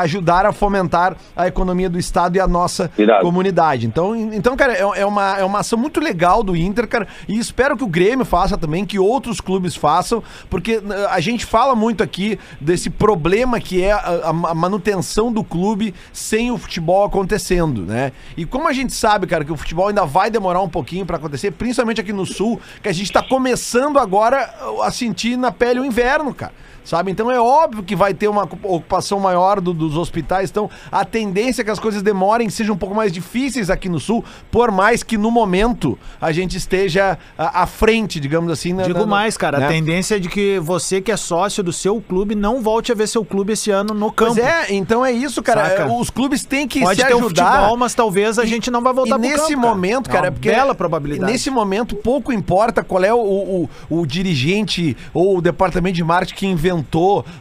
ajudar 0.00 0.46
a 0.46 0.52
fomentar 0.52 1.16
a 1.36 1.46
economia 1.46 1.90
do 1.90 1.98
estado 1.98 2.36
e 2.36 2.40
a 2.40 2.46
nossa 2.48 2.90
comunidade. 3.22 3.86
Então, 3.86 4.16
então 4.32 4.56
cara, 4.56 4.72
é, 4.72 5.00
é 5.00 5.04
uma, 5.06 5.38
é 5.38 5.44
uma 5.44 5.58
ação 5.58 5.78
muito 5.78 6.00
legal 6.00 6.42
do 6.42 6.56
Inter, 6.56 6.88
cara, 6.88 7.06
e 7.28 7.38
espero 7.38 7.76
que 7.76 7.84
o 7.84 7.86
Grêmio 7.88 8.24
faça 8.24 8.56
também, 8.56 8.86
que 8.86 8.98
outros 8.98 9.38
clubes 9.40 9.76
façam, 9.76 10.22
porque 10.48 10.80
a 11.10 11.20
gente 11.20 11.44
fala 11.44 11.74
muito 11.74 12.02
aqui 12.02 12.38
desse 12.60 12.88
problema 12.88 13.60
que 13.60 13.82
é 13.82 13.92
a, 13.92 13.96
a- 13.98 14.28
a 14.30 14.54
manutenção 14.54 15.30
do 15.30 15.44
clube 15.44 15.94
sem 16.12 16.50
o 16.50 16.56
futebol 16.56 17.04
acontecendo, 17.04 17.82
né? 17.82 18.12
E 18.36 18.46
como 18.46 18.66
a 18.68 18.72
gente 18.72 18.94
sabe, 18.94 19.26
cara, 19.26 19.44
que 19.44 19.52
o 19.52 19.56
futebol 19.56 19.88
ainda 19.88 20.06
vai 20.06 20.30
demorar 20.30 20.60
um 20.62 20.68
pouquinho 20.68 21.04
pra 21.04 21.16
acontecer, 21.16 21.50
principalmente 21.50 22.00
aqui 22.00 22.12
no 22.12 22.24
sul, 22.24 22.58
que 22.82 22.88
a 22.88 22.92
gente 22.92 23.12
tá 23.12 23.22
começando 23.28 23.98
agora 23.98 24.54
a 24.82 24.90
sentir 24.90 25.36
na 25.36 25.52
pele 25.52 25.80
o 25.80 25.84
inverno, 25.84 26.34
cara. 26.34 26.52
Sabe? 26.86 27.10
Então 27.10 27.30
é 27.30 27.38
óbvio 27.38 27.82
que 27.82 27.94
vai 27.96 28.14
ter 28.14 28.28
uma 28.28 28.44
ocupação 28.44 29.18
maior 29.20 29.60
do- 29.60 29.74
dos 29.74 29.96
hospitais. 29.96 30.48
Então 30.48 30.70
a 30.90 31.04
tendência 31.04 31.60
é 31.60 31.64
que 31.64 31.70
as 31.70 31.80
coisas 31.80 32.00
demorem, 32.00 32.48
sejam 32.48 32.74
um 32.74 32.78
pouco 32.78 32.94
mais 32.94 33.12
difíceis 33.12 33.68
aqui 33.68 33.88
no 33.88 33.98
sul, 34.00 34.24
por 34.52 34.70
mais 34.70 35.02
que 35.02 35.18
no 35.18 35.30
momento 35.30 35.98
a 36.20 36.30
gente 36.30 36.56
esteja 36.56 37.18
à, 37.36 37.66
frente, 37.66 38.20
digamos 38.20 38.52
assim. 38.52 38.72
na- 38.72 38.84
Digo 38.84 39.00
na- 39.00 39.06
mais, 39.06 39.36
cara, 39.36 39.58
né? 39.58 39.66
a 39.66 39.68
tendência 39.68 40.14
é 40.14 40.18
de 40.20 40.28
que 40.28 40.58
você 40.60 41.00
que 41.00 41.10
é 41.10 41.16
sócio 41.16 41.60
do 41.62 41.72
seu 41.72 42.00
clube 42.00 42.34
não 42.36 42.62
volte 42.62 42.92
a 42.92 42.94
ver 42.94 43.08
seu 43.08 43.24
clube 43.24 43.52
esse 43.54 43.70
ano 43.70 43.92
no 43.92 44.12
campo. 44.12 44.34
Pois 44.36 44.46
é, 44.46 44.72
então 44.72 45.04
é 45.04 45.10
isso, 45.10 45.42
cara. 45.42 45.68
Saca? 45.68 45.92
Os 45.92 46.08
clubes 46.08 46.44
têm 46.44 46.68
que 46.68 46.80
Pode 46.80 47.00
se 47.00 47.06
ter 47.06 47.12
ajudar. 47.14 47.52
futebol, 47.52 47.76
mas 47.76 47.94
talvez 47.94 48.38
a 48.38 48.44
gente 48.44 48.70
não 48.70 48.80
vai 48.80 48.92
voltar 48.92 49.16
e 49.16 49.18
pro 49.18 49.28
nesse 49.28 49.36
campo, 49.48 49.60
cara. 49.62 49.74
momento, 49.74 50.08
É 50.08 50.12
cara, 50.12 50.26
uma 50.26 50.32
porque 50.32 50.48
bela 50.50 50.72
probabilidade. 50.74 51.32
Nesse 51.32 51.50
momento, 51.50 51.96
pouco 51.96 52.32
importa 52.32 52.84
qual 52.84 53.02
é 53.02 53.12
o, 53.12 53.18
o, 53.18 53.68
o 53.90 54.06
dirigente 54.06 54.96
ou 55.12 55.38
o 55.38 55.40
departamento 55.42 55.96
de 55.96 56.04
marketing 56.04 56.34
que 56.36 56.46
inventou 56.46 56.75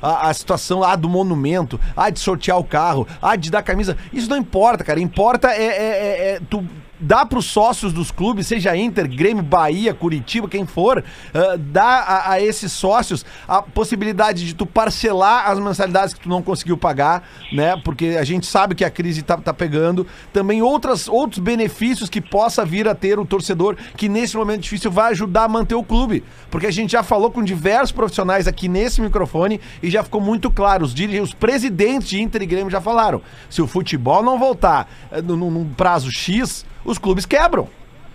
a, 0.02 0.30
a 0.30 0.34
situação 0.34 0.84
ah, 0.84 0.96
do 0.96 1.10
monumento, 1.10 1.80
ah, 1.96 2.10
de 2.10 2.20
sortear 2.20 2.58
o 2.60 2.64
carro, 2.64 3.08
ah, 3.22 3.36
de 3.36 3.50
dar 3.52 3.62
camisa. 3.64 3.98
Isso 4.14 4.30
não 4.30 4.38
importa, 4.38 4.84
cara. 4.84 5.00
Importa 5.00 5.50
é, 5.50 5.64
é, 5.64 5.68
é- 5.68 6.32
é 6.36 6.40
tu 6.50 6.64
dá 7.00 7.26
para 7.26 7.40
os 7.40 7.46
sócios 7.46 7.94
dos 7.94 8.12
clubes, 8.12 8.48
seja 8.48 8.76
Inter, 8.76 9.08
Grêmio, 9.08 9.44
Bahia, 9.44 9.94
Curitiba, 9.94 10.48
quem 10.48 10.66
for, 10.66 11.04
ah, 11.34 11.58
dá 11.58 11.84
a, 11.84 12.32
a 12.32 12.42
esses 12.42 12.72
sócios 12.72 13.26
a 13.48 13.62
possibilidade 13.62 14.46
de 14.46 14.54
tu 14.54 14.66
parcelar 14.66 15.50
as 15.50 15.60
mensalidades 15.60 16.14
que 16.14 16.20
tu 16.22 16.30
não 16.30 16.42
conseguiu 16.42 16.78
pagar, 16.78 17.28
né? 17.52 17.80
Porque 17.84 18.18
a 18.20 18.24
gente 18.24 18.46
sabe 18.46 18.76
que 18.76 18.84
a 18.84 18.90
crise 18.90 19.22
tá, 19.22 19.38
tá 19.38 19.54
pegando. 19.54 20.06
Também 20.32 20.62
outras, 20.62 21.08
outros 21.08 21.40
benefícios 21.40 22.10
que 22.10 22.22
possa 22.22 22.66
vir 22.66 22.88
a 22.88 22.96
ter 22.96 23.20
o 23.20 23.26
torcedor, 23.26 23.76
que 23.98 24.08
nesse 24.08 24.38
momento 24.38 24.62
difícil 24.62 24.92
vai 24.92 25.12
ajudar 25.12 25.44
a 25.44 25.48
manter 25.48 25.76
o 25.76 25.84
clube. 25.84 26.24
Porque 26.50 26.68
a 26.68 26.72
gente 26.72 26.92
já 26.92 27.04
falou 27.04 27.32
com 27.32 27.44
diversos 27.44 27.92
profissionais 27.92 28.48
aqui 28.48 28.68
nesse 28.68 29.02
microfone 29.02 29.60
e 29.82 29.90
já 29.90 30.04
ficou 30.04 30.22
muito 30.22 30.50
claro. 30.50 30.86
Os, 30.86 30.94
os 30.94 31.34
presidentes 31.34 32.10
de 32.10 32.22
Inter 32.22 32.42
e 32.42 32.46
Grêmio 32.46 32.70
já 32.70 32.82
falaram. 32.82 33.22
Se 33.50 33.62
o 33.62 33.68
futebol 33.68 34.24
não 34.24 34.38
voltar 34.38 34.90
eh, 35.12 35.22
num 35.22 35.70
prazo 35.76 36.12
X, 36.12 36.66
os 36.86 36.98
clubes 36.98 37.26
quebram. 37.26 37.68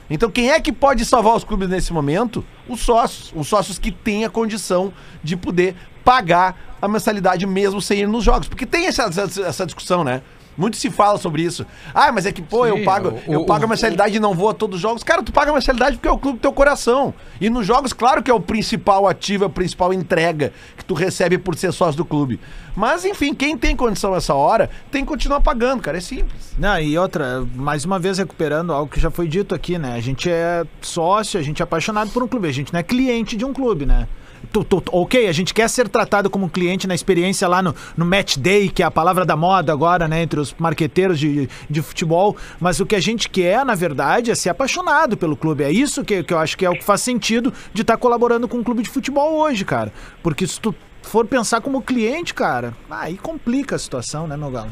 Então 0.09 0.31
quem 0.31 0.51
é 0.51 0.59
que 0.61 0.73
pode 0.73 1.05
salvar 1.05 1.37
os 1.37 1.45
clubes 1.45 1.69
nesse 1.69 1.93
momento? 1.93 2.45
Os 2.69 2.81
sócios. 2.81 3.33
Os 3.35 3.47
sócios 3.49 3.79
que 3.79 3.91
têm 3.93 4.25
a 4.25 4.31
condição 4.31 4.93
de 5.23 5.37
poder 5.37 5.77
pagar 6.05 6.77
a 6.81 6.89
mensalidade 6.89 7.47
mesmo 7.47 7.81
sem 7.83 8.01
ir 8.01 8.09
nos 8.09 8.25
jogos. 8.25 8.49
Porque 8.49 8.65
tem 8.67 8.87
essa, 8.87 9.05
essa, 9.05 9.43
essa 9.43 9.67
discussão, 9.67 10.03
né? 10.03 10.23
Muito 10.59 10.77
se 10.77 10.91
fala 10.91 11.17
sobre 11.17 11.43
isso. 11.43 11.65
Ah, 11.95 12.11
mas 12.13 12.27
é 12.27 12.33
que, 12.33 12.43
pô, 12.43 12.65
Sim, 12.65 12.71
eu 12.71 12.85
pago, 12.85 13.11
o- 13.27 13.33
eu 13.33 13.41
o- 13.43 13.47
pago 13.47 13.65
a 13.65 13.67
o- 13.67 13.71
mensalidade 13.71 14.17
e 14.17 14.21
não 14.21 14.35
vou 14.35 14.51
a 14.51 14.53
todos 14.55 14.77
os 14.77 14.83
jogos. 14.83 15.03
Cara, 15.05 15.23
tu 15.23 15.33
paga 15.33 15.53
a 15.53 15.55
mensalidade 15.55 15.97
porque 15.97 16.09
é 16.09 16.11
o 16.11 16.19
clube 16.19 16.39
do 16.39 16.43
teu 16.43 16.53
coração. 16.53 17.15
E 17.41 17.49
nos 17.49 17.65
jogos, 17.67 17.93
claro 17.93 18.23
que 18.23 18.31
é 18.31 18.35
o 18.35 18.41
principal 18.41 19.07
ativo, 19.09 19.45
é 19.45 19.47
a 19.47 19.51
principal 19.51 19.93
entrega 19.95 20.53
tu 20.91 20.95
recebe 20.95 21.39
por 21.39 21.55
ser 21.55 21.73
sócio 21.73 21.97
do 21.97 22.05
clube. 22.05 22.41
Mas, 22.75 23.05
enfim, 23.05 23.33
quem 23.33 23.57
tem 23.57 23.77
condição 23.77 24.13
essa 24.17 24.35
hora 24.35 24.69
tem 24.91 25.05
que 25.05 25.09
continuar 25.09 25.41
pagando, 25.41 25.81
cara. 25.81 25.99
É 25.99 26.01
simples. 26.01 26.53
Não, 26.59 26.81
e 26.81 26.99
outra, 26.99 27.47
mais 27.55 27.85
uma 27.85 27.97
vez 27.97 28.19
recuperando 28.19 28.73
algo 28.73 28.91
que 28.91 28.99
já 28.99 29.09
foi 29.09 29.29
dito 29.29 29.55
aqui, 29.55 29.79
né? 29.79 29.95
A 29.95 30.01
gente 30.01 30.29
é 30.29 30.65
sócio, 30.81 31.39
a 31.39 31.43
gente 31.45 31.63
é 31.63 31.65
apaixonado 31.65 32.11
por 32.11 32.25
um 32.25 32.27
clube, 32.27 32.49
a 32.49 32.53
gente 32.53 32.73
não 32.73 32.81
é 32.81 32.83
cliente 32.83 33.37
de 33.37 33.45
um 33.45 33.53
clube, 33.53 33.87
né? 33.87 34.09
Tu- 34.53 34.65
tu- 34.65 34.83
ok, 34.93 35.27
a 35.29 35.33
gente 35.33 35.53
quer 35.55 35.69
ser 35.69 35.89
tratado 35.89 36.29
como 36.31 36.49
cliente 36.49 36.87
na 36.87 36.95
experiência 36.95 37.47
lá 37.49 37.63
no, 37.63 37.75
no 37.97 38.05
Match 38.05 38.37
Day, 38.37 38.69
que 38.69 38.83
é 38.83 38.87
a 38.87 38.91
palavra 38.91 39.25
da 39.25 39.37
moda 39.37 39.73
agora, 39.73 40.07
né, 40.09 40.23
entre 40.23 40.41
os 40.41 40.55
marqueteiros 40.59 41.19
de, 41.19 41.49
de 41.69 41.83
futebol, 41.83 42.37
mas 42.59 42.81
o 42.81 42.87
que 42.87 42.95
a 42.97 43.01
gente 43.01 43.29
quer, 43.29 43.65
na 43.65 43.75
verdade, 43.75 44.31
é 44.31 44.35
ser 44.35 44.51
apaixonado 44.51 45.17
pelo 45.17 45.37
clube. 45.37 45.65
É 45.65 45.71
isso 45.71 46.05
que, 46.05 46.23
que 46.23 46.35
eu 46.35 46.39
acho 46.39 46.57
que 46.57 46.65
é 46.67 46.71
o 46.71 46.75
que 46.75 46.85
faz 46.85 47.01
sentido 47.01 47.53
de 47.73 47.83
estar 47.83 47.97
colaborando 47.97 48.49
com 48.49 48.59
um 48.59 48.65
clube 48.65 48.83
de 48.83 48.91
futebol 48.91 49.39
hoje, 49.39 49.65
cara. 49.65 49.93
Porque 50.23 50.47
se 50.47 50.61
tu 50.61 50.75
for 51.03 51.27
pensar 51.27 51.61
como 51.61 51.81
cliente, 51.83 52.35
cara, 52.35 52.75
aí 52.91 53.17
complica 53.17 53.77
a 53.77 53.79
situação, 53.79 54.27
né, 54.27 54.37
meu 54.37 54.51
galo? 54.51 54.71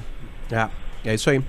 É, 0.50 0.68
é 1.04 1.14
isso 1.14 1.30
aí. 1.30 1.40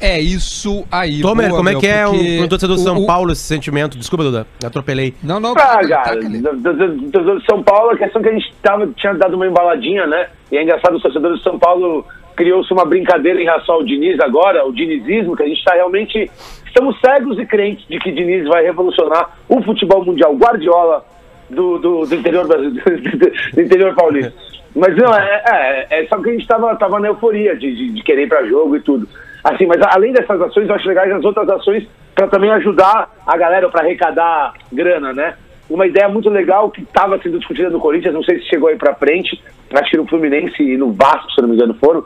É 0.00 0.20
isso 0.20 0.84
aí. 0.90 1.20
Tomer, 1.22 1.48
boa, 1.48 1.58
como 1.58 1.68
é 1.68 1.72
meu, 1.72 1.80
que 1.80 1.86
é 1.86 2.06
um 2.06 2.48
torcedor 2.48 2.76
do 2.76 2.80
o- 2.82 2.84
São 2.84 2.98
o- 2.98 3.06
Paulo 3.06 3.32
esse 3.32 3.42
sentimento? 3.42 3.96
Desculpa, 3.96 4.24
Duda, 4.24 4.46
me 4.60 4.66
atropelei. 4.66 5.14
Não, 5.22 5.40
não, 5.40 5.52
Ah, 5.52 5.54
tá, 5.54 5.88
cara, 5.88 6.16
do- 6.20 6.28
do- 6.40 6.56
do- 6.56 6.96
do- 7.10 7.34
do 7.34 7.44
São 7.44 7.62
Paulo, 7.62 7.90
a 7.92 7.96
questão 7.96 8.20
que 8.22 8.28
a 8.28 8.32
gente 8.32 8.52
tava, 8.62 8.86
tinha 8.96 9.14
dado 9.14 9.34
uma 9.36 9.46
embaladinha, 9.46 10.06
né? 10.06 10.28
E 10.52 10.56
é 10.58 10.62
engraçado, 10.62 10.96
os 10.96 11.02
torcedores 11.02 11.38
de 11.38 11.44
São 11.44 11.58
Paulo 11.58 12.04
criou-se 12.36 12.72
uma 12.72 12.84
brincadeira 12.84 13.40
em 13.40 13.44
relação 13.44 13.76
ao 13.76 13.84
Diniz 13.84 14.18
agora, 14.20 14.66
o 14.66 14.72
dinizismo, 14.72 15.36
que 15.36 15.42
a 15.42 15.46
gente 15.48 15.62
tá 15.64 15.74
realmente. 15.74 16.30
Estamos 16.66 16.98
cegos 17.00 17.38
e 17.38 17.44
crentes 17.46 17.84
de 17.88 17.98
que 17.98 18.12
Diniz 18.12 18.46
vai 18.46 18.62
revolucionar 18.62 19.36
o 19.48 19.60
futebol 19.62 20.04
mundial. 20.04 20.34
Guardiola 20.36 21.04
do, 21.50 21.78
do, 21.78 22.06
do 22.06 22.14
interior 22.14 22.46
brasileiro, 22.46 23.02
do 23.54 23.60
interior 23.60 23.94
paulista. 23.94 24.32
Mas 24.74 24.96
não, 24.96 25.12
é, 25.12 25.42
é, 25.90 26.02
é 26.04 26.06
só 26.06 26.16
que 26.22 26.30
a 26.30 26.32
gente 26.32 26.46
tava, 26.46 26.74
tava 26.76 27.00
na 27.00 27.08
euforia 27.08 27.56
de, 27.56 27.74
de, 27.74 27.90
de 27.90 28.02
querer 28.04 28.22
ir 28.22 28.28
pra 28.28 28.46
jogo 28.46 28.76
e 28.76 28.80
tudo. 28.80 29.08
Assim, 29.42 29.66
mas 29.66 29.80
além 29.82 30.12
dessas 30.12 30.40
ações, 30.40 30.68
eu 30.68 30.74
acho 30.74 30.86
legais 30.86 31.12
as 31.12 31.24
outras 31.24 31.48
ações 31.48 31.86
para 32.14 32.28
também 32.28 32.50
ajudar 32.50 33.10
a 33.26 33.36
galera 33.36 33.68
para 33.70 33.82
arrecadar 33.82 34.54
grana, 34.72 35.12
né? 35.12 35.34
Uma 35.68 35.86
ideia 35.86 36.08
muito 36.08 36.28
legal 36.28 36.70
que 36.70 36.82
estava 36.82 37.18
sendo 37.22 37.38
discutida 37.38 37.70
no 37.70 37.80
Corinthians, 37.80 38.12
não 38.12 38.24
sei 38.24 38.40
se 38.40 38.48
chegou 38.48 38.68
aí 38.68 38.76
para 38.76 38.94
frente, 38.94 39.40
acho 39.72 39.90
que 39.90 39.96
no 39.96 40.06
Fluminense 40.06 40.62
e 40.62 40.76
no 40.76 40.92
Vasco, 40.92 41.30
se 41.32 41.40
não 41.40 41.48
me 41.48 41.54
engano, 41.54 41.74
foram, 41.74 42.04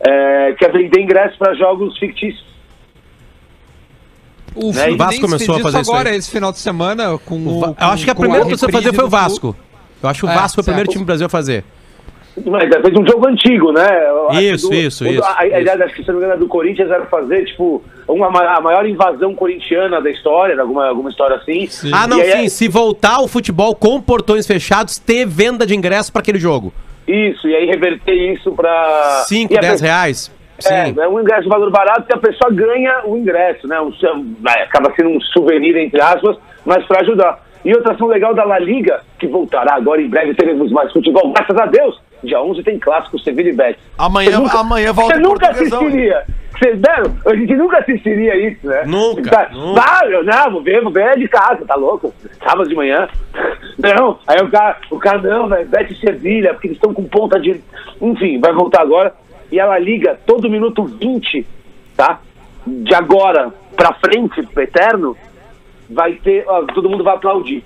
é, 0.00 0.52
que 0.52 0.64
é 0.64 0.68
vender 0.68 1.00
ingressos 1.00 1.36
para 1.36 1.54
jogos 1.54 1.98
fictícios. 1.98 2.48
O 4.54 4.72
Né? 4.72 4.90
O 4.90 4.96
Vasco 4.96 5.20
começou 5.20 5.56
a 5.56 5.58
fazer 5.60 5.68
isso 5.68 5.82
isso 5.82 5.90
agora, 5.92 6.10
aí. 6.10 6.16
esse 6.16 6.30
final 6.30 6.52
de 6.52 6.58
semana, 6.58 7.18
com 7.18 7.36
O 7.36 7.64
eu 7.64 7.74
acho 7.88 8.04
que 8.04 8.10
a 8.10 8.14
primeira 8.14 8.46
pessoa 8.46 8.68
a 8.68 8.72
fazer 8.72 8.94
foi 8.94 9.04
o 9.04 9.08
Vasco. 9.08 9.56
Eu 10.02 10.08
acho 10.08 10.20
que 10.20 10.26
o 10.26 10.30
É, 10.30 10.34
Vasco 10.34 10.54
foi 10.56 10.62
o 10.62 10.64
primeiro 10.64 10.90
time 10.90 11.04
do 11.04 11.06
Brasil 11.06 11.26
a 11.26 11.28
fazer. 11.28 11.64
Mas 12.46 12.70
é, 12.70 12.80
fez 12.80 12.94
um 12.96 13.06
jogo 13.06 13.26
antigo, 13.28 13.72
né? 13.72 13.86
Isso, 14.40 14.68
que 14.70 14.76
isso, 14.76 15.04
o- 15.04 15.06
isso, 15.08 15.24
A, 15.24 15.46
isso. 15.46 15.56
ideia, 15.60 15.84
acho 15.84 15.94
que 15.94 16.02
se 16.02 16.08
não 16.12 16.18
me 16.18 16.24
engano, 16.24 16.40
do 16.40 16.48
Corinthians 16.48 16.90
era 16.90 17.04
fazer, 17.06 17.44
tipo, 17.46 17.82
uma, 18.08 18.30
ma- 18.30 18.56
a 18.56 18.60
maior 18.60 18.86
invasão 18.86 19.34
corintiana 19.34 20.00
da 20.00 20.10
história, 20.10 20.60
alguma, 20.60 20.86
alguma 20.88 21.10
história 21.10 21.36
assim. 21.36 21.68
Ah, 21.92 22.06
não, 22.06 22.18
E 22.18 22.22
aí- 22.22 22.42
sim. 22.42 22.48
Se 22.48 22.68
voltar 22.68 23.20
o 23.20 23.28
futebol 23.28 23.74
com 23.74 24.00
portões 24.00 24.46
fechados, 24.46 24.98
ter 24.98 25.26
venda 25.26 25.66
de 25.66 25.74
ingresso 25.74 26.12
para 26.12 26.20
aquele 26.20 26.38
jogo. 26.38 26.72
Isso, 27.08 27.48
e 27.48 27.54
aí 27.56 27.66
reverter 27.66 28.12
isso 28.32 28.52
pra. 28.52 29.24
5, 29.26 29.52
e 29.52 29.58
a 29.58 29.60
10 29.60 29.80
pe- 29.80 29.86
reais. 29.86 30.30
Sim. 30.60 30.74
É, 30.74 31.04
é 31.04 31.08
um 31.08 31.18
ingresso 31.18 31.44
de 31.44 31.48
valor 31.48 31.70
barato 31.70 32.04
e 32.08 32.12
a 32.12 32.18
pessoa 32.18 32.50
ganha 32.52 33.02
o 33.06 33.16
ingresso, 33.16 33.66
né? 33.66 33.80
Um, 33.80 33.90
é, 34.46 34.62
acaba 34.62 34.92
sendo 34.94 35.08
um 35.08 35.20
souvenir, 35.20 35.74
entre 35.76 36.00
aspas, 36.00 36.36
mas 36.66 36.84
para 36.86 37.00
ajudar. 37.00 37.42
E 37.64 37.74
outra 37.74 37.92
ação 37.94 38.06
legal 38.06 38.34
da 38.34 38.44
La 38.44 38.58
Liga, 38.58 39.00
que 39.18 39.26
voltará 39.26 39.74
agora 39.74 40.00
em 40.02 40.08
breve, 40.08 40.34
teremos 40.34 40.70
mais 40.70 40.92
futebol, 40.92 41.32
graças 41.32 41.56
a 41.56 41.66
Deus. 41.66 41.98
Dia 42.22 42.40
11 42.42 42.62
tem 42.62 42.78
clássico 42.78 43.18
Sevilla 43.18 43.48
e 43.50 43.52
Betis. 43.52 43.82
Amanhã- 43.98 44.38
nunca- 44.38 44.58
amanhã 44.58 44.92
volta 44.92 45.14
Você 45.14 45.20
nunca 45.20 45.50
assistiria. 45.50 46.24
Você, 46.58 46.74
não, 46.74 47.32
a 47.32 47.36
gente 47.36 47.54
nunca 47.56 47.78
assistiria 47.78 48.36
isso, 48.48 48.66
né? 48.66 48.82
Nunca, 48.86 49.30
Tá, 49.30 49.48
nunca. 49.50 49.80
Ah, 49.82 50.06
eu, 50.06 50.22
não, 50.22 50.50
vou 50.52 50.62
ver, 50.62 50.82
vou 50.82 50.92
ver 50.92 51.16
de 51.18 51.26
casa, 51.28 51.64
tá 51.64 51.74
louco? 51.74 52.12
Sábado 52.44 52.68
de 52.68 52.74
manhã. 52.74 53.08
Não, 53.78 54.18
aí 54.26 54.38
o 54.42 54.50
cara, 54.50 54.76
o 54.90 54.98
cara 54.98 55.18
não, 55.22 55.48
velho, 55.48 55.66
Betis 55.66 55.96
e 55.96 56.00
Sevilha, 56.02 56.52
porque 56.52 56.66
eles 56.66 56.76
estão 56.76 56.92
com 56.92 57.04
ponta 57.04 57.40
de. 57.40 57.62
Enfim, 57.98 58.38
vai 58.38 58.52
voltar 58.52 58.82
agora. 58.82 59.14
E 59.50 59.58
ela 59.58 59.78
liga 59.78 60.18
todo 60.26 60.50
minuto 60.50 60.84
20, 60.84 61.46
tá? 61.96 62.20
De 62.66 62.94
agora 62.94 63.50
pra 63.74 63.94
frente, 63.94 64.42
pro 64.48 64.62
eterno, 64.62 65.16
vai 65.88 66.12
ter. 66.14 66.44
ó, 66.46 66.62
todo 66.74 66.90
mundo 66.90 67.02
vai 67.02 67.14
aplaudir. 67.14 67.64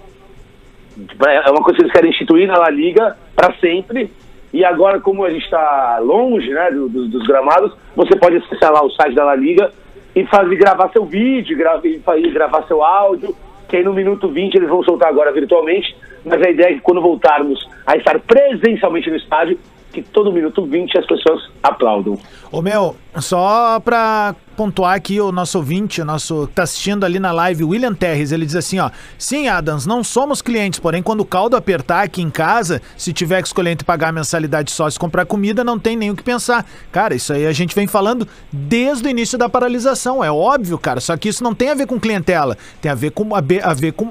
É 1.26 1.50
uma 1.50 1.62
coisa 1.62 1.78
que 1.78 1.82
eles 1.82 1.92
querem 1.92 2.10
instituir 2.10 2.46
na 2.46 2.58
La 2.58 2.70
Liga 2.70 3.16
para 3.34 3.52
sempre. 3.54 4.12
E 4.54 4.64
agora, 4.64 5.00
como 5.00 5.24
a 5.24 5.30
gente 5.30 5.44
está 5.44 5.98
longe 5.98 6.48
né, 6.48 6.70
do- 6.70 6.88
do- 6.88 7.08
dos 7.08 7.26
gramados, 7.26 7.72
você 7.96 8.14
pode 8.16 8.36
acessar 8.36 8.72
lá 8.72 8.84
o 8.84 8.90
site 8.90 9.14
da 9.14 9.24
La 9.24 9.34
Liga 9.34 9.70
e 10.14 10.24
fazer, 10.26 10.54
gravar 10.54 10.90
seu 10.90 11.04
vídeo, 11.04 11.58
grava, 11.58 11.82
e 11.86 12.30
gravar 12.30 12.62
seu 12.68 12.82
áudio, 12.82 13.34
que 13.68 13.76
aí 13.78 13.82
no 13.84 13.92
minuto 13.92 14.28
20 14.28 14.54
eles 14.54 14.68
vão 14.68 14.84
soltar 14.84 15.08
agora 15.08 15.32
virtualmente. 15.32 15.96
Mas 16.24 16.40
a 16.40 16.48
ideia 16.50 16.70
é 16.70 16.74
que 16.74 16.80
quando 16.80 17.00
voltarmos 17.02 17.68
a 17.84 17.96
estar 17.96 18.20
presencialmente 18.20 19.10
no 19.10 19.16
estádio, 19.16 19.58
que 19.92 20.02
todo 20.02 20.32
minuto 20.32 20.64
20 20.64 20.96
as 20.98 21.06
pessoas 21.06 21.50
aplaudam. 21.62 22.16
Ô 22.52 22.62
meu, 22.62 22.94
só 23.16 23.80
pra 23.80 24.34
pontuar 24.54 24.94
aqui 24.94 25.20
o 25.20 25.30
nosso 25.30 25.58
ouvinte, 25.58 26.00
o 26.00 26.04
nosso 26.04 26.46
que 26.46 26.54
tá 26.54 26.62
assistindo 26.62 27.04
ali 27.04 27.18
na 27.18 27.32
live, 27.32 27.64
William 27.64 27.94
Terres, 27.94 28.32
ele 28.32 28.46
diz 28.46 28.56
assim, 28.56 28.78
ó: 28.78 28.90
"Sim, 29.18 29.48
Adams, 29.48 29.86
não 29.86 30.02
somos 30.02 30.40
clientes, 30.40 30.78
porém 30.78 31.02
quando 31.02 31.20
o 31.20 31.24
caldo 31.24 31.56
apertar 31.56 32.02
aqui 32.02 32.22
em 32.22 32.30
casa, 32.30 32.80
se 32.96 33.12
tiver 33.12 33.42
que 33.42 33.48
escolher 33.48 33.70
entre 33.70 33.84
pagar 33.84 34.08
a 34.08 34.12
mensalidade 34.12 34.70
sócio 34.70 34.96
e 34.96 35.00
comprar 35.00 35.26
comida, 35.26 35.62
não 35.62 35.78
tem 35.78 35.96
nem 35.96 36.10
o 36.10 36.16
que 36.16 36.22
pensar". 36.22 36.64
Cara, 36.90 37.14
isso 37.14 37.32
aí 37.32 37.46
a 37.46 37.52
gente 37.52 37.74
vem 37.74 37.86
falando 37.86 38.26
desde 38.52 39.06
o 39.06 39.10
início 39.10 39.36
da 39.36 39.48
paralisação, 39.48 40.22
é 40.22 40.30
óbvio, 40.30 40.78
cara, 40.78 41.00
só 41.00 41.16
que 41.16 41.28
isso 41.28 41.42
não 41.42 41.54
tem 41.54 41.70
a 41.70 41.74
ver 41.74 41.86
com 41.86 42.00
clientela, 42.00 42.56
tem 42.80 42.90
a 42.90 42.94
ver 42.94 43.10
com 43.10 43.34
a, 43.34 43.38
a 43.62 43.74
ver 43.74 43.92
com, 43.92 44.10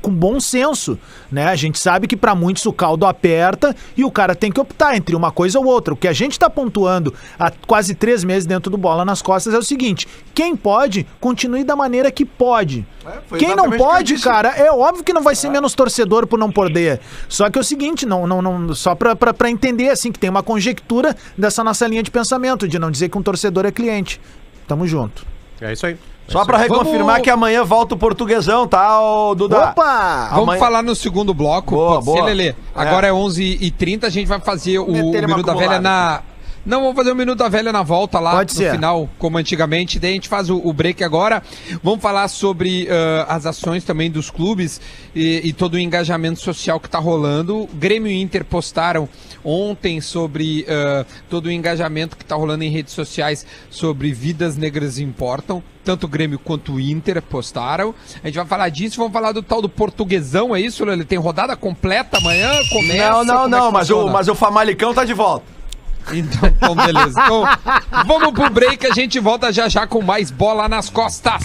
com 0.00 0.10
bom 0.10 0.40
senso, 0.40 0.98
né? 1.30 1.46
A 1.46 1.56
gente 1.56 1.78
sabe 1.78 2.06
que 2.06 2.16
pra 2.16 2.34
muitos 2.34 2.64
o 2.66 2.72
caldo 2.72 3.06
aperta 3.06 3.74
e 3.96 4.04
o 4.04 4.10
cara 4.10 4.34
tem 4.34 4.50
que 4.50 4.60
optar 4.60 4.96
entre 4.96 5.14
uma 5.14 5.30
coisa 5.30 5.58
ou 5.58 5.66
outra. 5.66 5.94
O 5.94 5.96
que 5.96 6.08
a 6.08 6.12
gente 6.12 6.38
tá 6.38 6.48
pontuando 6.48 7.14
há 7.38 7.50
quase 7.66 7.94
três 7.94 8.24
meses 8.24 8.46
dentro 8.46 8.70
do 8.70 8.78
Bola 8.78 9.04
nas 9.04 9.22
Costas 9.22 9.54
é 9.54 9.58
o 9.58 9.62
seguinte: 9.62 9.81
quem 10.34 10.56
pode, 10.56 11.06
continue 11.20 11.64
da 11.64 11.74
maneira 11.76 12.10
que 12.10 12.24
pode. 12.24 12.86
foi 13.26 13.38
quem 13.38 13.54
não 13.54 13.66
o 13.66 13.70
que 13.70 13.78
pode, 13.78 14.14
disse. 14.14 14.24
cara, 14.24 14.48
é 14.50 14.70
óbvio 14.70 15.04
que 15.04 15.12
não 15.12 15.22
vai 15.22 15.34
ser 15.34 15.50
menos 15.50 15.74
torcedor 15.74 16.26
por 16.26 16.38
não 16.38 16.50
poder. 16.50 17.00
Só 17.28 17.50
que 17.50 17.58
é 17.58 17.60
o 17.60 17.64
seguinte, 17.64 18.06
não, 18.06 18.26
não, 18.26 18.40
não, 18.40 18.74
só 18.74 18.94
pra, 18.94 19.14
pra, 19.14 19.34
pra 19.34 19.50
entender, 19.50 19.88
assim, 19.90 20.10
que 20.12 20.18
tem 20.18 20.30
uma 20.30 20.42
conjectura 20.42 21.14
dessa 21.36 21.62
nossa 21.62 21.86
linha 21.86 22.02
de 22.02 22.10
pensamento, 22.10 22.66
de 22.68 22.78
não 22.78 22.90
dizer 22.90 23.08
que 23.08 23.18
um 23.18 23.22
torcedor 23.22 23.66
é 23.66 23.70
cliente. 23.72 24.20
Tamo 24.66 24.86
junto. 24.86 25.26
É 25.60 25.72
isso 25.72 25.86
aí. 25.86 25.96
Só 26.28 26.44
pra 26.46 26.56
reconfirmar 26.56 27.06
Vamos- 27.06 27.22
que 27.22 27.30
amanhã 27.30 27.64
volta 27.64 27.94
o 27.94 27.98
portuguesão, 27.98 28.66
tá, 28.66 29.00
ô, 29.02 29.34
Duda? 29.34 29.70
Opa! 29.70 30.28
Vamos 30.30 30.44
Amanhã- 30.44 30.60
falar 30.60 30.82
no 30.82 30.94
segundo 30.94 31.34
bloco. 31.34 31.74
Boa, 31.74 31.94
Pode 31.94 32.04
ser, 32.06 32.10
boa. 32.12 32.24
Lelê? 32.24 32.54
Agora 32.74 33.08
é 33.08 33.10
11h30, 33.10 34.04
a 34.04 34.08
gente 34.08 34.28
vai 34.28 34.40
fazer 34.40 34.78
o, 34.78 34.84
o 34.86 34.92
Minuto 35.12 35.42
da 35.42 35.54
Velha 35.54 35.80
na... 35.80 36.22
Não, 36.64 36.80
vamos 36.80 36.94
fazer 36.94 37.10
o 37.10 37.16
Minuto 37.16 37.38
da 37.38 37.48
Velha 37.48 37.72
na 37.72 37.82
volta 37.82 38.20
lá 38.20 38.32
Pode 38.32 38.54
no 38.54 38.58
ser. 38.58 38.72
final, 38.72 39.08
como 39.18 39.36
antigamente. 39.36 39.98
Daí 39.98 40.12
a 40.12 40.14
gente 40.14 40.28
faz 40.28 40.48
o, 40.48 40.58
o 40.58 40.72
break 40.72 41.02
agora. 41.02 41.42
Vamos 41.82 42.00
falar 42.00 42.28
sobre 42.28 42.88
ah, 42.88 43.26
as 43.28 43.46
ações 43.46 43.82
também 43.82 44.10
dos 44.10 44.30
clubes 44.30 44.80
e, 45.14 45.40
e 45.44 45.52
todo 45.52 45.74
o 45.74 45.78
engajamento 45.78 46.40
social 46.40 46.78
que 46.78 46.88
tá 46.88 46.98
rolando. 46.98 47.68
Grêmio 47.74 48.10
e 48.10 48.20
Inter 48.20 48.44
postaram 48.44 49.08
ontem 49.44 50.00
sobre 50.00 50.64
ah, 50.68 51.04
todo 51.28 51.46
o 51.46 51.50
engajamento 51.50 52.16
que 52.16 52.24
tá 52.24 52.36
rolando 52.36 52.62
em 52.62 52.70
redes 52.70 52.94
sociais 52.94 53.44
sobre 53.68 54.12
vidas 54.12 54.56
negras 54.56 55.00
importam. 55.00 55.62
Tanto 55.84 56.04
o 56.04 56.08
Grêmio 56.08 56.38
quanto 56.38 56.74
o 56.74 56.80
Inter 56.80 57.20
postaram. 57.20 57.92
A 58.22 58.28
gente 58.28 58.36
vai 58.36 58.46
falar 58.46 58.68
disso, 58.68 58.98
vamos 58.98 59.12
falar 59.12 59.32
do 59.32 59.42
tal 59.42 59.60
do 59.60 59.68
portuguesão, 59.68 60.54
é 60.54 60.60
isso, 60.60 60.84
Lele? 60.84 61.04
Tem 61.04 61.18
rodada 61.18 61.56
completa 61.56 62.18
amanhã? 62.18 62.52
Começa? 62.70 63.10
Não, 63.10 63.24
não, 63.24 63.44
é 63.46 63.48
não, 63.48 63.66
que 63.66 63.72
mas 63.72 63.90
o, 63.90 64.06
mas 64.08 64.28
o 64.28 64.34
Famalicão 64.36 64.94
tá 64.94 65.04
de 65.04 65.12
volta. 65.12 65.61
Então, 66.12 66.48
então, 66.48 66.74
beleza. 66.74 67.20
Então, 67.20 67.44
vamos 68.06 68.32
pro 68.32 68.50
break, 68.50 68.86
a 68.86 68.94
gente 68.94 69.18
volta 69.20 69.52
já 69.52 69.68
já 69.68 69.86
com 69.86 70.02
mais 70.02 70.30
bola 70.30 70.68
nas 70.68 70.90
costas. 70.90 71.42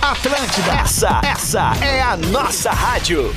Atlântida, 0.00 0.72
essa, 0.80 1.20
essa 1.24 1.72
é 1.82 2.00
a 2.00 2.16
nossa 2.16 2.70
rádio. 2.70 3.34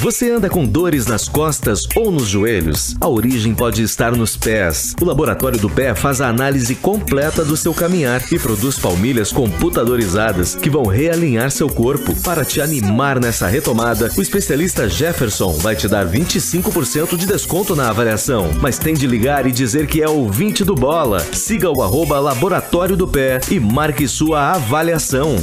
Você 0.00 0.30
anda 0.30 0.48
com 0.48 0.64
dores 0.64 1.04
nas 1.04 1.28
costas 1.28 1.82
ou 1.94 2.10
nos 2.10 2.26
joelhos? 2.26 2.96
A 3.02 3.06
origem 3.06 3.54
pode 3.54 3.82
estar 3.82 4.16
nos 4.16 4.34
pés. 4.34 4.94
O 4.98 5.04
Laboratório 5.04 5.58
do 5.58 5.68
Pé 5.68 5.94
faz 5.94 6.22
a 6.22 6.28
análise 6.28 6.74
completa 6.74 7.44
do 7.44 7.54
seu 7.54 7.74
caminhar 7.74 8.24
e 8.32 8.38
produz 8.38 8.78
palmilhas 8.78 9.30
computadorizadas 9.30 10.54
que 10.54 10.70
vão 10.70 10.84
realinhar 10.84 11.50
seu 11.50 11.68
corpo. 11.68 12.16
Para 12.22 12.46
te 12.46 12.62
animar 12.62 13.20
nessa 13.20 13.46
retomada, 13.46 14.10
o 14.16 14.22
especialista 14.22 14.88
Jefferson 14.88 15.52
vai 15.58 15.76
te 15.76 15.86
dar 15.86 16.06
25% 16.08 17.14
de 17.14 17.26
desconto 17.26 17.76
na 17.76 17.90
avaliação. 17.90 18.50
Mas 18.58 18.78
tem 18.78 18.94
de 18.94 19.06
ligar 19.06 19.46
e 19.46 19.52
dizer 19.52 19.86
que 19.86 20.00
é 20.02 20.08
ouvinte 20.08 20.64
do 20.64 20.74
Bola. 20.74 21.20
Siga 21.30 21.70
o 21.70 21.82
arroba 21.82 22.18
Laboratório 22.18 22.96
do 22.96 23.06
Pé 23.06 23.38
e 23.50 23.60
marque 23.60 24.08
sua 24.08 24.52
avaliação. 24.52 25.36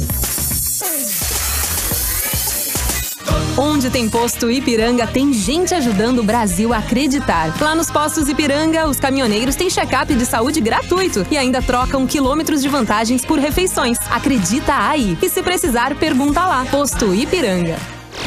Onde 3.60 3.90
tem 3.90 4.08
posto 4.08 4.48
Ipiranga, 4.48 5.04
tem 5.04 5.32
gente 5.32 5.74
ajudando 5.74 6.20
o 6.20 6.22
Brasil 6.22 6.72
a 6.72 6.78
acreditar. 6.78 7.52
Lá 7.60 7.74
nos 7.74 7.90
postos 7.90 8.28
Ipiranga, 8.28 8.86
os 8.86 9.00
caminhoneiros 9.00 9.56
têm 9.56 9.68
check-up 9.68 10.14
de 10.14 10.24
saúde 10.24 10.60
gratuito 10.60 11.26
e 11.28 11.36
ainda 11.36 11.60
trocam 11.60 12.06
quilômetros 12.06 12.62
de 12.62 12.68
vantagens 12.68 13.24
por 13.24 13.36
refeições. 13.40 13.98
Acredita 14.12 14.72
aí. 14.88 15.18
E 15.20 15.28
se 15.28 15.42
precisar, 15.42 15.96
pergunta 15.96 16.46
lá. 16.46 16.64
Posto 16.70 17.12
Ipiranga. 17.12 17.76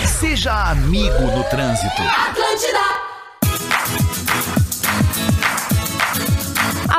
Seja 0.06 0.52
amigo 0.70 1.22
no 1.22 1.46
trânsito. 1.46 2.02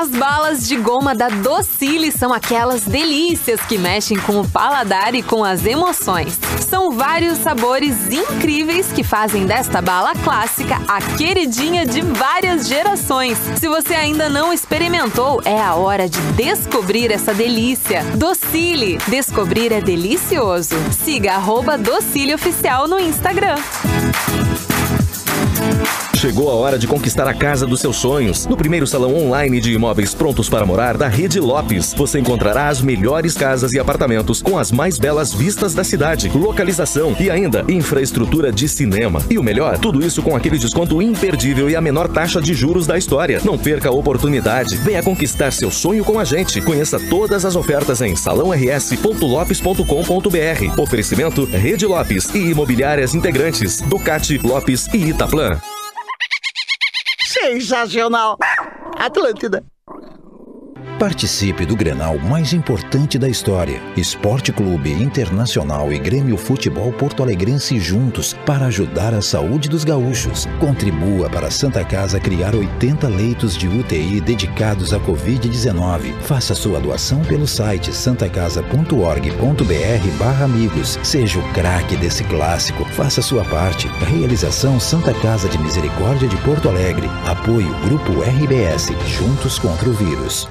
As 0.03 0.11
balas 0.11 0.67
de 0.67 0.75
goma 0.75 1.15
da 1.15 1.29
Docile 1.29 2.11
são 2.11 2.33
aquelas 2.33 2.83
delícias 2.83 3.61
que 3.61 3.79
mexem 3.79 4.19
com 4.19 4.41
o 4.41 4.49
paladar 4.49 5.15
e 5.15 5.23
com 5.23 5.45
as 5.45 5.65
emoções. 5.65 6.41
São 6.69 6.91
vários 6.91 7.39
sabores 7.39 8.11
incríveis 8.11 8.91
que 8.91 9.05
fazem 9.05 9.47
desta 9.47 9.81
bala 9.81 10.13
clássica 10.17 10.83
a 10.89 11.01
queridinha 11.17 11.87
de 11.87 12.01
várias 12.01 12.67
gerações. 12.67 13.39
Se 13.55 13.69
você 13.69 13.95
ainda 13.95 14.29
não 14.29 14.53
experimentou, 14.53 15.41
é 15.45 15.63
a 15.63 15.77
hora 15.77 16.09
de 16.09 16.21
descobrir 16.33 17.13
essa 17.13 17.33
delícia. 17.33 18.03
Docile. 18.17 18.99
Descobrir 19.07 19.71
é 19.71 19.81
delicioso. 19.81 20.75
Siga 20.91 21.35
arroba 21.35 21.79
Docile 21.79 22.35
Oficial 22.35 22.89
no 22.89 22.99
Instagram. 22.99 23.55
Chegou 26.23 26.49
a 26.49 26.55
hora 26.55 26.79
de 26.79 26.87
conquistar 26.87 27.27
a 27.27 27.35
casa 27.35 27.67
dos 27.67 27.81
seus 27.81 27.97
sonhos. 27.97 28.47
No 28.47 28.57
primeiro 28.57 28.87
salão 28.87 29.17
online 29.17 29.61
de 29.61 29.73
imóveis 29.73 30.15
prontos 30.15 30.49
para 30.49 30.65
morar 30.65 30.97
da 30.97 31.09
Rede 31.09 31.41
Lopes, 31.41 31.93
você 31.95 32.21
encontrará 32.21 32.69
as 32.69 32.81
melhores 32.81 33.35
casas 33.35 33.73
e 33.73 33.81
apartamentos 33.81 34.41
com 34.41 34.57
as 34.57 34.71
mais 34.71 35.01
belas 35.01 35.35
vistas 35.35 35.75
da 35.75 35.83
cidade, 35.83 36.29
localização 36.29 37.17
e 37.19 37.29
ainda 37.29 37.65
infraestrutura 37.67 38.53
de 38.53 38.69
cinema. 38.69 39.21
E 39.29 39.37
o 39.37 39.43
melhor, 39.43 39.77
tudo 39.79 40.01
isso 40.01 40.23
com 40.23 40.37
aquele 40.37 40.59
desconto 40.59 41.03
imperdível 41.03 41.69
e 41.69 41.75
a 41.75 41.81
menor 41.81 42.07
taxa 42.07 42.41
de 42.41 42.55
juros 42.55 42.87
da 42.87 42.97
história. 42.97 43.41
Não 43.45 43.59
perca 43.59 43.89
a 43.89 43.93
oportunidade. 43.93 44.77
Venha 44.77 45.03
conquistar 45.03 45.51
seu 45.51 45.73
sonho 45.73 46.05
com 46.05 46.21
a 46.21 46.25
gente. 46.25 46.61
Conheça 46.61 47.01
todas 47.11 47.45
as 47.45 47.57
ofertas 47.57 48.01
em 48.01 48.15
salãors.lopes.com.br. 48.15 50.81
Oferecimento 50.81 51.47
Rede 51.47 51.85
Lopes 51.85 52.33
e 52.33 52.53
Imobiliárias 52.53 53.13
Integrantes, 53.13 53.81
Ducati, 53.81 54.39
Lopes 54.39 54.87
e 54.95 55.09
Itaplan. 55.09 55.59
Sensacional! 57.33 58.37
Atlântida. 58.99 59.65
Participe 61.03 61.67
do 61.67 61.75
Grenal 61.75 62.17
mais 62.17 62.53
importante 62.53 63.19
da 63.19 63.29
história. 63.29 63.83
Esporte 63.97 64.53
Clube 64.53 64.93
Internacional 64.93 65.93
e 65.93 65.99
Grêmio 65.99 66.37
Futebol 66.37 66.93
Porto 66.93 67.25
Alegrense 67.25 67.81
juntos 67.81 68.35
para 68.47 68.67
ajudar 68.67 69.13
a 69.13 69.21
saúde 69.21 69.69
dos 69.69 69.83
gaúchos. 69.83 70.47
Contribua 70.61 71.29
para 71.29 71.49
a 71.49 71.51
Santa 71.51 71.85
Casa 71.85 72.21
criar 72.21 72.55
80 72.55 73.09
leitos 73.09 73.57
de 73.57 73.67
UTI 73.67 74.21
dedicados 74.21 74.95
à 74.95 75.01
Covid-19. 75.01 76.13
Faça 76.21 76.55
sua 76.55 76.79
doação 76.79 77.21
pelo 77.25 77.49
site 77.49 77.93
santacasa.org.br 77.93 80.19
barra 80.21 80.45
amigos. 80.45 81.01
Seja 81.03 81.41
o 81.41 81.53
craque 81.53 81.97
desse 81.97 82.23
clássico. 82.23 82.85
Faça 82.91 83.21
sua 83.21 83.45
parte. 83.47 83.89
Realização 84.07 84.79
Santa 84.79 85.13
Casa 85.15 85.49
de 85.49 85.59
Misericórdia 85.59 86.29
de 86.29 86.37
Porto 86.43 86.69
Alegre. 86.69 87.09
Apoio 87.27 87.75
Grupo 87.81 88.23
RBS. 88.23 88.93
Juntos 89.09 89.59
contra 89.59 89.91
o 89.91 89.93
vírus. 89.93 90.49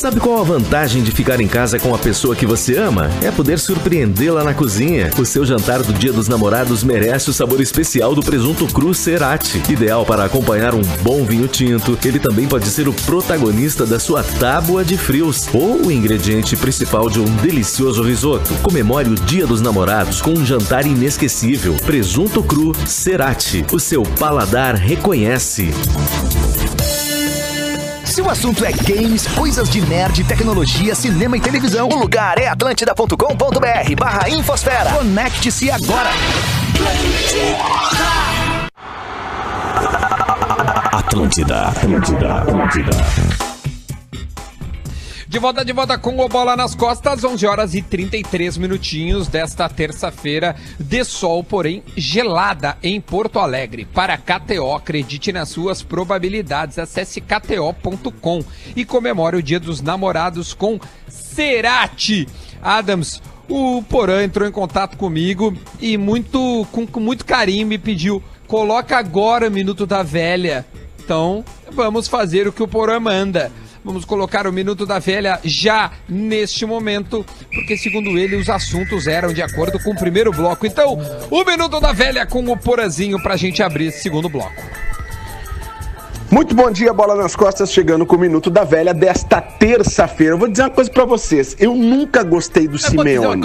Sabe 0.00 0.18
qual 0.18 0.40
a 0.40 0.44
vantagem 0.44 1.02
de 1.02 1.10
ficar 1.10 1.42
em 1.42 1.46
casa 1.46 1.78
com 1.78 1.94
a 1.94 1.98
pessoa 1.98 2.34
que 2.34 2.46
você 2.46 2.78
ama? 2.78 3.10
É 3.22 3.30
poder 3.30 3.58
surpreendê-la 3.58 4.42
na 4.42 4.54
cozinha. 4.54 5.10
O 5.18 5.26
seu 5.26 5.44
jantar 5.44 5.82
do 5.82 5.92
Dia 5.92 6.10
dos 6.10 6.26
Namorados 6.26 6.82
merece 6.82 7.28
o 7.28 7.34
sabor 7.34 7.60
especial 7.60 8.14
do 8.14 8.22
presunto 8.22 8.66
cru 8.68 8.94
Cerati. 8.94 9.60
Ideal 9.68 10.06
para 10.06 10.24
acompanhar 10.24 10.74
um 10.74 10.80
bom 11.02 11.24
vinho 11.26 11.46
tinto, 11.46 11.98
ele 12.02 12.18
também 12.18 12.48
pode 12.48 12.68
ser 12.68 12.88
o 12.88 12.94
protagonista 12.94 13.84
da 13.84 13.98
sua 14.00 14.22
tábua 14.22 14.82
de 14.82 14.96
frios 14.96 15.46
ou 15.52 15.86
o 15.86 15.92
ingrediente 15.92 16.56
principal 16.56 17.10
de 17.10 17.20
um 17.20 17.36
delicioso 17.36 18.02
risoto. 18.02 18.54
Comemore 18.62 19.10
o 19.10 19.14
Dia 19.14 19.46
dos 19.46 19.60
Namorados 19.60 20.22
com 20.22 20.30
um 20.30 20.46
jantar 20.46 20.86
inesquecível. 20.86 21.76
Presunto 21.84 22.42
cru 22.42 22.72
Cerati. 22.86 23.66
O 23.70 23.78
seu 23.78 24.02
paladar 24.02 24.76
reconhece. 24.76 25.74
Se 28.10 28.20
o 28.20 28.28
assunto 28.28 28.64
é 28.64 28.72
games, 28.72 29.24
coisas 29.28 29.70
de 29.70 29.80
nerd, 29.82 30.24
tecnologia, 30.24 30.96
cinema 30.96 31.36
e 31.36 31.40
televisão, 31.40 31.88
o 31.88 31.94
lugar 31.94 32.38
é 32.38 32.48
atlântida.com.br 32.48 33.16
barra 33.96 34.28
infosfera. 34.28 34.90
Conecte-se 34.90 35.70
agora. 35.70 36.10
Atlântida, 40.92 41.68
Atlântida, 41.68 42.34
Atlântida. 42.34 43.49
De 45.30 45.38
volta, 45.38 45.64
de 45.64 45.72
volta 45.72 45.96
com 45.96 46.18
o 46.18 46.28
Bola 46.28 46.56
nas 46.56 46.74
Costas, 46.74 47.22
11 47.22 47.46
horas 47.46 47.74
e 47.76 47.80
33 47.80 48.58
minutinhos 48.58 49.28
desta 49.28 49.68
terça-feira 49.68 50.56
de 50.76 51.04
sol, 51.04 51.44
porém 51.44 51.84
gelada 51.96 52.76
em 52.82 53.00
Porto 53.00 53.38
Alegre. 53.38 53.84
Para 53.84 54.18
KTO, 54.18 54.74
acredite 54.74 55.30
nas 55.30 55.48
suas 55.48 55.84
probabilidades. 55.84 56.80
Acesse 56.80 57.20
kto.com 57.20 58.42
e 58.74 58.84
comemore 58.84 59.36
o 59.36 59.42
Dia 59.42 59.60
dos 59.60 59.80
Namorados 59.80 60.52
com 60.52 60.80
Cerati. 61.06 62.26
Adams, 62.60 63.22
o 63.48 63.84
Porã 63.84 64.24
entrou 64.24 64.48
em 64.48 64.52
contato 64.52 64.96
comigo 64.96 65.56
e 65.80 65.96
muito 65.96 66.66
com, 66.72 66.84
com 66.84 66.98
muito 66.98 67.24
carinho 67.24 67.68
me 67.68 67.78
pediu: 67.78 68.20
coloca 68.48 68.98
agora 68.98 69.46
o 69.46 69.52
Minuto 69.52 69.86
da 69.86 70.02
Velha. 70.02 70.66
Então, 70.98 71.44
vamos 71.70 72.08
fazer 72.08 72.48
o 72.48 72.52
que 72.52 72.64
o 72.64 72.68
Porã 72.68 72.98
manda. 72.98 73.52
Vamos 73.84 74.04
colocar 74.04 74.46
o 74.46 74.52
Minuto 74.52 74.84
da 74.84 74.98
Velha 74.98 75.40
já 75.42 75.92
neste 76.08 76.66
momento, 76.66 77.24
porque 77.52 77.76
segundo 77.76 78.18
ele 78.18 78.36
os 78.36 78.50
assuntos 78.50 79.06
eram 79.06 79.32
de 79.32 79.40
acordo 79.40 79.82
com 79.82 79.92
o 79.92 79.96
primeiro 79.96 80.30
bloco. 80.32 80.66
Então, 80.66 80.98
o 81.30 81.44
Minuto 81.44 81.80
da 81.80 81.92
Velha 81.92 82.26
com 82.26 82.44
o 82.44 82.56
Porazinho 82.58 83.22
pra 83.22 83.36
gente 83.36 83.62
abrir 83.62 83.86
esse 83.86 84.02
segundo 84.02 84.28
bloco. 84.28 84.62
Muito 86.32 86.54
bom 86.54 86.70
dia, 86.70 86.92
bola 86.92 87.16
nas 87.16 87.34
costas, 87.34 87.72
chegando 87.72 88.06
com 88.06 88.14
o 88.14 88.18
minuto 88.18 88.50
da 88.50 88.62
velha 88.62 88.94
desta 88.94 89.40
terça-feira. 89.40 90.34
Eu 90.34 90.38
vou 90.38 90.46
dizer 90.46 90.62
uma 90.62 90.70
coisa 90.70 90.88
pra 90.88 91.04
vocês: 91.04 91.56
eu 91.58 91.74
nunca 91.74 92.22
gostei 92.22 92.68
do 92.68 92.78
Simeone. 92.78 93.42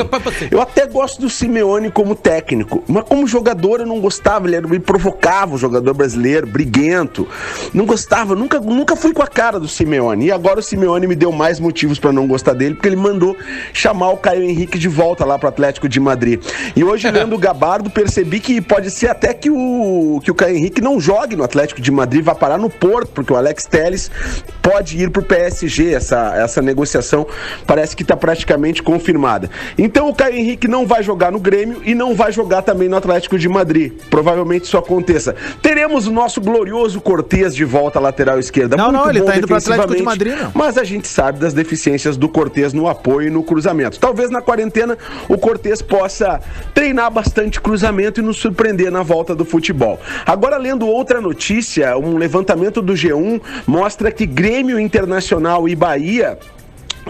Eu 0.51 0.61
até 0.61 0.85
gosto 0.85 1.19
do 1.19 1.27
Simeone 1.27 1.89
como 1.89 2.13
técnico, 2.13 2.83
mas 2.87 3.03
como 3.05 3.25
jogador 3.25 3.79
eu 3.79 3.87
não 3.87 3.99
gostava. 3.99 4.45
Ele 4.47 4.57
era- 4.57 4.67
me 4.67 4.79
provocava, 4.79 5.55
o 5.55 5.57
jogador 5.57 5.95
brasileiro, 5.95 6.45
briguento. 6.45 7.27
Não 7.73 7.85
gostava, 7.87 8.35
nunca, 8.35 8.59
nunca 8.59 8.95
fui 8.95 9.13
com 9.13 9.23
a 9.23 9.27
cara 9.27 9.59
do 9.59 9.67
Simeone. 9.67 10.27
E 10.27 10.31
agora 10.31 10.59
o 10.59 10.63
Simeone 10.63 11.07
me 11.07 11.15
deu 11.15 11.31
mais 11.31 11.59
motivos 11.59 11.97
pra 11.97 12.11
não 12.11 12.27
gostar 12.27 12.53
dele, 12.53 12.75
porque 12.75 12.87
ele 12.87 12.95
mandou 12.95 13.35
chamar 13.73 14.11
o 14.11 14.17
Caio 14.17 14.43
Henrique 14.43 14.77
de 14.77 14.87
volta 14.87 15.25
lá 15.25 15.39
pro 15.39 15.49
Atlético 15.49 15.89
de 15.89 15.99
Madrid. 15.99 16.39
E 16.75 16.83
hoje, 16.83 17.09
lendo 17.09 17.33
o 17.33 17.39
Gabardo, 17.39 17.89
percebi 17.89 18.39
que 18.39 18.61
pode 18.61 18.91
ser 18.91 19.07
até 19.09 19.33
que 19.33 19.49
o, 19.49 20.21
que 20.23 20.29
o 20.29 20.35
Caio 20.35 20.55
Henrique 20.55 20.81
não 20.81 20.99
jogue 20.99 21.35
no 21.35 21.43
Atlético 21.43 21.81
de 21.81 21.89
Madrid, 21.91 22.23
vá 22.23 22.35
parar 22.35 22.59
no 22.59 22.74
Porto, 22.79 23.09
porque 23.09 23.33
o 23.33 23.35
Alex 23.35 23.65
Telles 23.65 24.11
pode 24.61 24.97
ir 24.97 25.09
pro 25.09 25.21
PSG. 25.21 25.93
Essa, 25.93 26.35
essa 26.35 26.61
negociação 26.61 27.25
parece 27.65 27.95
que 27.95 28.03
está 28.03 28.15
praticamente 28.15 28.81
confirmada. 28.81 29.49
Então 29.77 30.09
o 30.09 30.15
Caio 30.15 30.35
Henrique 30.35 30.67
não 30.67 30.85
vai 30.85 31.03
jogar 31.03 31.31
no 31.31 31.39
Grêmio 31.39 31.81
e 31.83 31.93
não 31.93 32.15
vai 32.15 32.31
jogar 32.31 32.61
também 32.61 32.89
no 32.89 32.97
Atlético 32.97 33.38
de 33.38 33.47
Madrid. 33.47 33.93
Provavelmente 34.09 34.65
isso 34.65 34.77
aconteça. 34.77 35.35
Teremos 35.61 36.07
o 36.07 36.11
nosso 36.11 36.41
glorioso 36.41 36.99
Cortez 36.99 37.55
de 37.55 37.63
volta 37.63 37.99
à 37.99 38.01
lateral 38.01 38.39
esquerda. 38.39 38.75
Não, 38.75 38.91
não, 38.91 39.09
ele 39.09 39.19
bom 39.19 39.25
tá 39.25 39.38
indo 39.38 39.47
pro 39.47 39.55
Atlético 39.55 39.95
de 39.95 40.03
Madrid, 40.03 40.35
não. 40.35 40.51
Mas 40.53 40.77
a 40.77 40.83
gente 40.83 41.07
sabe 41.07 41.39
das 41.39 41.53
deficiências 41.53 42.17
do 42.17 42.27
Cortez 42.27 42.73
no 42.73 42.88
apoio 42.88 43.27
e 43.27 43.31
no 43.31 43.43
cruzamento. 43.43 43.99
Talvez 43.99 44.29
na 44.29 44.41
quarentena 44.41 44.97
o 45.29 45.38
Cortez 45.38 45.81
possa 45.81 46.41
treinar 46.73 47.11
bastante 47.11 47.61
cruzamento 47.61 48.19
e 48.19 48.23
nos 48.23 48.38
surpreender 48.38 48.91
na 48.91 49.03
volta 49.03 49.35
do 49.35 49.45
futebol. 49.45 49.99
Agora, 50.25 50.57
lendo 50.57 50.88
outra 50.88 51.21
notícia, 51.21 51.97
um 51.97 52.17
levantamento 52.17 52.64
do 52.69 52.93
G1 52.93 53.41
mostra 53.65 54.12
que 54.12 54.25
Grêmio 54.25 54.80
Internacional 54.80 55.67
e 55.67 55.75
Bahia 55.75 56.38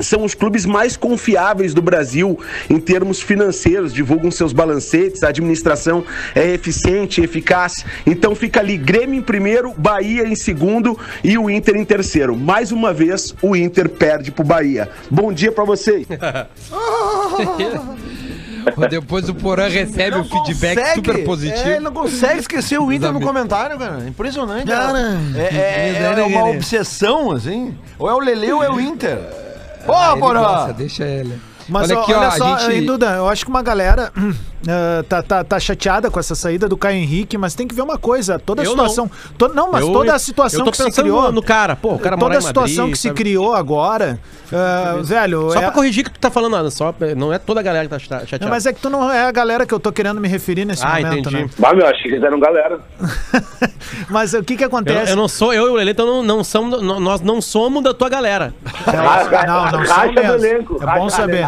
são 0.02 0.24
os 0.24 0.34
clubes 0.34 0.65
mais 0.65 0.98
confiáveis 0.98 1.74
do 1.74 1.82
Brasil 1.82 2.39
em 2.70 2.80
termos 2.80 3.22
financeiros, 3.22 3.94
divulgam 3.94 4.30
seus 4.30 4.52
balancetes, 4.52 5.24
a 5.24 5.30
administração 5.30 6.04
é 6.34 6.54
eficiente, 6.54 7.22
eficaz. 7.22 7.86
Então 8.06 8.36
fica 8.36 8.60
ali 8.60 8.78
Grêmio 8.78 9.20
em 9.20 9.22
primeiro, 9.22 9.74
Bahia 9.74 10.28
em 10.28 10.36
segundo 10.36 10.98
e 11.24 11.38
o 11.38 11.50
Inter 11.50 11.76
em 11.76 11.86
terceiro. 11.86 12.36
Mais 12.36 12.72
uma 12.72 12.94
vez, 12.94 13.34
o 13.41 13.56
Inter 13.56 13.89
perde 13.89 14.32
pro 14.32 14.44
Bahia. 14.44 14.89
Bom 15.10 15.32
dia 15.32 15.52
pra 15.52 15.63
vocês. 15.63 16.06
Depois 18.89 19.28
o 19.30 19.36
Porã 19.36 19.67
recebe 19.67 20.17
o 20.17 20.23
feedback 20.23 20.75
Consegue- 20.78 20.95
super 20.95 21.23
positivo. 21.25 21.67
É, 21.69 21.71
ele 21.71 21.80
não 21.80 21.91
consegue 21.91 22.39
esquecer 22.39 22.80
o 22.80 22.91
Inter 22.91 23.12
no 23.13 23.21
comentário, 23.21 23.78
cara. 23.78 24.04
Impressionante. 24.08 24.67
Cara. 24.67 24.97
É, 25.36 25.99
é- 26.01 26.19
é 26.19 26.23
uma 26.23 26.49
obsessão, 26.49 27.32
assim. 27.32 27.73
Ou 27.99 28.10
é 28.10 28.13
o 28.13 28.19
Lele 28.19 28.51
ou 28.51 28.63
é 28.63 28.69
o 28.69 28.80
Inter. 28.80 29.17
Ô, 29.88 29.91
Ah, 29.93 30.12
ele 30.12 30.19
Porã! 30.19 30.73
deixa 30.75 31.04
ele. 31.06 31.39
Mas 31.67 31.89
Olha 31.89 31.99
ó, 31.99 32.04
aqui, 32.04 32.13
ó, 32.13 32.17
olha 32.19 32.28
a 32.28 32.32
só, 32.32 32.58
gente- 32.69 32.86
Duda, 32.86 33.12
eu 33.15 33.28
acho 33.28 33.43
que 33.43 33.49
uma 33.49 33.62
galera 33.63 34.12
ah, 34.67 35.04
tá, 35.08 35.21
tá, 35.23 35.43
tá 35.43 35.60
chateada 35.60 36.10
com 36.10 36.19
essa 36.19 36.36
saída 36.36 36.67
do 36.67 36.78
Caio 36.78 36.97
Henrique, 36.97 37.38
mas 37.38 37.54
tem 37.56 37.67
que 37.67 37.75
ver 37.75 37.82
uma 37.82 37.97
coisa, 37.97 38.38
toda 38.39 38.62
a 38.62 38.65
Eu 38.65 38.71
situação. 38.71 39.10
to- 39.38 39.49
não, 39.54 39.71
mas 39.71 39.86
Eu- 39.86 39.91
toda 39.93 40.13
a 40.13 40.19
situação 40.19 40.60
eu 40.62 40.65
tô 40.65 40.71
que 40.71 40.78
se 40.78 40.91
criou. 40.91 41.32
no- 41.32 41.41
cara. 41.43 41.75
Pô, 41.75 41.93
o 41.93 41.99
cara 41.99 42.17
Toda 42.17 42.38
a 42.38 42.41
situação 42.41 42.86
Madrid, 42.86 42.93
que 42.93 42.97
se 42.99 43.08
sabe? 43.10 43.17
criou 43.19 43.54
agora, 43.54 44.19
ah, 44.51 44.95
velho. 45.04 45.51
Só 45.51 45.60
é- 45.60 45.62
pra 45.63 45.71
corrigir 45.71 46.01
o 46.01 46.06
que 46.06 46.12
tu 46.13 46.19
tá 46.19 46.32
falando, 46.32 46.56
Ana, 46.56 46.71
só, 46.71 46.93
não 47.15 47.32
é 47.34 47.38
toda 47.38 47.60
a 47.60 47.63
galera 47.63 47.86
que 47.86 47.89
tá 47.91 47.99
chate- 47.99 48.21
chateada. 48.28 48.45
Não, 48.45 48.51
mas 48.51 48.65
é 48.65 48.73
que 48.73 48.80
tu 48.82 48.89
não 48.89 49.12
é 49.12 49.25
a 49.25 49.32
galera 49.32 49.65
que 49.65 49.73
eu 49.73 49.80
tô 49.80 49.91
querendo 49.91 50.19
me 50.19 50.28
referir 50.28 50.65
nesse 50.65 50.84
Ah, 50.84 50.95
momento, 51.01 51.30
entendi. 51.30 51.36
né? 51.43 51.49
Bah, 51.60 51.73
meu, 51.73 51.86
acho 51.88 52.01
que 52.01 52.08
eles 52.10 52.23
eram 52.23 52.39
galera. 52.39 52.80
Mas 54.10 54.34
o 54.34 54.43
que 54.43 54.56
que 54.58 54.63
eu, 54.63 54.67
acontece? 54.67 55.12
eu 55.12 55.15
não 55.15 55.28
sou, 55.28 55.54
eu 55.54 55.67
e 55.67 55.69
o 55.69 55.73
Lelê, 55.75 55.91
então 55.91 56.06
não, 56.06 56.23
não 56.23 56.43
somos, 56.43 56.82
não- 56.82 56.99
nós 56.99 57.21
não 57.21 57.41
somos 57.41 57.84
da 57.84 57.93
tua 57.93 58.10
galera. 58.10 58.54
Não, 59.47 59.71
não 59.71 59.86
são 59.86 59.95
Racha 59.95 60.08
do 60.13 60.21
mesmo. 60.21 60.45
elenco, 60.45 60.80
É 60.84 60.99
bom 60.99 61.10
saber. 61.10 61.47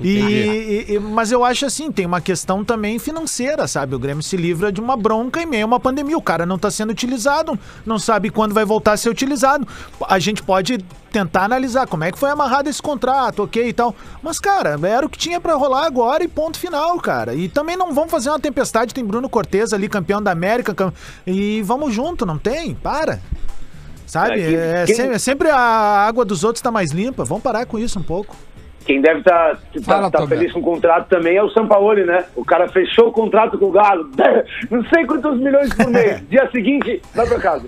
E, 0.00 0.08
e- 0.08 0.94
e- 0.94 0.98
mas 0.98 1.32
eu 1.32 1.44
acho 1.44 1.66
assim, 1.66 1.90
tem 1.90 2.06
uma 2.06 2.20
questão 2.20 2.57
também 2.64 2.98
financeira, 2.98 3.66
sabe? 3.66 3.94
O 3.94 3.98
Grêmio 3.98 4.22
se 4.22 4.36
livra 4.36 4.70
de 4.72 4.80
uma 4.80 4.96
bronca 4.96 5.40
em 5.42 5.46
meio 5.46 5.64
a 5.64 5.66
uma 5.66 5.80
pandemia. 5.80 6.16
O 6.16 6.22
cara 6.22 6.44
não 6.46 6.56
está 6.56 6.70
sendo 6.70 6.90
utilizado, 6.90 7.58
não 7.84 7.98
sabe 7.98 8.30
quando 8.30 8.52
vai 8.54 8.64
voltar 8.64 8.92
a 8.92 8.96
ser 8.96 9.08
utilizado. 9.10 9.66
A 10.08 10.18
gente 10.18 10.42
pode 10.42 10.78
tentar 11.10 11.44
analisar 11.44 11.86
como 11.86 12.04
é 12.04 12.12
que 12.12 12.18
foi 12.18 12.30
amarrado 12.30 12.68
esse 12.68 12.82
contrato, 12.82 13.42
ok 13.42 13.68
e 13.68 13.72
tal. 13.72 13.94
Mas, 14.22 14.38
cara, 14.38 14.78
era 14.82 15.06
o 15.06 15.08
que 15.08 15.18
tinha 15.18 15.40
pra 15.40 15.54
rolar 15.54 15.86
agora 15.86 16.22
e 16.22 16.28
ponto 16.28 16.58
final, 16.58 16.98
cara. 17.00 17.34
E 17.34 17.48
também 17.48 17.76
não 17.76 17.92
vamos 17.94 18.10
fazer 18.10 18.28
uma 18.30 18.38
tempestade, 18.40 18.92
tem 18.94 19.04
Bruno 19.04 19.28
Cortez 19.28 19.72
ali, 19.72 19.88
campeão 19.88 20.22
da 20.22 20.30
América, 20.30 20.74
cam- 20.74 20.92
e 21.26 21.62
vamos 21.62 21.94
junto, 21.94 22.26
não 22.26 22.36
tem? 22.38 22.74
Para. 22.74 23.20
Sabe? 24.06 24.40
É, 24.54 24.82
É, 24.82 24.86
sempre, 24.86 25.18
sempre 25.18 25.50
a 25.50 25.58
água 25.58 26.24
dos 26.24 26.42
outros 26.44 26.62
tá 26.62 26.70
mais 26.70 26.92
limpa. 26.92 27.24
Vamos 27.24 27.42
parar 27.42 27.66
com 27.66 27.78
isso 27.78 27.98
um 27.98 28.02
pouco. 28.02 28.34
Quem 28.88 29.02
deve 29.02 29.18
estar 29.18 29.58
Fala, 29.84 30.10
Tomer. 30.10 30.28
feliz 30.30 30.50
com 30.50 30.60
o 30.60 30.62
contrato 30.62 31.08
também 31.10 31.36
é 31.36 31.42
o 31.42 31.50
Sampaoli, 31.50 32.04
né? 32.06 32.24
O 32.34 32.42
cara 32.42 32.66
fechou 32.68 33.08
o 33.08 33.12
contrato 33.12 33.58
com 33.58 33.66
o 33.66 33.70
Galo. 33.70 34.08
Não 34.70 34.82
sei 34.86 35.04
quantos 35.04 35.38
milhões 35.38 35.68
por 35.74 35.90
mês. 35.90 36.22
Dia 36.30 36.48
seguinte, 36.50 37.02
vai 37.14 37.26
pra 37.26 37.38
casa. 37.38 37.66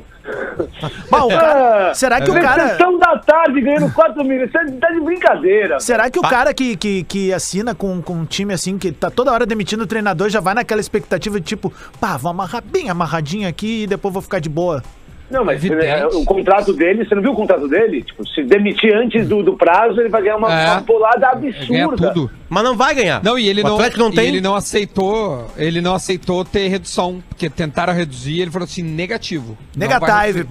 Bom, 1.10 1.28
cara- 1.28 1.90
Ah, 1.90 1.94
será 1.94 2.22
que 2.22 2.30
o 2.30 2.40
cara. 2.40 2.68
Sessão 2.70 2.98
da 2.98 3.18
tarde 3.18 3.60
ganhando 3.60 3.92
4 3.92 4.24
milhões. 4.24 4.50
Você 4.50 4.72
tá 4.72 4.90
de 4.90 5.00
brincadeira. 5.00 5.78
Será 5.78 6.10
que 6.10 6.18
o 6.18 6.22
cara 6.22 6.54
que, 6.54 6.74
que, 6.74 7.04
que 7.04 7.32
assina 7.34 7.74
com, 7.74 8.00
com 8.00 8.14
um 8.14 8.24
time 8.24 8.54
assim, 8.54 8.78
que 8.78 8.90
tá 8.90 9.10
toda 9.10 9.30
hora 9.30 9.44
demitindo 9.44 9.84
o 9.84 9.86
treinador, 9.86 10.30
já 10.30 10.40
vai 10.40 10.54
naquela 10.54 10.80
expectativa 10.80 11.38
de 11.38 11.44
tipo, 11.44 11.70
pá, 12.00 12.16
vou 12.16 12.30
amarrar 12.30 12.62
bem 12.64 12.88
amarradinho 12.88 13.46
aqui 13.46 13.82
e 13.82 13.86
depois 13.86 14.14
vou 14.14 14.22
ficar 14.22 14.38
de 14.40 14.48
boa? 14.48 14.82
Não, 15.30 15.44
mas 15.44 15.64
é, 15.64 16.06
o 16.08 16.24
contrato 16.24 16.72
dele, 16.72 17.04
você 17.04 17.14
não 17.14 17.22
viu 17.22 17.30
o 17.30 17.36
contrato 17.36 17.68
dele? 17.68 18.02
Tipo, 18.02 18.26
se 18.26 18.42
demitir 18.42 18.92
antes 18.94 19.28
do, 19.28 19.42
do 19.44 19.56
prazo, 19.56 20.00
ele 20.00 20.08
vai 20.08 20.22
ganhar 20.22 20.36
uma, 20.36 20.52
É. 20.52 20.72
uma 20.72 20.80
bolada 20.80 21.28
absurda. 21.28 22.12
tudo. 22.12 22.30
Mas 22.48 22.64
não 22.64 22.76
vai 22.76 22.94
ganhar. 22.94 23.22
Não, 23.22 23.38
e 23.38 23.48
ele 23.48 23.60
o 23.60 23.64
não, 23.64 23.78
não 23.78 24.08
e 24.10 24.14
tem. 24.14 24.26
ele 24.26 24.40
não 24.40 24.56
aceitou, 24.56 25.46
ele 25.56 25.80
não 25.80 25.94
aceitou 25.94 26.44
ter 26.44 26.66
redução, 26.66 27.22
porque 27.28 27.48
tentaram 27.48 27.92
reduzir, 27.92 28.40
ele 28.40 28.50
falou 28.50 28.64
assim, 28.64 28.82
negativo. 28.82 29.56
Negative. 29.76 30.46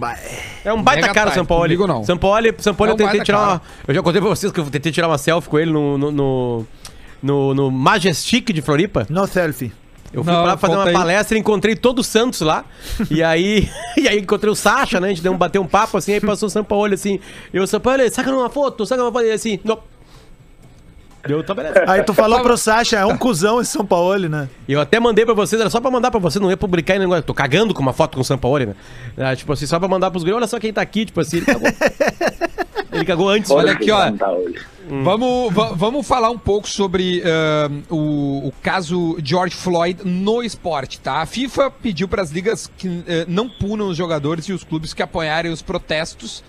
É 0.64 0.72
um 0.72 0.82
baita 0.82 1.02
Negative, 1.02 1.14
cara 1.14 1.30
o 1.32 1.34
Sampaoli. 1.34 1.76
comigo 1.76 1.86
não. 1.94 2.04
Sampaoli, 2.06 2.54
Sampaoli 2.58 2.90
É 2.90 2.92
eu 2.92 2.96
um 2.96 2.98
tentei 2.98 3.08
baita 3.18 3.26
tirar 3.26 3.38
cara. 3.40 3.52
uma. 3.52 3.62
Eu 3.88 3.94
já 3.96 4.02
contei 4.02 4.22
pra 4.22 4.30
vocês 4.30 4.52
que 4.52 4.60
eu 4.60 4.66
tentei 4.66 4.92
tirar 4.92 5.08
uma 5.08 5.18
selfie 5.18 5.50
com 5.50 5.60
ele 5.60 5.72
no. 5.72 5.98
no, 5.98 6.12
no, 6.12 6.66
no- 7.22 7.54
no 7.54 7.70
Majestic 7.70 8.54
de 8.54 8.62
Floripa. 8.62 9.06
No 9.10 9.28
selfie. 9.28 9.74
Eu 10.12 10.24
fui 10.24 10.34
Não, 10.34 10.44
lá 10.44 10.58
fazer 10.58 10.74
uma 10.74 10.86
aí. 10.86 10.94
palestra 10.94 11.38
e 11.38 11.40
encontrei 11.42 11.76
todo 11.76 12.00
o 12.00 12.04
Santos 12.04 12.42
lá. 12.42 12.66
e 13.12 13.22
aí, 13.22 13.70
e 13.96 14.08
aí 14.08 14.20
encontrei 14.20 14.52
o 14.52 14.56
Sacha, 14.56 15.00
né? 15.00 15.08
A 15.08 15.10
gente 15.12 15.22
deu 15.22 15.32
um, 15.32 15.38
bateu 15.38 15.62
um 15.62 15.68
papo 15.68 15.98
assim, 15.98 16.14
aí 16.14 16.22
passou 16.22 16.48
o 16.48 16.50
Sampaoli 16.50 16.96
assim. 16.96 17.20
Eu, 17.54 17.66
Sampaoli, 17.68 18.10
saca 18.10 18.32
uma 18.32 18.50
foto, 18.50 18.86
saca 18.86 19.02
uma 19.04 19.12
foto. 19.12 19.24
Ele 19.24 19.34
assim, 19.34 19.60
não. 19.64 19.80
Deu, 21.28 21.44
tá 21.44 21.54
beleza. 21.54 21.84
Aí 21.86 22.02
tu 22.02 22.14
falou 22.14 22.40
pro 22.42 22.58
Sasha, 22.58 22.98
é 22.98 23.06
um 23.06 23.18
cuzão 23.18 23.60
esse 23.60 23.72
São 23.72 23.86
Paulo, 23.86 24.30
né? 24.30 24.50
E 24.68 24.74
eu 24.74 24.80
até 24.80 25.00
mandei 25.02 25.26
pra 25.26 25.34
vocês, 25.34 25.60
era 25.60 25.70
só 25.70 25.82
pra 25.82 25.92
mandar 25.92 26.10
pra 26.12 26.20
você, 26.20 26.40
não 26.40 26.50
ia 26.50 26.56
publicar 26.56 26.96
em 26.96 27.00
negócio. 27.00 27.24
Tô 27.24 27.34
cagando 27.34 27.74
com 27.74 27.82
uma 27.82 27.92
foto 27.92 28.16
com 28.16 28.22
o 28.22 28.26
Sampaoli, 28.26 28.68
né? 28.68 28.76
Ah, 29.18 29.36
tipo 29.36 29.52
assim, 29.52 29.66
só 29.66 29.78
pra 29.78 29.88
mandar 29.88 30.10
pros 30.12 30.24
gringos, 30.24 30.38
olha 30.38 30.48
só 30.48 30.58
quem 30.60 30.72
tá 30.72 30.82
aqui, 30.82 31.06
tipo 31.06 31.20
assim, 31.20 31.38
ele 31.38 31.46
cagou. 31.46 31.68
ele 32.94 33.06
cagou 33.06 33.30
antes. 33.30 33.52
Olha 33.52 33.74
aqui, 33.74 33.92
ó. 33.92 34.12
Hoje. 34.90 35.04
Vamos, 35.04 35.54
va- 35.54 35.72
vamos 35.74 36.08
falar 36.08 36.30
um 36.30 36.38
pouco 36.38 36.68
sobre 36.68 37.22
ahn, 37.24 37.82
o, 37.90 38.48
o 38.48 38.54
caso 38.62 39.18
George 39.24 39.56
Floyd 39.56 40.02
no 40.06 40.42
esporte, 40.44 41.00
tá? 41.00 41.22
A 41.22 41.26
FIFA 41.26 41.70
pediu 41.72 42.08
para 42.08 42.22
as 42.22 42.32
ligas 42.32 42.70
que 42.78 43.04
eh, 43.08 43.26
não 43.28 43.48
punam 43.50 43.90
os 43.90 43.98
jogadores 43.98 44.46
e 44.46 44.54
os 44.54 44.64
clubes 44.64 44.94
que 44.94 45.04
apoiarem 45.04 45.52
os 45.52 45.62
protestos. 45.62 46.44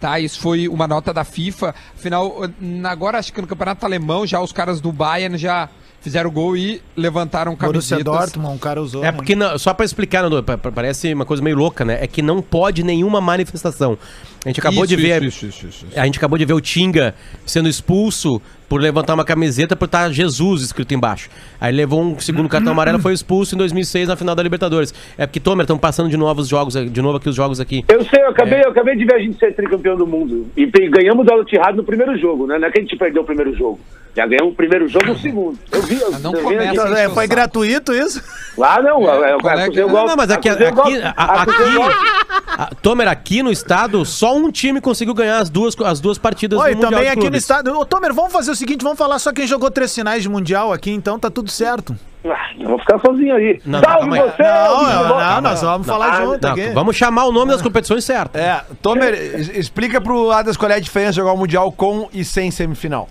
Tá, 0.00 0.20
isso 0.20 0.38
foi 0.38 0.68
uma 0.68 0.86
nota 0.86 1.12
da 1.12 1.24
FIFA. 1.24 1.74
Afinal, 1.94 2.44
eh, 2.44 2.48
agora 2.88 3.18
acho 3.18 3.32
que 3.32 3.40
no 3.40 3.46
campeonato 3.48 3.84
alemão 3.84 4.26
já 4.26 4.40
os 4.40 4.52
caras 4.52 4.80
do 4.80 4.92
Bayern 4.92 5.36
já 5.36 5.68
fizeram 6.00 6.30
gol 6.30 6.56
e 6.56 6.80
levantaram 6.96 7.54
Borussia 7.54 7.96
camisetas. 7.98 8.32
Dortmund, 8.32 8.54
um 8.54 8.58
cara 8.58 8.80
usou. 8.80 9.02
É 9.02 9.06
né? 9.06 9.12
porque, 9.12 9.34
não- 9.34 9.58
só 9.58 9.74
pra 9.74 9.84
explicar, 9.84 10.22
Nando, 10.22 10.42
parece 10.74 11.12
uma 11.12 11.24
coisa 11.24 11.42
meio 11.42 11.56
louca, 11.56 11.84
né? 11.84 11.98
É 12.00 12.06
que 12.06 12.22
não 12.22 12.40
pode 12.40 12.82
nenhuma 12.82 13.20
manifestação. 13.20 13.98
A 14.44 14.48
gente 14.48 14.60
acabou 14.60 14.84
Isso, 14.84 14.96
de 14.96 15.02
ver. 15.02 15.22
isso, 15.22 15.46
isso, 15.46 15.66
isso, 15.66 15.86
isso. 15.86 16.00
A 16.00 16.04
gente 16.04 16.16
acabou 16.18 16.38
de 16.38 16.44
ver 16.44 16.52
o 16.54 16.60
Tinga 16.60 17.14
sendo 17.44 17.68
expulso 17.68 18.40
por 18.68 18.80
levantar 18.80 19.14
uma 19.14 19.24
camiseta 19.24 19.74
por 19.74 19.86
estar 19.86 20.10
Jesus 20.12 20.62
escrito 20.62 20.92
embaixo. 20.92 21.30
Aí 21.60 21.72
levou 21.72 22.02
um 22.02 22.20
segundo 22.20 22.48
cartão 22.48 22.72
amarelo 22.72 22.98
foi 22.98 23.12
expulso 23.14 23.54
em 23.54 23.58
2006 23.58 24.08
na 24.08 24.16
final 24.16 24.34
da 24.34 24.42
Libertadores. 24.42 24.92
É 25.16 25.26
porque, 25.26 25.40
Tomer, 25.40 25.64
estão 25.64 25.78
passando 25.78 26.10
de 26.10 26.16
novo 26.16 26.40
os 26.40 26.48
jogos, 26.48 26.74
de 26.74 27.00
novo 27.02 27.16
aqui 27.16 27.28
os 27.28 27.34
jogos 27.36 27.60
aqui. 27.60 27.84
Eu 27.88 28.04
sei, 28.04 28.20
eu 28.22 28.28
acabei, 28.28 28.60
eu 28.62 28.70
acabei 28.70 28.96
de 28.96 29.04
ver 29.04 29.14
a 29.14 29.18
gente 29.18 29.38
ser 29.38 29.54
tricampeão 29.54 29.96
do 29.96 30.06
mundo. 30.06 30.46
E 30.56 30.66
pe- 30.66 30.88
ganhamos 30.88 31.24
do 31.24 31.32
Al-Ittihad 31.32 31.74
no 31.76 31.84
primeiro 31.84 32.16
jogo, 32.18 32.46
né? 32.46 32.58
Não 32.58 32.68
é 32.68 32.70
que 32.70 32.78
a 32.78 32.82
gente 32.82 32.96
perdeu 32.96 33.22
o 33.22 33.24
primeiro 33.24 33.54
jogo. 33.56 33.80
Já 34.16 34.26
ganhamos 34.26 34.52
o 34.52 34.56
primeiro 34.56 34.88
jogo 34.88 35.06
e 35.06 35.10
o 35.10 35.18
segundo. 35.18 35.58
Eu 35.70 35.82
vi. 35.82 36.00
Eu, 36.00 36.10
não 36.18 36.32
eu 36.34 36.38
vi 36.48 36.56
começa 36.56 36.98
É, 36.98 37.08
foi 37.08 37.26
gratuito 37.28 37.94
isso? 37.94 38.20
Lá 38.56 38.82
não, 38.82 39.08
é, 39.08 39.32
é, 39.34 39.38
Colega- 39.38 39.86
o 39.86 39.92
Não, 39.92 40.16
mas 40.16 40.30
aqui, 40.30 40.48
o 40.48 40.52
aqui, 40.52 40.70
golpe, 40.72 41.00
a- 41.02 41.42
acusei 41.42 41.66
o 41.66 41.74
golpe. 41.78 41.92
aqui, 41.94 42.52
a- 42.56 42.70
Tomer, 42.82 43.06
aqui 43.06 43.42
no 43.44 43.52
estado, 43.52 44.04
só 44.04 44.36
um 44.36 44.50
time 44.50 44.80
conseguiu 44.80 45.14
ganhar 45.14 45.38
as 45.38 45.48
duas, 45.48 45.76
as 45.84 46.00
duas 46.00 46.18
partidas 46.18 46.58
Oi, 46.58 46.70
do 46.70 46.76
Mundial 46.76 46.90
também 46.90 47.04
de 47.12 47.18
aqui 47.18 47.30
no 47.30 47.36
estado. 47.36 47.70
Ô, 47.78 47.84
Tomer, 47.84 48.12
vamos 48.12 48.32
fazer 48.32 48.50
o 48.50 48.56
seguinte: 48.58 48.82
vamos 48.82 48.98
falar 48.98 49.18
só 49.18 49.32
quem 49.32 49.46
jogou 49.46 49.70
três 49.70 49.94
finais 49.94 50.22
de 50.22 50.28
Mundial 50.28 50.72
aqui, 50.72 50.90
então 50.90 51.18
tá 51.18 51.30
tudo 51.30 51.50
certo. 51.50 51.96
Ah, 52.24 52.50
eu 52.58 52.68
vou 52.68 52.78
ficar 52.80 52.98
sozinho 52.98 53.34
aí. 53.34 53.60
Não, 53.64 53.80
Salve 53.80 54.08
você! 54.10 54.42
Não, 54.42 54.82
não, 54.82 55.18
não, 55.18 55.40
nós 55.40 55.62
vamos 55.62 55.86
falar 55.86 56.10
Ah, 56.10 56.16
junto 56.24 56.42
Não, 56.46 56.52
aqui. 56.52 56.68
vamos 56.70 56.96
chamar 56.96 57.24
o 57.24 57.32
nome 57.32 57.52
das 57.52 57.62
competições 57.62 58.04
certo. 58.04 58.36
É, 58.36 58.60
Tomer, 58.82 59.14
explica 59.56 60.00
pro 60.00 60.30
Adas 60.32 60.56
qual 60.56 60.70
é 60.70 60.74
a 60.74 60.80
diferença 60.80 61.12
de 61.12 61.16
jogar 61.18 61.32
o 61.32 61.36
Mundial 61.38 61.70
com 61.72 62.08
e 62.12 62.24
sem 62.24 62.50
semifinal. 62.50 63.08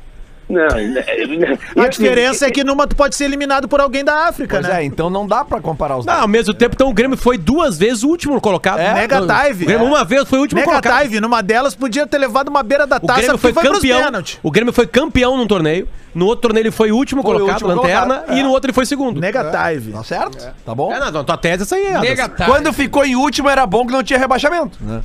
Não, 0.49 0.67
né, 0.75 1.57
A 1.75 1.88
diferença 1.89 2.45
é 2.45 2.51
que 2.51 2.63
numa 2.63 2.88
tu 2.88 2.95
pode 2.95 3.15
ser 3.15 3.25
eliminado 3.25 3.67
por 3.67 3.81
alguém 3.81 4.03
da 4.03 4.27
África, 4.27 4.57
Pois 4.57 4.67
né? 4.67 4.81
é, 4.81 4.86
então 4.86 5.10
não 5.10 5.27
dá 5.27 5.43
pra 5.43 5.60
comparar 5.60 5.97
os 5.97 6.05
Não, 6.05 6.21
ao 6.21 6.27
mesmo 6.27 6.53
tempo, 6.53 6.73
então 6.73 6.89
o 6.89 6.93
Grêmio 6.93 7.17
foi 7.17 7.38
duas 7.38 7.77
vezes 7.77 8.03
o 8.03 8.10
último 8.10 8.39
colocado. 8.39 8.79
É? 8.79 8.93
Negative. 8.93 9.63
O 9.63 9.67
Grêmio 9.67 9.88
uma 9.88 10.05
vez 10.05 10.27
foi 10.27 10.39
o 10.39 10.41
último 10.41 10.63
colocado. 10.63 10.93
Negative, 10.93 11.19
numa 11.19 11.41
delas 11.41 11.75
podia 11.75 12.07
ter 12.07 12.17
levado 12.17 12.47
uma 12.47 12.63
beira 12.63 12.88
da 12.88 12.97
O 12.97 13.01
taça 13.01 13.21
Grêmio 13.21 13.38
foi 13.38 13.53
pros 13.53 13.67
campeão. 13.67 14.23
O 14.41 14.51
Grêmio 14.51 14.73
foi 14.73 14.88
campeão 14.88 15.38
num 15.38 15.47
torneio. 15.47 15.88
No 16.15 16.25
outro 16.25 16.43
torneio 16.43 16.63
ele 16.63 16.71
foi 16.71 16.91
o 16.91 16.95
último 16.95 17.21
Foi 17.21 17.29
o 17.31 17.33
colocado, 17.36 17.62
último 17.62 17.75
lanterna, 17.75 18.15
colocado, 18.15 18.36
e 18.36 18.39
é. 18.39 18.43
no 18.43 18.49
outro 18.49 18.67
ele 18.67 18.73
foi 18.73 18.86
segundo. 18.88 19.19
Negative. 19.19 19.91
Tá 19.91 20.03
certo? 20.03 20.53
Tá 20.65 20.73
bom? 20.73 20.91
É, 20.91 20.99
não, 21.12 21.23
tua 21.23 21.38
tese 21.38 21.62
é 21.62 21.63
essa 21.63 21.75
aí. 21.75 22.01
Negative. 22.01 22.49
Quando 22.49 22.73
ficou 22.73 23.05
em 23.05 23.15
último 23.15 23.49
era 23.49 23.65
bom 23.67 23.86
que 23.86 23.91
não 23.91 24.01
tinha 24.01 24.17
rebaixamento, 24.17 24.79
né? 24.81 25.01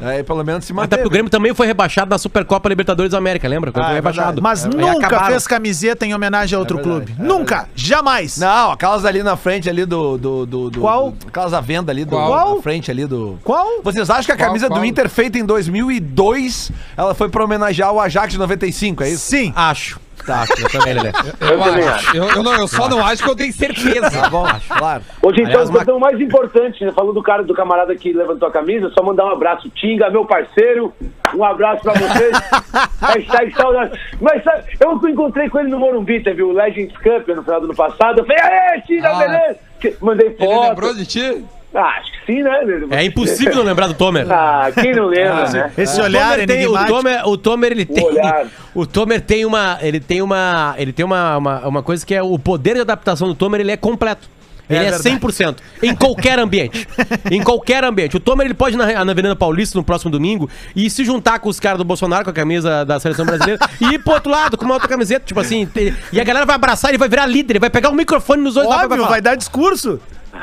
Aí 0.00 0.22
pelo 0.24 0.42
menos 0.44 0.64
se 0.64 0.72
Até 0.72 0.80
manteve. 0.80 1.02
porque 1.02 1.06
o 1.08 1.10
Grêmio 1.10 1.30
também 1.30 1.54
foi 1.54 1.66
rebaixado 1.66 2.08
na 2.10 2.18
Supercopa 2.18 2.68
Libertadores 2.68 3.12
da 3.12 3.18
América, 3.18 3.46
lembra? 3.46 3.70
Quando 3.70 3.84
Ah, 3.84 3.88
foi 3.88 3.94
é 3.94 3.98
rebaixado. 3.98 4.42
Mas 4.42 4.64
Aí 4.64 4.70
nunca 4.74 5.24
fez 5.26 5.46
camiseta 5.46 6.04
em 6.06 6.14
homenagem 6.14 6.56
a 6.56 6.58
outro 6.58 6.76
verdade, 6.78 7.06
clube. 7.12 7.22
é 7.22 7.24
nunca. 7.24 7.68
Jamais. 7.74 8.36
Não, 8.38 8.72
aquelas 8.72 9.04
ali 9.04 9.22
na 9.22 9.36
frente 9.36 9.68
ali 9.68 9.84
do... 9.84 10.16
do, 10.18 10.46
do, 10.46 10.70
do 10.70 10.80
Qual? 10.80 11.10
do- 11.12 11.28
aquelas 11.28 11.52
à 11.54 11.60
venda 11.60 11.92
ali 11.92 12.04
do... 12.04 12.16
Qual? 12.16 12.56
Na 12.56 12.62
frente 12.62 12.90
ali 12.90 13.06
do... 13.06 13.38
Qual? 13.44 13.82
Vocês 13.82 14.08
acham 14.10 14.24
que 14.24 14.32
a 14.32 14.36
Qual, 14.36 14.48
camisa 14.48 14.68
qual? 14.68 14.80
do 14.80 14.84
Inter 14.86 15.08
feita 15.08 15.38
em 15.38 15.44
2002, 15.44 16.72
ela 16.96 17.14
foi 17.14 17.28
pra 17.28 17.44
homenagear 17.44 17.92
o 17.92 18.00
Ajax 18.00 18.32
de 18.32 18.38
95, 18.38 19.02
é 19.04 19.10
isso? 19.10 19.24
Sim. 19.30 19.52
Acho. 19.54 20.00
Tá, 20.26 20.42
acho, 20.42 20.52
eu 20.60 20.70
também, 20.70 20.94
Lelê. 20.94 21.10
Eu, 21.40 21.62
acho. 21.94 22.16
Eu, 22.16 22.24
eu 22.30 22.42
não, 22.42 22.54
eu 22.54 22.68
só 22.68 22.88
não 22.88 23.04
acho 23.04 23.22
que 23.22 23.28
eu 23.30 23.34
tenho 23.36 23.52
certeza. 23.52 24.10
Tá 24.10 24.28
bom, 24.30 24.46
claro. 24.68 25.02
Hoje, 25.22 25.40
então, 25.40 25.52
Aliás, 25.52 25.70
a 25.70 25.72
questão 25.72 25.98
mais 25.98 26.20
importante, 26.20 26.84
né? 26.84 26.92
Falou 26.92 27.12
do 27.12 27.22
cara, 27.22 27.42
do 27.42 27.54
camarada 27.54 27.94
que 27.96 28.12
levantou 28.12 28.48
a 28.48 28.52
camisa, 28.52 28.90
só 28.90 29.02
mandar 29.02 29.24
um 29.26 29.30
abraço. 29.32 29.68
Tinga, 29.70 30.10
meu 30.10 30.24
parceiro, 30.24 30.92
um 31.34 31.44
abraço 31.44 31.82
pra 31.82 31.92
vocês. 31.94 32.38
Hashtag 33.00 33.54
saudade. 33.54 33.98
Mas 34.20 34.42
sabe, 34.44 34.64
eu 34.80 35.08
encontrei 35.08 35.48
com 35.48 35.58
ele 35.60 35.70
no 35.70 35.78
Morumbi, 35.78 36.22
teve 36.22 36.42
o 36.42 36.52
Legends 36.52 36.96
Cup 36.98 37.28
no 37.28 37.42
final 37.42 37.60
do 37.60 37.64
ano 37.66 37.74
passado. 37.74 38.20
Eu 38.20 38.24
falei, 38.26 38.40
aê, 38.42 38.80
Tinga, 38.82 39.08
Ah. 39.10 39.18
beleza? 39.18 39.58
Que- 39.80 39.96
Mandei 40.00 40.28
Ele 40.28 40.36
foto. 40.36 40.68
lembrou 40.68 40.94
de 40.94 41.06
ti? 41.06 41.44
Ah, 41.74 41.98
acho 41.98 42.12
que 42.12 42.26
sim, 42.26 42.42
né? 42.42 42.50
É 42.90 43.04
impossível 43.04 43.56
não 43.56 43.62
lembrar 43.62 43.86
do 43.86 43.94
Tomer. 43.94 44.26
Ah, 44.30 44.70
quem 44.74 44.94
não 44.94 45.06
lembra, 45.06 45.48
né? 45.48 45.72
Esse 45.76 46.00
O 46.00 46.04
olhar 46.04 46.32
Tomer 46.32 46.46
tem, 46.46 46.66
o. 46.66 46.86
Tomer, 46.86 47.28
o 47.28 47.38
Tomer 47.38 47.72
ele 47.72 47.86
tem, 47.86 48.04
olhar. 48.04 48.46
o 48.74 48.86
Tomer 48.86 49.20
tem 49.20 49.46
uma, 49.46 49.78
ele 49.80 49.98
tem 49.98 50.20
uma, 50.20 50.74
ele 50.76 50.92
tem 50.92 51.04
uma, 51.04 51.38
uma, 51.38 51.66
uma 51.66 51.82
coisa 51.82 52.04
que 52.04 52.14
é 52.14 52.22
o 52.22 52.38
poder 52.38 52.74
de 52.74 52.80
adaptação 52.82 53.26
do 53.26 53.34
Tomer, 53.34 53.60
ele 53.60 53.72
é 53.72 53.76
completo. 53.76 54.28
Ele 54.68 54.78
é, 54.86 54.90
verdade. 54.90 55.18
100%. 55.18 55.56
Em 55.82 55.94
qualquer 55.94 56.38
ambiente. 56.38 56.86
em 57.30 57.42
qualquer 57.42 57.84
ambiente. 57.84 58.16
O 58.16 58.20
Tomer 58.20 58.46
ele 58.46 58.54
pode 58.54 58.76
ir 58.76 58.78
na, 58.78 59.04
na 59.04 59.12
Avenida 59.12 59.34
Paulista 59.34 59.76
no 59.78 59.84
próximo 59.84 60.10
domingo 60.10 60.48
e 60.74 60.88
se 60.88 61.04
juntar 61.04 61.38
com 61.40 61.48
os 61.48 61.58
caras 61.58 61.78
do 61.78 61.84
Bolsonaro 61.84 62.24
com 62.24 62.30
a 62.30 62.34
camisa 62.34 62.84
da 62.84 63.00
seleção 63.00 63.26
brasileira 63.26 63.58
e 63.80 63.94
ir 63.94 63.98
pro 63.98 64.14
outro 64.14 64.30
lado 64.30 64.56
com 64.56 64.64
uma 64.64 64.74
outra 64.74 64.88
camiseta, 64.88 65.24
tipo 65.26 65.40
assim. 65.40 65.68
E 66.12 66.20
a 66.20 66.24
galera 66.24 66.46
vai 66.46 66.54
abraçar, 66.54 66.90
ele 66.90 66.98
vai 66.98 67.08
virar 67.08 67.26
líder, 67.26 67.54
ele 67.54 67.60
vai 67.60 67.70
pegar 67.70 67.90
um 67.90 67.94
microfone 67.94 68.42
nos 68.42 68.56
olhos 68.56 68.68
vai, 68.68 68.84
Óbvio, 68.84 68.98
falar. 68.98 69.08
vai 69.10 69.20
dar 69.20 69.34
discurso. 69.34 70.00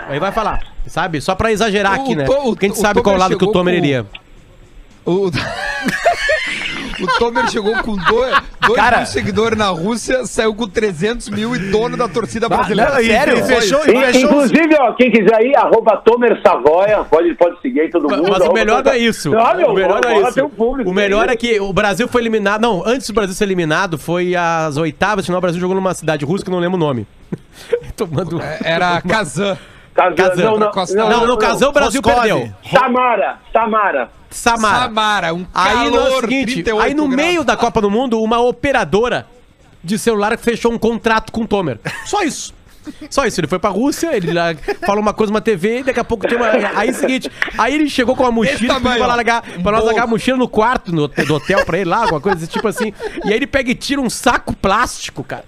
Aí 0.08 0.20
vai 0.20 0.32
falar, 0.32 0.60
sabe? 0.90 1.22
Só 1.22 1.36
pra 1.36 1.52
exagerar 1.52 1.98
O 2.00 2.02
aqui, 2.02 2.16
né? 2.16 2.26
O- 2.28 2.44
Porque 2.44 2.66
a 2.66 2.70
gente 2.70 2.80
sabe 2.80 3.02
qual 3.02 3.16
lado 3.18 3.38
que 3.38 3.44
o 3.46 3.52
Tomer 3.52 3.74
com- 3.74 3.78
iria. 3.78 4.06
O, 5.06 5.28
o 7.02 7.08
Tomer 7.18 7.50
chegou 7.50 7.74
com 7.82 7.96
dois, 7.96 8.36
dois 8.62 8.76
Cara. 8.76 8.98
mil 8.98 9.06
seguidores 9.08 9.58
na 9.58 9.70
Rússia, 9.70 10.26
saiu 10.26 10.54
com 10.54 10.68
300 10.68 11.30
mil 11.30 11.56
e 11.56 11.60
dono 11.72 11.96
da 11.96 12.08
torcida 12.08 12.48
brasileira. 12.50 12.96
não, 12.96 13.02
sério? 13.04 13.38
E 13.40 13.44
fechou, 13.44 13.80
e 13.82 13.86
fechou. 14.12 14.22
inclusive, 14.30 14.76
ó, 14.80 14.92
quem 14.94 15.10
quiser 15.10 15.34
aí, 15.36 15.56
arroba 15.56 15.98
Tomer 15.98 16.40
Savoia, 16.44 17.04
pode, 17.06 17.34
pode 17.36 17.60
seguir 17.62 17.82
aí 17.82 17.90
todo 17.90 18.10
mundo. 18.10 18.30
Mas 18.30 18.42
o 18.48 18.52
melhor 18.54 18.84
não 18.84 18.92
é 18.92 18.98
isso. 18.98 19.32
Não, 19.32 19.56
meu, 19.56 19.68
o 19.70 19.74
melhor 19.74 20.02
não 20.04 20.10
é 20.12 20.30
isso. 20.30 20.46
um 20.46 20.50
público. 20.50 20.90
O 20.90 20.94
melhor 20.94 21.30
é 21.30 21.36
que 21.36 21.60
o 21.60 21.72
Brasil 21.74 22.08
foi 22.08 22.22
eliminado. 22.22 22.62
Não, 22.62 22.84
antes 22.86 23.08
do 23.08 23.14
Brasil 23.14 23.34
ser 23.34 23.46
eliminado, 23.46 23.98
foi 23.98 24.36
as 24.36 24.76
oitavas. 24.78 25.26
Final, 25.26 25.40
o 25.40 25.42
Brasil 25.42 25.60
jogou 25.62 25.76
numa 25.76 25.94
cidade 25.94 26.26
russa 26.26 26.44
que 26.44 26.50
eu 26.50 26.54
não 26.54 26.60
lembro 26.60 26.76
o 26.76 26.80
nome. 26.80 27.08
Tomando. 27.96 28.40
Era 28.64 29.02
Kazan. 29.08 29.58
Kazan, 29.96 30.16
Casão. 30.16 30.52
Não, 30.52 30.58
não, 30.60 30.72
Costa- 30.72 30.96
não, 30.96 31.10
Não, 31.10 31.20
não, 31.22 31.28
no 31.28 31.38
Casão 31.38 31.70
o 31.70 31.74
Brasil 31.74 32.02
perdeu. 32.02 32.52
Samara, 32.72 33.38
Samara. 33.52 34.10
Samara. 34.30 34.80
Samara, 34.86 35.34
um 35.34 35.46
Aí 35.54 35.90
no 35.90 35.98
calor, 35.98 36.22
seguinte, 36.22 36.54
38 36.64 36.82
aí 36.86 36.94
no 36.94 37.08
graus. 37.08 37.16
meio 37.16 37.44
da 37.44 37.58
Copa 37.58 37.82
do 37.82 37.90
Mundo, 37.90 38.22
uma 38.22 38.40
operadora 38.40 39.26
de 39.84 39.98
celular 39.98 40.38
fechou 40.38 40.72
um 40.72 40.78
contrato 40.78 41.32
com 41.32 41.42
o 41.42 41.48
Tomer. 41.48 41.80
Só 42.06 42.22
isso. 42.24 42.54
Só 43.10 43.26
isso, 43.26 43.40
ele 43.40 43.48
foi 43.48 43.60
pra 43.60 43.70
Rússia, 43.70 44.16
ele 44.16 44.34
lá 44.34 44.48
falou 44.86 45.02
uma 45.02 45.14
coisa 45.14 45.32
numa 45.32 45.42
TV 45.42 45.80
e 45.80 45.84
daqui 45.84 46.00
a 46.00 46.04
pouco 46.04 46.28
tem 46.28 46.36
uma. 46.38 46.48
Aí 46.76 46.88
é 46.88 46.92
o 46.92 46.96
seguinte, 46.96 47.30
aí 47.58 47.76
ele 47.76 47.88
chegou 47.90 48.16
com 48.16 48.24
uma 48.24 48.32
mochila, 48.32 48.76
pediu 48.80 48.98
pra, 48.98 49.06
largar, 49.06 49.42
pra 49.44 49.72
nós 49.74 49.84
largar 49.84 50.04
a 50.04 50.08
mochila 50.08 50.38
no 50.38 50.48
quarto 50.48 50.92
no, 50.92 51.08
do 51.08 51.36
hotel 51.36 51.64
pra 51.66 51.78
ele 51.78 51.90
lá, 51.90 51.98
alguma 52.04 52.20
coisa 52.22 52.38
desse 52.40 52.52
tipo 52.52 52.68
assim. 52.68 52.92
E 53.24 53.28
aí 53.30 53.34
ele 53.34 53.46
pega 53.46 53.70
e 53.70 53.76
tira 53.76 54.02
um 54.02 54.10
saco 54.10 54.56
plástico, 54.56 55.24
cara. 55.24 55.44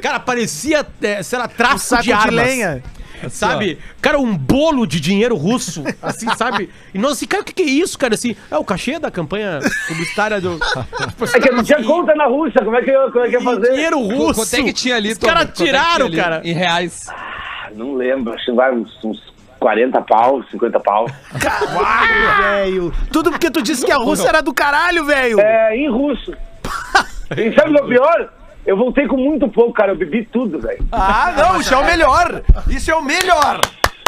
Cara, 0.00 0.18
parecia, 0.18 0.86
é, 1.02 1.22
sei 1.22 1.38
lá, 1.38 1.44
Um 1.44 1.48
tráfico 1.48 1.80
saco 1.80 2.02
de 2.02 2.08
de, 2.08 2.12
armas. 2.12 2.34
lenha. 2.46 2.82
Sabe? 3.30 3.78
Cara, 4.00 4.18
um 4.18 4.36
bolo 4.36 4.86
de 4.86 5.00
dinheiro 5.00 5.36
russo, 5.36 5.82
assim, 6.02 6.28
sabe? 6.36 6.70
E 6.94 6.98
nós 6.98 7.12
assim, 7.12 7.26
cara, 7.26 7.42
o 7.42 7.44
que, 7.44 7.52
que 7.52 7.62
é 7.62 7.66
isso, 7.66 7.98
cara? 7.98 8.14
Assim, 8.14 8.34
é 8.50 8.56
o 8.56 8.64
cachê 8.64 8.98
da 8.98 9.10
campanha 9.10 9.60
publicitária 9.86 10.40
do. 10.40 10.58
Tipo, 10.58 11.24
É 11.36 11.40
que 11.40 11.50
não 11.50 11.62
tinha 11.62 11.78
assim, 11.78 11.86
conta 11.86 12.14
na 12.14 12.26
Rússia, 12.26 12.64
como 12.64 12.76
é 12.76 12.82
que 12.82 12.90
eu, 12.90 13.12
como 13.12 13.24
é 13.24 13.28
que 13.28 13.34
ia 13.34 13.40
fazer? 13.40 13.70
Dinheiro 13.72 13.98
russo. 14.00 14.40
Quanto 14.40 14.54
é 14.54 14.62
que 14.62 14.72
tinha 14.72 14.96
ali, 14.96 15.12
Os 15.12 15.18
caras 15.18 15.44
é 15.44 15.52
tiraram, 15.52 16.06
ali 16.06 16.16
cara. 16.16 16.40
Em 16.44 16.52
reais. 16.52 17.06
Ah, 17.08 17.68
Não 17.74 17.94
lembro, 17.94 18.32
acho 18.32 18.44
que 18.46 18.52
vai 18.52 18.72
uns, 18.72 18.90
uns 19.04 19.20
40 19.60 20.00
pau, 20.02 20.42
50 20.50 20.80
pau. 20.80 21.06
Caralho, 21.40 22.36
velho. 22.42 22.94
Tudo 23.12 23.30
porque 23.30 23.50
tu 23.50 23.60
disse 23.62 23.84
que 23.84 23.92
a 23.92 23.96
Rússia 23.96 24.28
era 24.28 24.40
do 24.40 24.54
caralho, 24.54 25.04
velho. 25.04 25.40
É, 25.40 25.76
em 25.76 25.90
russo. 25.90 26.32
E 27.36 27.52
sabe 27.54 27.70
o 27.70 27.74
que 27.74 27.80
é 27.80 27.84
o 27.84 27.88
pior? 27.88 28.32
Eu 28.68 28.76
voltei 28.76 29.06
com 29.06 29.16
muito 29.16 29.48
pouco, 29.48 29.72
cara. 29.72 29.92
Eu 29.92 29.96
bebi 29.96 30.26
tudo, 30.30 30.60
velho. 30.60 30.86
Ah, 30.92 31.32
não, 31.34 31.58
isso 31.58 31.72
é 31.72 31.76
o 31.78 31.84
melhor. 31.86 32.42
Isso 32.68 32.90
é 32.90 32.94
o 32.94 33.02
melhor. 33.02 33.62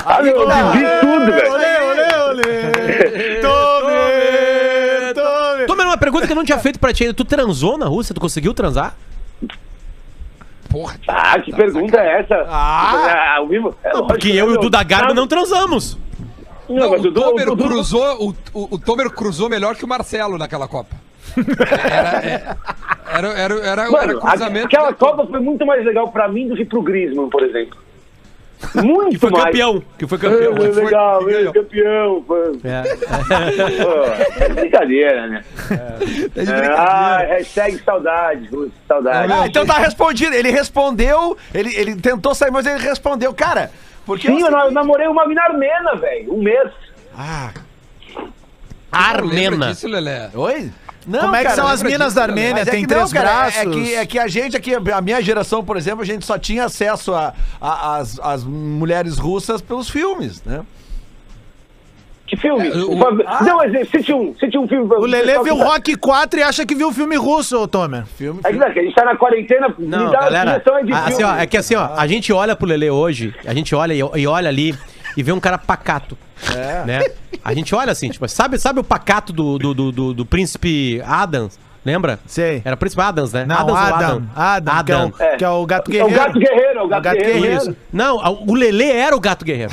Ah, 0.05 0.23
meu, 0.23 0.37
eu 0.43 0.47
bebi 0.47 0.85
tudo, 1.01 1.33
velho. 1.33 1.53
Olê, 1.55 1.79
olê, 1.81 2.15
olê. 2.29 3.41
Tome, 3.41 5.15
tome. 5.15 5.67
Toma 5.67 5.83
uma 5.85 5.97
pergunta 5.97 6.27
que 6.27 6.33
eu 6.33 6.37
não 6.37 6.45
tinha 6.45 6.59
feito 6.59 6.79
pra 6.79 6.93
ti 6.93 7.05
ainda. 7.05 7.15
Tu 7.15 7.25
transou 7.25 7.79
na 7.79 7.87
Rússia? 7.87 8.15
Tu 8.15 8.21
conseguiu 8.21 8.53
transar? 8.53 8.95
Porra, 10.69 11.01
Ah, 11.09 11.39
que 11.41 11.53
pergunta 11.53 11.97
é 11.99 12.21
essa? 12.21 12.45
Ah, 12.47 13.37
ao 13.39 13.49
vivo? 13.49 13.75
É 13.83 13.89
lógico, 13.89 14.09
Porque 14.09 14.29
né, 14.29 14.41
eu 14.43 14.51
e 14.51 14.57
o? 14.59 14.61
Duda 14.61 14.83
Garbi 14.83 15.13
Ah, 15.13 15.15
não 15.15 15.27
transamos. 15.27 15.97
Não, 16.69 16.77
Não, 16.77 16.91
mas 16.91 17.05
o 17.05 17.09
o 17.09 17.13
Tomer 17.13 17.47
cruzou, 17.57 18.29
o, 18.29 18.35
o, 18.53 18.75
o 18.75 18.79
Tomer 18.79 19.11
cruzou 19.11 19.49
melhor 19.49 19.75
que 19.75 19.87
o 19.87 19.89
Marcelo 19.89 20.37
naquela 20.37 20.69
Copa. 20.69 20.95
Era, 21.81 22.27
é- 22.27 22.57
era, 23.13 23.29
era, 23.29 23.55
era, 23.55 23.83
era 23.83 23.91
Mano, 23.91 24.21
cruzamento. 24.21 24.67
aquela 24.67 24.93
Copa 24.93 25.27
foi 25.27 25.41
muito 25.41 25.65
mais 25.67 25.85
legal 25.85 26.11
pra 26.11 26.29
mim 26.29 26.49
do 26.49 26.57
que 26.57 26.65
pro 26.65 26.83
Griezmann, 26.83 27.29
por 27.29 27.43
exemplo. 27.43 27.79
Muito 28.75 29.13
Que 29.13 29.19
foi 29.19 29.31
mais. 29.31 29.45
campeão. 29.45 29.83
Que 29.99 30.07
foi 30.07 30.19
É, 30.19 30.21
campeão. 30.21 30.55
foi 30.55 30.73
foi- 30.75 30.85
legal, 30.85 31.23
é, 31.31 31.33
ganhou. 31.33 31.53
campeão. 31.55 32.25
Foi... 32.27 32.61
É. 32.63 32.83
Pô, 33.83 34.45
é 34.45 34.49
brincadeira, 34.51 35.27
né? 35.29 35.45
É 35.71 36.05
de 36.05 36.23
É, 36.25 36.29
brincadeira. 36.29 36.75
ah, 36.77 37.17
hashtag 37.23 37.79
saudade, 37.83 38.51
saudade. 38.87 39.33
Ah, 39.33 39.47
então 39.47 39.65
tá 39.65 39.79
respondido. 39.79 40.35
Ele 40.35 40.51
respondeu, 40.51 41.39
ele, 41.55 41.75
ele 41.75 41.97
tentou 41.97 42.35
sair, 42.35 42.51
mas 42.51 42.67
ele 42.67 42.79
respondeu. 42.81 43.33
Cara, 43.33 43.71
porque. 44.05 44.27
Sim, 44.27 44.41
eu- 44.41 44.47
eu 44.49 44.51
na- 44.53 44.71
namorei 44.71 45.07
uma 45.09 45.27
mina 45.27 45.43
armena, 45.43 45.95
velho. 45.97 46.35
Um 46.35 46.43
mês. 46.43 46.71
Ah, 47.17 47.51
Armena. 48.93 49.69
disso, 49.69 49.89
Lelé? 49.89 50.31
oi? 50.35 50.71
Não, 51.07 51.21
Como 51.21 51.35
é 51.35 51.39
que 51.39 51.45
cara, 51.45 51.57
são 51.57 51.67
as 51.67 51.83
minas 51.83 52.09
disso, 52.09 52.15
da? 52.17 52.23
Armênia? 52.25 52.53
Mas 52.55 52.69
é 52.69 52.71
Tem 52.71 52.87
que 52.87 52.93
não, 52.95 52.99
três 52.99 53.13
cara, 53.13 53.29
braços. 53.29 53.57
É 53.61 53.67
que, 53.67 53.95
é 53.95 54.07
que 54.07 54.19
a 54.19 54.29
gente 54.29 54.57
aqui, 54.57 54.73
a 54.75 55.01
minha 55.01 55.21
geração, 55.23 55.65
por 55.65 55.77
exemplo, 55.77 56.03
a 56.03 56.07
gente 56.07 56.27
só 56.27 56.39
tinha 56.39 56.65
acesso 56.67 57.15
a, 57.15 57.33
a- 57.61 57.97
as, 57.97 58.19
as 58.21 58.45
mulheres 58.45 59.19
russas 59.19 59.61
pelos 59.63 59.89
filmes, 59.89 60.43
né? 60.45 60.61
Que 62.27 62.37
filme? 62.37 62.69
É, 62.69 62.71
o- 62.77 62.93
O- 62.93 63.45
Não, 63.45 63.57
mas 63.57 63.89
cite 63.91 64.13
um, 64.13 64.33
cite 64.39 64.57
um 64.57 64.69
filme. 64.69 64.87
O 64.95 65.05
Lelê 65.05 65.43
viu 65.43 65.57
Rock 65.57 65.97
4 65.97 66.39
e 66.39 66.43
acha 66.45 66.65
que 66.65 66.77
viu 66.77 66.89
o 66.89 66.93
filme 66.93 67.17
russo, 67.17 67.59
ô 67.59 67.67
Tomer. 67.67 68.05
Filme, 68.07 68.39
É 68.45 68.53
que, 68.53 68.59
não, 68.59 68.67
a 68.69 68.71
gente 68.73 68.95
tá 68.95 69.05
na 69.05 69.17
quarentena, 69.17 69.75
Não, 69.77 70.07
me 70.07 70.13
dá 70.13 70.21
galera, 70.21 70.51
sugestões 70.63 70.87
de 70.87 70.93
assim, 70.93 71.09
filme. 71.17 71.25
ó, 71.25 71.37
é 71.37 71.47
que 71.47 71.57
assim, 71.57 71.75
ó, 71.75 71.89
a 71.97 72.07
gente 72.07 72.33
olha 72.33 72.55
pro 72.55 72.69
Lelê 72.69 72.89
hoje, 72.89 73.35
a 73.45 73.53
gente 73.53 73.75
olha 73.75 73.95
e, 73.95 73.99
e 74.21 74.27
olha 74.29 74.49
ali 74.49 74.77
e 75.17 75.23
vê 75.23 75.33
um 75.33 75.41
cara 75.41 75.59
pacato. 75.59 76.17
É. 76.57 76.85
Né? 76.85 77.03
A 77.45 77.53
gente 77.55 77.75
olha 77.75 77.93
assim, 77.93 78.09
tipo, 78.11 78.27
sabe, 78.29 78.59
sabe 78.59 78.81
o 78.81 78.85
pacato 78.85 79.33
do, 79.33 79.59
do, 79.59 79.75
do, 79.75 79.93
do- 79.93 80.15
do 80.15 80.27
príncipe 80.27 81.03
Adams? 81.05 81.59
Lembra? 81.85 82.19
Sei. 82.27 82.61
Era 82.65 82.75
o 82.75 82.79
príncipe 82.79 83.01
Adams, 83.01 83.33
né? 83.33 83.45
Não, 83.47 83.57
Adams 83.57 83.71
ou 83.71 83.77
Adam. 83.77 84.23
Adam, 84.37 84.85
que, 84.85 84.93
é 84.93 84.97
o, 84.99 85.13
É. 85.33 85.37
que 85.37 85.45
é 85.45 85.49
o 85.49 85.67
gato 85.67 85.91
É 85.91 86.05
o 86.05 86.09
guerreiro. 86.09 86.15
gato 86.25 86.39
guerreiro, 86.39 86.79
é 86.79 86.83
o 86.83 86.89
gato, 86.89 87.03
gato 87.03 87.17
guerreiro. 87.17 87.41
guerreiro. 87.41 87.77
Não, 87.93 88.17
o 88.47 88.55
Lelê 88.55 88.91
era 88.93 89.17
o 89.17 89.21
gato 89.21 89.45
guerreiro. 89.45 89.73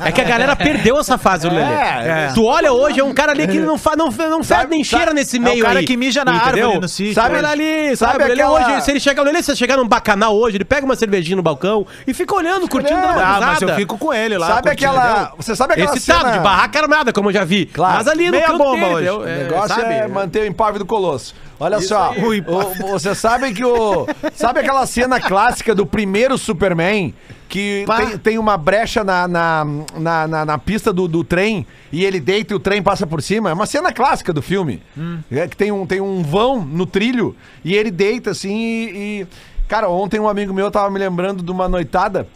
É 0.00 0.12
que 0.12 0.20
a 0.20 0.24
galera 0.24 0.54
perdeu 0.56 0.98
essa 0.98 1.16
fase 1.18 1.48
do 1.48 1.54
Lelê. 1.54 1.72
é. 1.72 2.30
Tu 2.34 2.44
olha 2.44 2.72
hoje, 2.72 3.00
é 3.00 3.04
um 3.04 3.12
cara 3.14 3.32
ali 3.32 3.46
que 3.46 3.58
não, 3.58 3.78
fa, 3.78 3.94
não, 3.96 4.10
não 4.10 4.42
fede 4.44 4.66
nem 4.68 4.82
cheira 4.84 5.12
nesse 5.12 5.36
É 5.36 5.40
o 5.40 5.42
meio 5.42 5.64
cara 5.64 5.78
aí. 5.80 5.84
que 5.84 5.96
mija 5.96 6.24
na 6.24 6.34
entendeu? 6.36 6.64
árvore 6.66 6.80
no 6.80 6.88
sítio. 6.88 7.14
Sabe 7.14 7.36
olha 7.36 7.48
ali, 7.48 7.96
Sabe 7.96 8.12
sabe? 8.18 8.24
Ele 8.32 8.42
aquela- 8.42 8.72
hoje, 8.74 8.84
se 8.84 8.90
ele 8.90 9.00
chegar, 9.00 9.22
o 9.22 9.24
Lelê, 9.24 9.42
se 9.42 9.54
chegar 9.56 9.76
num 9.76 9.86
bacanal 9.86 10.36
hoje, 10.36 10.56
ele 10.56 10.64
pega 10.64 10.84
uma 10.84 10.96
cervejinha 10.96 11.36
no 11.36 11.42
balcão 11.42 11.86
e 12.06 12.12
fica 12.14 12.34
olhando, 12.34 12.68
curtindo, 12.68 13.00
dando 13.00 13.12
uma 13.12 13.22
Ah, 13.36 13.40
mas 13.40 13.62
eu 13.62 13.74
fico 13.74 13.96
com 13.98 14.12
ele 14.12 14.36
lá. 14.38 14.46
Sabe 14.48 14.68
curtindo, 14.68 14.90
aquela. 14.90 15.12
entendeu? 15.12 15.32
Você 15.38 15.56
sabe 15.56 15.72
aquela 15.74 15.94
Excitado, 15.94 16.20
cena... 16.24 16.32
de 16.32 16.38
barraca 16.40 16.80
armada, 16.80 17.12
como 17.12 17.28
eu 17.28 17.32
já 17.34 17.44
vi. 17.44 17.66
Claro. 17.66 17.98
Mas 17.98 18.08
ali 18.08 18.26
no 18.26 18.32
Meia 18.32 18.52
bomba 18.52 18.72
dele, 18.72 18.84
hoje. 18.86 19.06
entendeu? 19.06 19.18
O 19.20 19.28
É, 19.28 19.36
negócio 19.44 19.68
sabe? 19.74 19.94
é 19.94 20.08
manter 20.08 20.42
o 20.42 20.46
impávido 20.46 20.84
colosso. 20.86 21.34
Olha 21.60 21.80
só, 21.80 22.10
aí. 22.12 22.40
O 22.46 22.54
o- 22.54 22.88
você 22.92 23.14
sabe 23.14 23.52
que 23.52 23.64
o. 23.64 24.06
Sabe 24.34 24.60
aquela 24.60 24.86
cena 24.86 25.20
clássica 25.20 25.74
do 25.74 25.84
primeiro 25.84 26.38
Superman? 26.38 27.12
Que 27.48 27.84
tem, 28.10 28.18
tem 28.18 28.38
uma 28.38 28.58
brecha 28.58 29.02
na, 29.02 29.26
na, 29.26 29.64
na, 29.96 30.28
na- 30.28 30.44
na 30.44 30.58
pista 30.58 30.92
do, 30.92 31.08
do 31.08 31.24
trem 31.24 31.66
e 31.90 32.04
ele 32.04 32.20
deita 32.20 32.52
e 32.52 32.56
o 32.56 32.60
trem 32.60 32.82
passa 32.82 33.06
por 33.06 33.22
cima. 33.22 33.48
É 33.48 33.54
uma 33.54 33.64
cena 33.64 33.90
clássica 33.92 34.32
do 34.32 34.42
filme. 34.42 34.82
É 35.30 35.48
que 35.48 35.56
tem 35.56 35.72
um, 35.72 35.86
tem 35.86 36.00
um 36.00 36.22
vão 36.22 36.62
no 36.62 36.84
trilho 36.84 37.34
e 37.64 37.74
ele 37.74 37.90
deita 37.90 38.30
assim 38.32 38.54
e. 38.54 39.20
e- 39.22 39.26
Cara, 39.66 39.88
ontem 39.90 40.18
um 40.18 40.26
amigo 40.28 40.52
meu 40.54 40.70
tava 40.70 40.90
me 40.90 40.98
lembrando 40.98 41.42
de 41.42 41.50
uma 41.50 41.68
noitada 41.68 42.26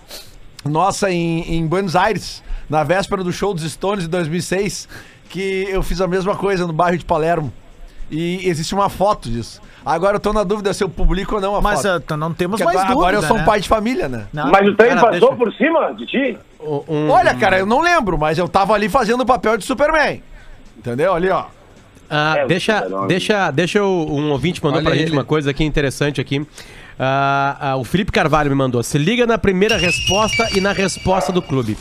nossa 0.65 1.11
em, 1.11 1.57
em 1.57 1.67
Buenos 1.67 1.97
Aires, 1.97 2.43
na 2.69 2.85
véspera 2.85 3.25
do 3.25 3.33
show 3.33 3.55
dos 3.55 3.71
Stones 3.71 4.05
de 4.05 4.11
2006, 4.11 4.87
que 5.31 5.67
eu 5.71 5.83
fiz 5.83 6.01
a 6.03 6.07
mesma 6.07 6.37
coisa 6.37 6.67
no 6.67 6.73
bairro 6.75 6.99
de 6.99 7.05
Palermo. 7.07 7.53
E 8.11 8.47
existe 8.47 8.75
uma 8.75 8.91
foto 8.91 9.31
disso. 9.31 9.61
Agora 9.85 10.17
eu 10.17 10.21
tô 10.21 10.33
na 10.33 10.45
dúvida 10.45 10.73
se 10.73 10.83
eu 10.85 10.89
publico 10.89 11.35
ou 11.37 11.41
não 11.41 11.57
a 11.57 11.61
Mas 11.61 11.83
foto. 11.83 12.15
ah, 12.15 12.17
não 12.17 12.33
temos 12.33 12.61
Porque 12.61 12.65
mais 12.65 12.77
agora, 12.77 12.95
dúvida, 12.95 13.09
agora 13.09 13.17
eu 13.17 13.23
sou 13.29 13.37
né? 13.37 13.43
um 13.43 13.47
pai 13.47 13.61
de 13.61 13.69
família, 13.69 14.09
né? 14.09 14.27
Não. 14.33 14.51
Mas 14.51 14.69
o 14.69 14.75
trem 14.77 14.91
Cara, 14.91 15.01
passou 15.01 15.21
deixa- 15.31 15.37
por 15.37 15.53
cima 15.55 15.93
de 15.95 16.07
ti? 16.07 16.39
Um- 16.89 17.11
Olha, 17.11 17.35
cara, 17.35 17.59
eu 17.59 17.67
não 17.67 17.81
lembro, 17.81 18.17
mas 18.17 18.39
eu 18.39 18.49
tava 18.49 18.73
ali 18.75 18.89
fazendo 18.89 19.23
o 19.23 19.27
papel 19.27 19.57
de 19.59 19.65
Superman. 19.65 20.23
Entendeu? 20.79 21.13
Ali, 21.15 21.29
ó. 21.31 21.45
Ah, 22.09 22.35
É, 22.39 22.47
deixa, 22.47 22.87
deixa, 23.09 23.51
deixa 23.51 23.79
eu- 23.79 24.07
um 24.09 24.31
ouvinte 24.31 24.63
mandou 24.63 24.79
Olha 24.79 24.85
pra 24.89 24.95
gente 24.97 25.09
ele. 25.09 25.17
uma 25.17 25.25
coisa 25.25 25.51
aqui 25.51 25.65
interessante 25.65 26.21
aqui. 26.21 26.47
Ah, 26.99 27.57
ah, 27.61 27.77
o 27.77 27.85
Felipe 27.85 28.13
Carvalho 28.13 28.51
me 28.51 28.55
mandou. 28.57 28.83
Se 28.83 28.99
liga 28.99 29.27
na 29.27 29.39
primeira 29.39 29.77
resposta 29.77 30.47
e 30.57 30.61
na 30.61 30.73
resposta 30.73 31.33
do 31.33 31.41
clube. 31.43 31.77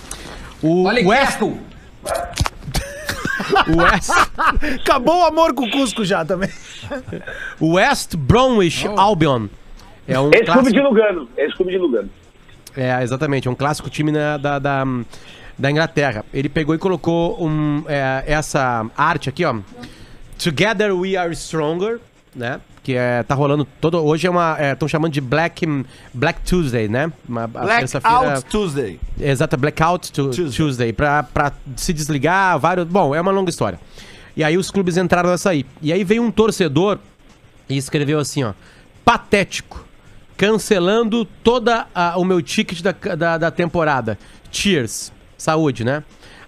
O 0.64 0.86
Olha 0.86 1.06
West, 1.08 1.38
quieto. 1.38 1.58
o 3.76 3.78
West, 3.82 4.10
Acabou 4.82 5.20
o 5.22 5.26
amor 5.26 5.54
com 5.54 5.66
o 5.66 5.70
Cusco 5.72 6.04
já 6.06 6.24
também. 6.24 6.50
West 7.62 8.16
Bromwich 8.16 8.88
Albion. 8.88 9.48
É 10.08 10.20
um 10.20 10.30
Esse 10.30 10.44
clube 10.44 10.46
clássico, 10.46 10.74
de 10.74 10.82
Lugano. 10.82 11.30
Esse 11.38 11.56
clube 11.56 11.72
de 11.72 11.78
Lugano. 11.78 12.10
é, 12.76 13.02
exatamente, 13.04 13.48
é 13.48 13.52
um 13.52 13.56
clássico 13.56 13.90
time 13.90 14.12
na- 14.12 14.38
da, 14.38 14.60
da, 14.60 14.84
da 15.58 15.72
Inglaterra. 15.72 16.26
Ele 16.34 16.50
pegou 16.50 16.74
e 16.76 16.78
colocou 16.78 17.42
um, 17.46 17.84
é, 17.88 18.24
essa 18.28 18.86
arte 18.98 19.30
aqui, 19.30 19.46
ó. 19.46 19.56
Together 20.38 20.94
we 20.96 21.16
are 21.16 21.32
stronger, 21.34 22.00
né? 22.36 22.60
Que 22.84 22.96
é, 22.96 23.22
tá 23.22 23.36
rolando 23.36 23.64
todo. 23.80 24.04
Hoje 24.04 24.26
é 24.26 24.30
uma. 24.30 24.58
Estão 24.74 24.88
chamando 24.88 25.14
de 25.14 25.22
Black, 25.22 25.68
Black 26.12 26.42
Tuesday, 26.42 26.88
né? 26.88 27.12
Uma, 27.30 27.44
a 27.44 27.48
Black 27.48 27.80
terça-feira- 27.82 28.34
Out 28.38 28.46
Tuesday. 28.46 29.00
Exato, 29.20 29.56
Blackout 29.56 30.12
Tu- 30.12 30.30
Tuesday. 30.32 30.58
Tuesday, 30.58 30.94
pra, 30.94 31.22
pra 31.22 31.52
se 31.76 31.94
desligar, 31.94 32.58
vários. 32.58 32.88
Bom, 32.88 33.14
é 33.14 33.22
uma 33.22 33.32
longa 33.32 33.52
história. 33.52 33.80
E 34.36 34.44
aí 34.44 34.58
os 34.58 34.72
clubes 34.72 34.98
entraram 34.98 35.30
nessa 35.30 35.50
aí. 35.50 35.66
E 35.82 35.92
aí 35.92 36.04
veio 36.04 36.24
um 36.24 36.32
torcedor 36.32 37.00
e 37.70 37.78
escreveu 37.78 38.20
assim, 38.20 38.44
ó. 38.44 38.54
Patético. 39.04 39.86
Cancelando 40.38 41.26
toda 41.26 41.88
a- 41.94 42.18
o 42.18 42.24
meu 42.26 42.42
ticket 42.42 42.82
da, 42.82 42.92
da, 43.16 43.38
da 43.38 43.52
temporada. 43.52 44.18
Cheers. 44.52 45.12
Saúde, 45.38 45.84
né? 45.84 46.04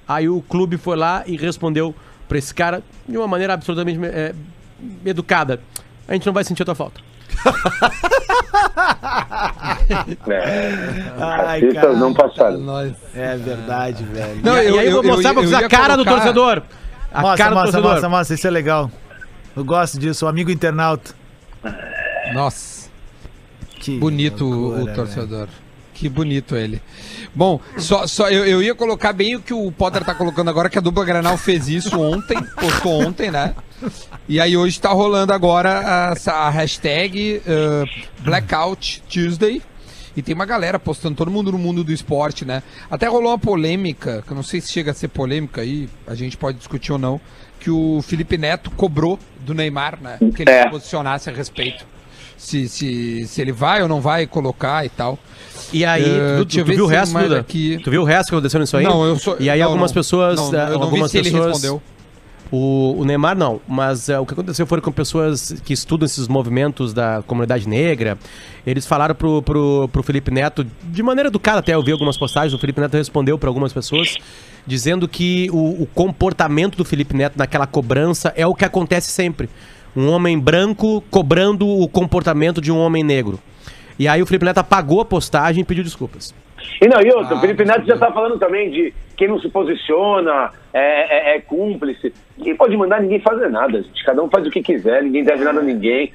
Aí 0.08 0.28
o 0.30 0.42
clube 0.42 0.78
foi 0.78 0.96
lá 0.98 1.24
e 1.26 1.36
respondeu 1.38 1.96
pra 2.28 2.38
esse 2.38 2.54
cara 2.54 2.82
de 3.08 3.18
uma 3.18 3.28
maneira 3.28 3.54
absolutamente 3.54 4.00
é, 4.06 4.34
educada. 5.06 5.60
A 6.08 6.14
gente 6.14 6.26
não 6.26 6.34
vai 6.34 6.44
sentir 6.44 6.62
a 6.64 6.66
tua 6.66 6.76
falta. 6.76 7.02
É, 10.30 11.14
racistas 11.20 11.98
não 11.98 12.14
passaram. 12.14 12.60
É 13.16 13.36
verdade, 13.38 14.04
velho. 14.06 14.42
Não, 14.44 14.58
e, 14.58 14.68
eu- 14.68 14.76
e 14.76 14.80
aí 14.80 14.86
eu 14.88 14.94
vou 14.94 15.04
mostrar 15.04 15.32
eu- 15.32 15.34
pra 15.36 15.44
vocês 15.44 15.54
a 15.64 15.70
cara 15.70 15.96
do 15.96 16.04
colocar- 16.04 16.22
torcedor. 16.22 16.64
A 17.14 17.22
mostra, 17.22 17.38
cara 17.38 17.50
do 17.50 17.56
mostra, 17.56 17.72
torcedor. 17.72 17.92
mostra, 17.92 18.10
mostra, 18.10 18.36
isso 18.36 18.48
é 18.48 18.50
legal. 18.50 18.92
Eu 19.56 19.64
gosto 19.64 20.00
disso, 20.00 20.26
o 20.26 20.28
amigo 20.28 20.50
internauta. 20.52 21.14
Nossa, 22.34 22.90
Que 23.80 23.98
bonito 24.00 24.46
o- 24.46 24.50
loucura, 24.70 24.92
o 24.92 24.96
torcedor. 24.96 25.48
Que 25.94 26.10
bonito 26.10 26.56
ele. 26.56 26.82
Bom, 27.36 27.60
só, 27.78 28.08
só 28.08 28.30
eu, 28.30 28.44
eu 28.46 28.64
ia 28.64 28.74
colocar 28.74 29.14
bem 29.14 29.36
o 29.36 29.42
que 29.42 29.54
o 29.54 29.72
Potter 29.72 30.04
tá 30.04 30.14
colocando 30.16 30.50
agora, 30.50 30.70
que 30.70 30.78
a 30.78 30.82
dupla 30.82 31.06
Granal 31.06 31.38
fez 31.38 31.68
isso 31.70 32.00
ontem, 32.02 32.42
postou 32.60 33.06
ontem, 33.06 33.30
né? 33.30 33.54
E 34.28 34.40
aí 34.40 34.58
hoje 34.58 34.80
tá 34.82 34.90
rolando 34.90 35.32
agora 35.34 36.10
essa, 36.12 36.32
a 36.34 36.50
hashtag 36.50 37.42
eh, 37.46 37.84
Blackout 38.22 39.04
Tuesday. 39.08 39.62
E 40.16 40.22
tem 40.22 40.36
uma 40.36 40.46
galera 40.46 40.78
postando, 40.78 41.16
todo 41.16 41.32
mundo 41.32 41.52
no 41.52 41.58
mundo 41.58 41.84
do 41.84 41.92
esporte, 41.92 42.46
né? 42.46 42.62
Até 42.90 43.08
rolou 43.08 43.32
uma 43.32 43.40
polêmica, 43.40 44.24
que 44.26 44.32
eu 44.32 44.36
não 44.36 44.44
sei 44.44 44.62
se 44.62 44.72
chega 44.72 44.92
a 44.92 44.94
ser 44.94 45.08
polêmica 45.08 45.62
aí, 45.62 45.90
a 46.06 46.14
gente 46.14 46.38
pode 46.38 46.58
discutir 46.58 46.92
ou 46.92 47.00
não, 47.00 47.20
que 47.60 47.72
o 47.72 48.02
Felipe 48.04 48.38
Neto 48.38 48.70
cobrou 48.72 49.18
do 49.40 49.54
Neymar, 49.54 49.98
né? 50.02 50.18
Que 50.36 50.44
ele 50.44 50.52
É. 50.52 50.64
se 50.64 50.70
posicionasse 50.70 51.30
a 51.30 51.34
respeito. 51.34 51.86
Se, 52.38 52.68
se, 52.68 53.26
se 53.26 53.42
ele 53.42 53.52
vai 53.54 53.82
ou 53.82 53.88
não 53.88 54.02
vai 54.02 54.28
colocar 54.28 54.86
e 54.86 54.90
tal. 54.90 55.18
E 55.72 55.86
aí, 55.86 56.04
Eh, 56.04 56.38
tu, 56.40 56.46
tu 56.46 56.66
ver 56.66 56.76
viu 56.76 56.84
o 56.86 56.88
resto, 56.88 57.18
Duda? 57.18 57.40
aqui- 57.40 57.80
Tu 57.84 57.90
viu 57.90 58.02
o 58.02 58.06
resto 58.06 58.30
que 58.30 58.36
aconteceu 58.36 58.60
nisso 58.60 58.76
aí? 58.78 58.84
Não, 58.84 59.06
eu 59.06 59.18
sou- 59.18 59.38
E 59.40 59.50
aí 59.50 59.60
não, 59.62 59.68
algumas 59.68 59.92
não. 59.92 59.96
pessoas... 59.96 60.36
Não, 60.52 60.54
eh, 60.60 60.64
eu 60.64 60.70
não 60.72 60.78
vi 60.78 60.84
algumas 60.84 61.12
se 61.12 61.18
ele 61.20 61.32
pessoas... 61.32 61.48
respondeu. 61.54 61.82
O, 62.56 63.00
o 63.00 63.04
Neymar 63.04 63.36
não, 63.36 63.60
mas 63.68 64.10
eh, 64.10 64.20
o 64.20 64.28
que 64.28 64.34
aconteceu 64.34 64.68
foi 64.68 64.80
com 64.80 64.92
pessoas 64.92 65.60
que 65.66 65.74
estudam 65.74 66.06
esses 66.06 66.28
movimentos 66.28 66.94
da 66.94 67.24
comunidade 67.26 67.68
negra. 67.68 68.16
Eles 68.64 68.86
falaram 68.86 69.16
pro, 69.16 69.42
pro, 69.42 69.90
pro 69.92 70.04
Felipe 70.04 70.30
Neto, 70.30 70.64
de 70.84 71.02
maneira 71.02 71.30
educada 71.30 71.58
até, 71.58 71.74
eu 71.74 71.82
vi 71.82 71.92
algumas 71.92 72.16
postagens, 72.16 72.54
o 72.54 72.60
Felipe 72.60 72.80
Neto 72.80 72.94
respondeu 72.96 73.40
para 73.40 73.50
algumas 73.50 73.74
pessoas, 73.74 74.18
dizendo 74.68 75.08
que 75.08 75.50
o, 75.52 75.82
o 75.82 75.88
comportamento 75.96 76.78
do 76.78 76.86
Felipe 76.86 77.16
Neto 77.16 77.40
naquela 77.40 77.66
cobrança 77.66 78.32
é 78.36 78.46
o 78.46 78.54
que 78.54 78.64
acontece 78.64 79.10
sempre. 79.10 79.50
Um 79.96 80.12
homem 80.12 80.38
branco 80.38 81.04
cobrando 81.10 81.68
o 81.68 81.88
comportamento 81.88 82.62
de 82.62 82.72
um 82.72 82.78
homem 82.78 83.04
negro. 83.04 83.40
E 83.98 84.08
aí 84.08 84.22
o 84.22 84.28
Felipe 84.28 84.46
Neto 84.46 84.60
apagou 84.60 85.02
a 85.02 85.06
postagem 85.06 85.64
e 85.64 85.66
pediu 85.66 85.84
desculpas. 85.84 86.36
E 86.82 86.88
não, 86.88 87.02
e 87.02 87.12
outra, 87.12 87.36
Ah, 87.36 87.38
o 87.38 87.42
Felipe 87.42 87.64
Neto 87.66 87.80
já 87.80 87.96
entendi. 87.96 88.00
tá 88.00 88.12
falando 88.12 88.38
também 88.40 88.70
de 88.72 88.94
quem 89.18 89.28
não 89.28 89.40
se 89.40 89.50
posiciona, 89.50 90.50
é, 90.74 91.34
é- 91.34 91.36
é 91.36 91.40
cúmplice. 91.42 92.14
Ninguém 92.38 92.56
pode 92.56 92.76
mandar 92.78 93.02
ninguém 93.02 93.20
fazer 93.20 93.50
nada, 93.50 93.82
gente. 93.82 94.04
Cada 94.04 94.22
um 94.24 94.30
faz 94.30 94.46
o 94.48 94.52
que 94.52 94.62
quiser, 94.62 95.04
ninguém 95.04 95.24
deve 95.24 95.44
nada 95.44 95.60
a 95.60 95.64
ninguém. 95.64 96.12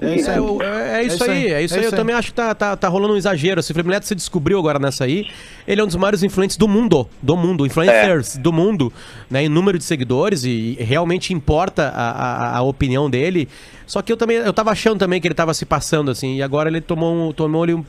É 0.00 0.14
isso 0.14 0.30
aí. 0.30 0.36
É, 0.36 0.40
o- 0.40 0.62
é- 0.62 1.00
é 1.00 1.02
isso 1.06 1.24
aí, 1.24 1.46
é 1.52 1.62
isso 1.62 1.74
aí. 1.74 1.84
Eu 1.84 1.90
também 1.92 2.14
acho 2.14 2.28
que 2.28 2.34
tá, 2.34 2.54
tá, 2.54 2.76
tá 2.76 2.88
rolando 2.88 3.14
um 3.14 3.16
exagero. 3.16 3.62
Se 3.62 3.72
o 3.72 3.74
Felipe 3.74 3.90
Neto 3.90 4.06
se 4.06 4.14
descobriu 4.14 4.58
agora 4.58 4.78
nessa 4.78 5.04
aí, 5.04 5.26
ele 5.66 5.80
é 5.80 5.84
um 5.84 5.86
dos 5.86 5.96
maiores 5.96 6.22
influentes 6.22 6.56
do 6.56 6.68
mundo. 6.68 7.08
Do 7.20 7.36
mundo, 7.36 7.66
influencers 7.66 8.36
do 8.36 8.52
mundo, 8.52 8.92
né? 9.30 9.44
Em 9.44 9.48
número 9.48 9.76
de 9.78 9.84
seguidores 9.84 10.44
e 10.44 10.76
realmente 10.80 11.32
importa 11.34 11.92
a, 11.94 12.10
a, 12.10 12.56
a 12.58 12.62
opinião 12.62 13.10
dele. 13.10 13.48
Só 13.86 14.02
que 14.02 14.12
eu 14.12 14.16
também, 14.16 14.36
eu 14.36 14.52
tava 14.52 14.70
achando 14.70 14.98
também 14.98 15.18
que 15.20 15.26
ele 15.26 15.34
tava 15.34 15.54
se 15.54 15.64
passando, 15.64 16.10
assim, 16.10 16.36
e 16.36 16.42
agora 16.42 16.68
ele 16.68 16.80
tomou, 16.80 17.30
um, 17.30 17.32
tomou 17.32 17.62
ali 17.62 17.72
um 17.72 17.82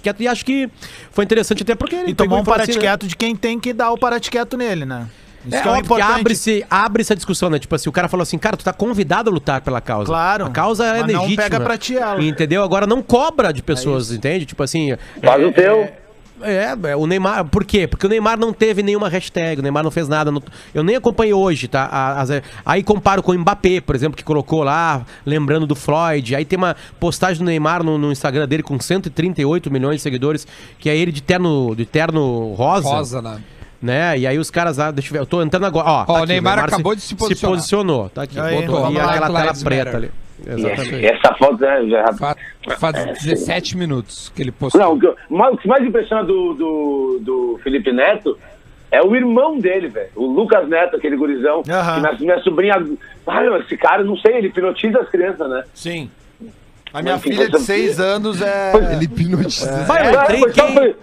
quieto 0.00 0.22
e 0.22 0.28
acho 0.28 0.44
que 0.44 0.68
foi 1.10 1.24
interessante 1.24 1.62
até 1.64 1.74
porque 1.74 1.96
ele 1.96 2.12
E 2.12 2.14
tomou 2.14 2.38
um 2.40 2.44
falou 2.44 2.60
assim, 2.60 2.72
parate 2.72 2.78
né? 2.78 2.80
quieto 2.80 3.06
de 3.08 3.16
quem 3.16 3.34
tem 3.34 3.58
que 3.58 3.72
dar 3.72 3.90
o 3.90 3.98
parate 3.98 4.30
quieto 4.30 4.56
nele, 4.56 4.84
né? 4.84 5.08
Isso 5.46 5.56
É, 5.56 5.62
que 5.62 5.68
é 5.68 5.78
importante. 5.78 6.12
abre-se 6.20 6.64
abre 6.70 7.04
a 7.08 7.14
discussão, 7.14 7.48
né? 7.48 7.58
Tipo 7.58 7.74
assim, 7.74 7.88
o 7.88 7.92
cara 7.92 8.08
falou 8.08 8.22
assim, 8.22 8.36
cara, 8.38 8.56
tu 8.56 8.64
tá 8.64 8.72
convidado 8.72 9.30
a 9.30 9.32
lutar 9.32 9.60
pela 9.62 9.80
causa. 9.80 10.06
Claro, 10.06 10.46
A 10.46 10.50
causa 10.50 10.84
é 10.84 11.00
mas 11.02 11.12
não 11.12 11.22
legítima. 11.22 11.42
pega 11.44 11.60
pra 11.60 11.78
ti 11.78 11.96
ela. 11.96 12.22
Entendeu? 12.22 12.62
Agora 12.62 12.86
não 12.86 13.02
cobra 13.02 13.52
de 13.52 13.62
pessoas, 13.62 14.10
entende? 14.12 14.44
Tipo 14.44 14.62
assim... 14.62 14.96
Faz 15.22 15.42
é, 15.42 15.46
o 15.46 15.52
teu. 15.52 15.88
É, 16.42 16.74
é, 16.90 16.96
o 16.96 17.06
Neymar. 17.06 17.44
Por 17.46 17.64
quê? 17.66 17.86
Porque 17.86 18.06
o 18.06 18.08
Neymar 18.08 18.38
não 18.38 18.50
teve 18.50 18.82
nenhuma 18.82 19.08
hashtag, 19.10 19.60
o 19.60 19.62
Neymar 19.62 19.82
não 19.84 19.90
fez 19.90 20.08
nada. 20.08 20.30
não- 20.30 20.42
eu 20.74 20.82
nem 20.82 20.96
acompanhei 20.96 21.34
hoje, 21.34 21.68
tá? 21.68 21.84
A- 21.84 22.20
as- 22.22 22.30
aí 22.64 22.82
comparo 22.82 23.22
com 23.22 23.32
o 23.32 23.38
Mbappé, 23.38 23.80
por 23.82 23.94
exemplo, 23.94 24.16
que 24.16 24.24
colocou 24.24 24.62
lá, 24.62 25.04
lembrando 25.26 25.66
do 25.66 25.74
Floyd. 25.74 26.34
Aí 26.34 26.44
tem 26.46 26.56
uma 26.56 26.74
postagem 26.98 27.42
do 27.42 27.46
Neymar 27.46 27.82
no, 27.84 27.98
no 27.98 28.10
Instagram 28.10 28.48
dele 28.48 28.62
com 28.62 28.78
138 28.80 29.70
milhões 29.70 29.96
de 29.96 30.02
seguidores, 30.02 30.46
que 30.78 30.88
é 30.88 30.96
ele 30.96 31.12
de 31.12 31.22
terno, 31.22 31.74
de 31.76 31.84
terno 31.84 32.54
rosa. 32.54 32.88
Rosa, 32.88 33.20
né? 33.22 33.38
Né? 33.82 34.18
E 34.18 34.26
aí 34.26 34.38
os 34.38 34.50
caras 34.50 34.76
lá, 34.76 34.90
deixa 34.90 35.08
eu 35.08 35.12
ver, 35.14 35.18
eu 35.20 35.26
tô 35.26 35.42
entrando 35.42 35.64
agora. 35.64 35.88
Ó, 35.88 36.04
tá 36.04 36.12
Ó, 36.12 36.22
o 36.22 36.26
Neymar 36.26 36.58
acabou 36.58 36.94
de 36.94 37.00
se 37.00 37.14
posicionar. 37.14 37.56
posicionou, 37.56 38.08
tá 38.10 38.22
aqui. 38.24 38.38
Aí, 38.38 38.60
botou 38.66 38.84
ali 38.86 39.00
aquela 39.00 39.26
tela 39.26 39.42
Lives 39.44 39.62
preta 39.62 39.84
Matter. 39.84 39.96
ali. 39.96 40.10
E 40.46 40.50
Exatamente. 40.50 41.06
essa, 41.06 41.16
essa 41.28 41.34
foto 41.34 41.60
né, 41.60 41.86
já. 41.88 42.12
Faz, 42.14 42.36
faz 42.78 43.22
17 43.22 43.76
minutos 43.78 44.30
que 44.34 44.42
ele 44.42 44.52
postou. 44.52 44.80
Não, 44.80 44.94
o 44.94 45.00
que 45.00 45.06
eu- 45.06 45.16
mais- 45.30 45.54
o 45.54 45.56
que 45.56 45.68
mais 45.68 45.84
impressiona 45.84 46.24
do, 46.24 46.54
do, 46.54 47.18
do 47.22 47.60
Felipe 47.62 47.90
Neto 47.92 48.38
é 48.90 49.02
o 49.02 49.14
irmão 49.16 49.58
dele, 49.58 49.88
velho. 49.88 50.08
O 50.16 50.26
Lucas 50.26 50.68
Neto, 50.68 50.96
aquele 50.96 51.16
gurizão. 51.16 51.62
Que 51.62 51.70
minha, 51.70 52.12
minha 52.20 52.38
sobrinha. 52.40 52.74
Ah, 53.26 53.42
esse 53.60 53.76
cara, 53.76 54.02
não 54.04 54.16
sei, 54.16 54.36
ele 54.38 54.48
hipnotiza 54.48 54.98
as 55.00 55.08
crianças, 55.08 55.48
né? 55.48 55.62
Sim. 55.74 56.10
A 56.92 57.02
minha 57.02 57.18
filha 57.18 57.44
de 57.46 57.50
coisa- 57.52 57.64
6 57.66 58.00
anos 58.00 58.42
é. 58.42 58.72
Ele 58.94 59.04
hipnotiza. 59.04 59.84
Vai, 59.84 60.06
É, 60.06 60.10
o 60.22 60.24
trem 60.26 60.40
foi, 60.40 60.52
só, 60.52 60.66
quem- 60.66 60.74
foi, 60.74 60.96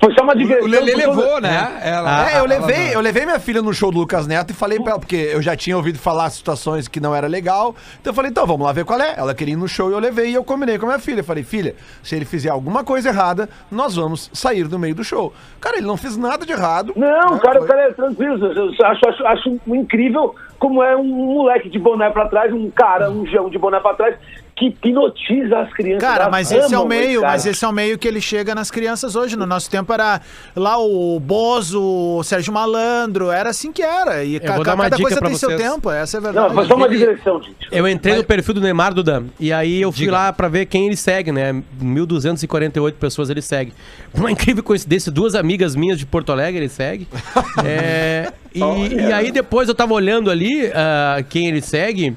foi 0.00 0.14
só 0.14 0.22
uma 0.22 0.32
O 0.34 0.36
digressão. 0.36 0.66
Levou, 0.68 1.40
né? 1.40 1.80
Ela, 1.82 2.28
É, 2.30 2.34
eu 2.34 2.38
ela- 2.38 2.46
levei, 2.48 2.94
eu 2.94 3.00
levei 3.00 3.24
minha 3.24 3.38
filha 3.38 3.62
no 3.62 3.72
show 3.72 3.90
do 3.92 3.98
Lucas 3.98 4.26
Neto 4.26 4.50
e 4.50 4.54
falei 4.54 4.78
pra 4.80 4.92
ela, 4.92 4.98
porque 5.00 5.30
eu 5.32 5.40
já 5.40 5.54
tinha 5.56 5.76
ouvido 5.76 5.98
falar 5.98 6.28
situações 6.30 6.88
que 6.88 6.98
não 7.00 7.14
era 7.14 7.26
legal. 7.26 7.74
Então 8.00 8.10
eu 8.10 8.14
falei, 8.14 8.30
então 8.30 8.46
vamos 8.46 8.66
lá 8.66 8.72
ver 8.72 8.84
qual 8.84 9.00
é. 9.00 9.14
Ela 9.16 9.34
queria 9.34 9.54
ir 9.54 9.56
no 9.56 9.68
show 9.68 9.90
e 9.90 9.92
eu 9.92 9.98
levei 9.98 10.30
e 10.30 10.34
eu 10.34 10.42
combinei 10.44 10.78
com 10.78 10.86
a 10.86 10.88
minha 10.88 10.98
filha. 10.98 11.20
Eu 11.20 11.24
falei, 11.24 11.44
filha, 11.44 11.74
se 12.02 12.16
ele 12.16 12.24
fizer 12.24 12.50
alguma 12.50 12.82
coisa 12.82 13.08
errada, 13.10 13.48
nós 13.70 13.94
vamos 13.96 14.30
sair 14.32 14.66
do 14.66 14.78
meio 14.78 14.94
do 14.94 15.04
show. 15.04 15.32
Cara, 15.60 15.76
ele 15.76 15.86
não 15.86 15.96
fez 15.96 16.16
nada 16.16 16.44
de 16.44 16.52
errado. 16.52 16.92
Não, 16.96 17.06
né? 17.06 17.36
o 17.36 17.38
cara, 17.38 17.58
o 17.58 17.66
Foi- 17.66 17.68
cara 17.68 17.82
é 17.88 17.92
tranquilo. 17.92 18.44
Eu 18.46 18.86
acho, 18.86 19.08
acho, 19.08 19.26
acho 19.26 19.60
incrível 19.68 20.34
como 20.58 20.82
é 20.82 20.96
um 20.96 21.04
moleque 21.04 21.68
de 21.68 21.78
boné 21.78 22.10
pra 22.10 22.26
trás, 22.28 22.52
um 22.52 22.68
cara, 22.70 23.08
um 23.10 23.24
João 23.26 23.48
de 23.48 23.56
boné 23.58 23.78
pra 23.78 23.94
trás, 23.94 24.16
que 24.58 24.66
hipnotiza 24.66 25.58
as 25.60 25.72
crianças. 25.72 26.00
Cara, 26.02 26.28
mas 26.28 26.50
esse 26.50 26.74
é 26.74 26.78
o 26.78 26.86
meio, 26.86 27.22
mas 27.22 27.46
esse 27.46 27.64
é 27.64 27.68
o 27.68 27.72
meio 27.72 27.96
que 27.96 28.08
ele 28.08 28.20
chega 28.20 28.54
nas 28.54 28.70
crianças 28.70 29.14
hoje. 29.14 29.36
No 29.36 29.46
nosso 29.46 29.70
tempo 29.70 29.92
era 29.92 30.20
lá 30.56 30.76
o 30.78 31.20
Bozo, 31.20 31.80
o 31.80 32.22
Sérgio 32.24 32.52
Malandro, 32.52 33.30
era 33.30 33.50
assim 33.50 33.70
que 33.70 33.82
era. 33.82 34.24
E 34.24 34.40
ca- 34.40 34.56
vou 34.56 34.64
dar 34.64 34.74
uma 34.74 34.84
cada 34.84 34.96
dica 34.96 35.08
coisa 35.08 35.20
tem 35.22 35.34
seu 35.36 35.50
vocês. 35.50 35.62
tempo, 35.62 35.90
essa 35.90 36.16
é 36.16 36.18
a 36.18 36.20
verdade. 36.20 36.48
Não, 36.48 36.54
foi 36.54 36.66
só 36.66 36.74
uma 36.74 36.88
digressão, 36.88 37.40
gente. 37.42 37.56
Eu 37.70 37.86
entrei 37.88 38.16
no 38.16 38.24
perfil 38.24 38.54
do 38.54 38.60
Neymar, 38.60 38.92
Duda, 38.94 39.22
e 39.38 39.52
aí 39.52 39.80
eu 39.80 39.92
fui 39.92 40.00
Diga. 40.06 40.12
lá 40.12 40.32
pra 40.32 40.48
ver 40.48 40.66
quem 40.66 40.86
ele 40.86 40.96
segue, 40.96 41.30
né? 41.30 41.52
1.248 41.80 42.92
pessoas 42.94 43.30
ele 43.30 43.42
segue. 43.42 43.72
Uma 44.12 44.30
incrível 44.30 44.62
coincidência, 44.62 45.12
duas 45.12 45.34
amigas 45.34 45.76
minhas 45.76 45.98
de 45.98 46.04
Porto 46.06 46.32
Alegre 46.32 46.60
ele 46.62 46.68
segue. 46.68 47.06
É, 47.64 48.32
e, 48.54 48.60
e 48.60 49.12
aí 49.12 49.30
depois 49.30 49.68
eu 49.68 49.74
tava 49.74 49.92
olhando 49.92 50.30
ali 50.30 50.70
ah, 50.74 51.22
quem 51.28 51.48
ele 51.48 51.60
segue. 51.60 52.16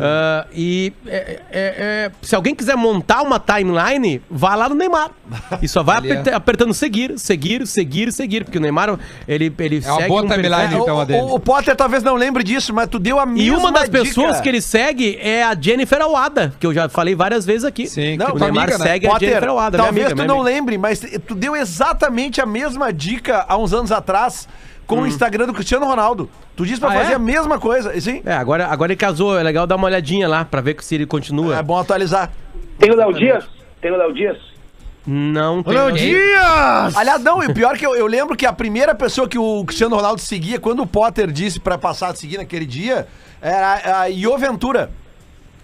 Ah, 0.00 0.46
e 0.52 0.92
é, 1.06 1.16
é, 1.16 1.40
é, 1.52 2.10
se 2.22 2.34
alguém 2.34 2.54
quiser 2.54 2.76
montar 2.76 3.22
uma 3.22 3.38
timeline, 3.38 4.20
vá 4.30 4.54
lá 4.54 4.68
no 4.68 4.74
Neymar. 4.74 5.10
E 5.62 5.68
só 5.68 5.82
vai 5.82 5.96
é. 5.96 5.98
aperta- 5.98 6.36
apertando 6.36 6.74
seguir, 6.74 7.18
seguir, 7.18 7.66
seguir, 7.66 8.12
seguir. 8.12 8.44
Porque 8.44 8.58
o 8.58 8.60
Neymar, 8.60 8.98
ele, 9.26 9.52
ele 9.58 9.82
É 9.84 9.92
uma 9.92 10.06
boa 10.08 10.22
um 10.22 10.28
timeline, 10.28 10.74
É, 10.74 10.78
então, 10.78 10.98
a 10.98 11.02
o, 11.02 11.04
dele. 11.06 11.20
o, 11.22 11.34
o 11.34 11.40
Potter 11.40 11.74
talvez 11.74 12.02
não 12.02 12.14
lembre 12.14 12.42
disso, 12.44 12.72
mas 12.74 12.88
tu 12.88 12.98
deu 12.98 13.18
a 13.18 13.26
mesma 13.26 13.42
E 13.42 13.50
uma 13.50 13.72
das 13.72 13.84
dica. 13.90 14.02
pessoas 14.02 14.40
que 14.40 14.48
ele 14.48 14.60
segue 14.60 15.16
é 15.20 15.42
a 15.42 15.56
Jennifer 15.58 16.00
Awada, 16.00 16.52
que 16.60 16.66
eu 16.66 16.74
já 16.74 16.88
falei 16.88 17.14
várias 17.14 17.44
vezes 17.46 17.64
aqui. 17.64 17.86
Sim, 17.86 18.16
Não, 18.16 18.34
o 18.34 18.38
Neymar 18.38 18.64
amiga, 18.64 18.78
né? 18.78 18.84
segue 18.84 19.06
a 19.06 19.10
Potter, 19.10 19.28
Jennifer 19.28 19.48
Awada, 19.48 19.76
minha 19.78 19.84
talvez 19.86 20.06
amiga, 20.06 20.16
tu 20.16 20.18
minha 20.22 20.28
não 20.28 20.40
amiga. 20.42 20.56
lembre, 20.56 20.78
mas 20.78 21.00
tu 21.26 21.34
deu 21.34 21.56
exatamente 21.56 22.40
a 22.40 22.46
mesma 22.46 22.92
dica 22.92 23.44
há 23.48 23.56
uns 23.56 23.72
anos 23.72 23.90
atrás 23.92 24.48
com 24.86 25.00
o 25.00 25.06
Instagram 25.06 25.46
do 25.46 25.52
Cristiano 25.54 25.84
Ronaldo. 25.86 26.28
Tu 26.54 26.64
disse 26.64 26.80
pra 26.80 26.88
Hum. 26.90 26.92
Ah, 26.92 26.98
fazer 26.98 27.12
é? 27.12 27.16
a 27.16 27.18
mesma 27.18 27.58
coisa, 27.58 27.98
sim? 28.00 28.22
É, 28.24 28.32
agora, 28.34 28.66
agora 28.68 28.92
ele 28.92 28.98
casou, 28.98 29.38
é 29.38 29.42
legal 29.42 29.66
dar 29.66 29.76
uma 29.76 29.86
olhadinha 29.86 30.28
lá 30.28 30.44
pra 30.44 30.60
ver 30.60 30.76
se 30.80 30.94
ele 30.94 31.06
continua. 31.06 31.56
É 31.58 31.62
bom 31.62 31.76
atualizar. 31.78 32.30
Tem 32.78 32.90
o 32.90 32.96
Léo 32.96 33.12
Dias? 33.12 33.44
Tem 33.80 33.90
o 33.90 33.96
Léo 33.96 34.12
Dias? 34.14 34.36
Não 35.06 35.62
tem. 35.62 35.72
Léo 35.74 35.92
Dias! 35.92 36.96
Aliás, 36.96 37.22
não, 37.22 37.42
e 37.42 37.46
o 37.46 37.54
pior 37.54 37.74
é 37.74 37.78
que 37.78 37.86
eu, 37.86 37.94
eu 37.94 38.06
lembro 38.06 38.36
que 38.36 38.44
a 38.44 38.52
primeira 38.52 38.94
pessoa 38.94 39.28
que 39.28 39.38
o 39.38 39.64
Cristiano 39.64 39.94
Ronaldo 39.96 40.20
seguia, 40.20 40.58
quando 40.58 40.82
o 40.82 40.86
Potter 40.86 41.30
disse 41.30 41.60
pra 41.60 41.78
passar 41.78 42.08
a 42.10 42.14
seguir 42.14 42.38
naquele 42.38 42.66
dia, 42.66 43.06
era 43.40 44.00
a 44.02 44.06
Io 44.10 44.36
Ventura. 44.36 44.90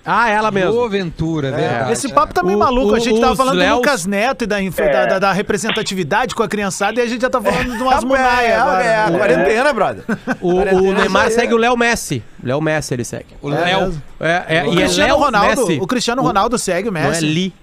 Ah, 0.05 0.29
ela 0.29 0.51
mesmo. 0.51 0.73
Ô, 0.81 0.89
Ventura, 0.89 1.49
é 1.49 1.51
verdade. 1.53 1.93
Esse 1.93 2.09
papo 2.13 2.35
tá 2.35 2.43
meio 2.43 2.57
O- 2.57 2.61
maluco. 2.61 2.91
o- 2.91 2.95
a 2.95 2.99
gente 2.99 3.21
tava 3.21 3.33
os 3.33 3.39
falando 3.39 3.57
Léos- 3.57 3.71
do 3.73 3.77
Lucas 3.77 4.05
Neto 4.07 4.43
e 4.43 4.47
da, 4.49 4.61
info- 4.61 4.83
da, 4.83 5.07
da- 5.07 5.19
da 5.21 5.33
representatividade 5.33 6.35
com 6.35 6.43
a 6.43 6.49
criançada 6.49 6.99
e 7.01 7.03
a 7.05 7.07
gente 7.07 7.21
já 7.23 7.31
tá 7.31 7.41
falando 7.41 7.77
de 7.77 7.83
umas 7.83 8.03
É, 8.03 8.07
munaias 8.07 8.51
é, 8.51 8.57
agora. 8.57 8.83
é, 8.85 8.97
a 8.97 9.11
né? 9.11 9.19
quarentena, 9.19 9.73
brother. 9.73 10.05
O, 10.41 10.55
Quarentena 10.57 10.81
o 10.83 10.93
Neymar 10.93 11.27
é. 11.27 11.31
segue 11.31 11.55
o 11.55 11.57
Léo 11.57 11.77
Messi. 11.77 12.23
Léo 12.43 12.61
Messi 12.61 12.95
ele 12.95 13.05
segue. 13.05 13.27
O 13.41 13.49
Léo. 13.49 13.93
É, 14.19 14.45
é, 14.59 14.63
O 14.65 14.67
e 14.67 14.73
é 14.73 14.77
Cristiano 14.83 15.09
Léo 15.09 15.19
Ronaldo, 15.19 15.67
Messi. 15.69 15.79
o 15.81 15.87
Cristiano 15.87 16.23
Ronaldo 16.23 16.59
segue 16.59 16.89
o 16.89 16.93
Não 16.93 17.01
é 17.01 17.09
Messi. 17.09 17.25
Li. 17.25 17.55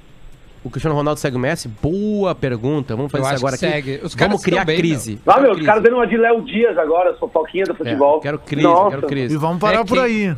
O 0.63 0.69
Cristiano 0.69 0.95
Ronaldo 0.95 1.19
segue 1.19 1.35
o 1.37 1.39
Messi? 1.39 1.67
Boa 1.81 2.35
pergunta. 2.35 2.95
Vamos 2.95 3.11
fazer 3.11 3.23
Eu 3.23 3.27
isso 3.35 3.35
agora 3.45 3.57
que 3.57 3.65
aqui. 3.65 3.73
segue. 3.75 3.99
Os 4.05 4.13
caras 4.15 4.31
Vamos 4.31 4.43
criar 4.43 4.65
bem, 4.65 4.77
crise. 4.77 5.19
Ah, 5.25 5.39
meu, 5.39 5.51
os 5.51 5.65
caras 5.65 5.81
dando 5.83 5.95
uma 5.95 6.05
de 6.07 6.17
Léo 6.17 6.41
Dias 6.43 6.77
agora, 6.77 7.13
fofoquinha 7.15 7.63
do 7.65 7.73
futebol. 7.75 8.17
É, 8.19 8.21
quero 8.23 8.39
crise, 8.39 8.63
Nossa. 8.63 8.89
quero 8.91 9.07
crise. 9.07 9.33
E 9.35 9.37
vamos 9.37 9.59
parar 9.59 9.81
É 9.81 9.83
por 9.85 9.99
aí. 9.99 10.33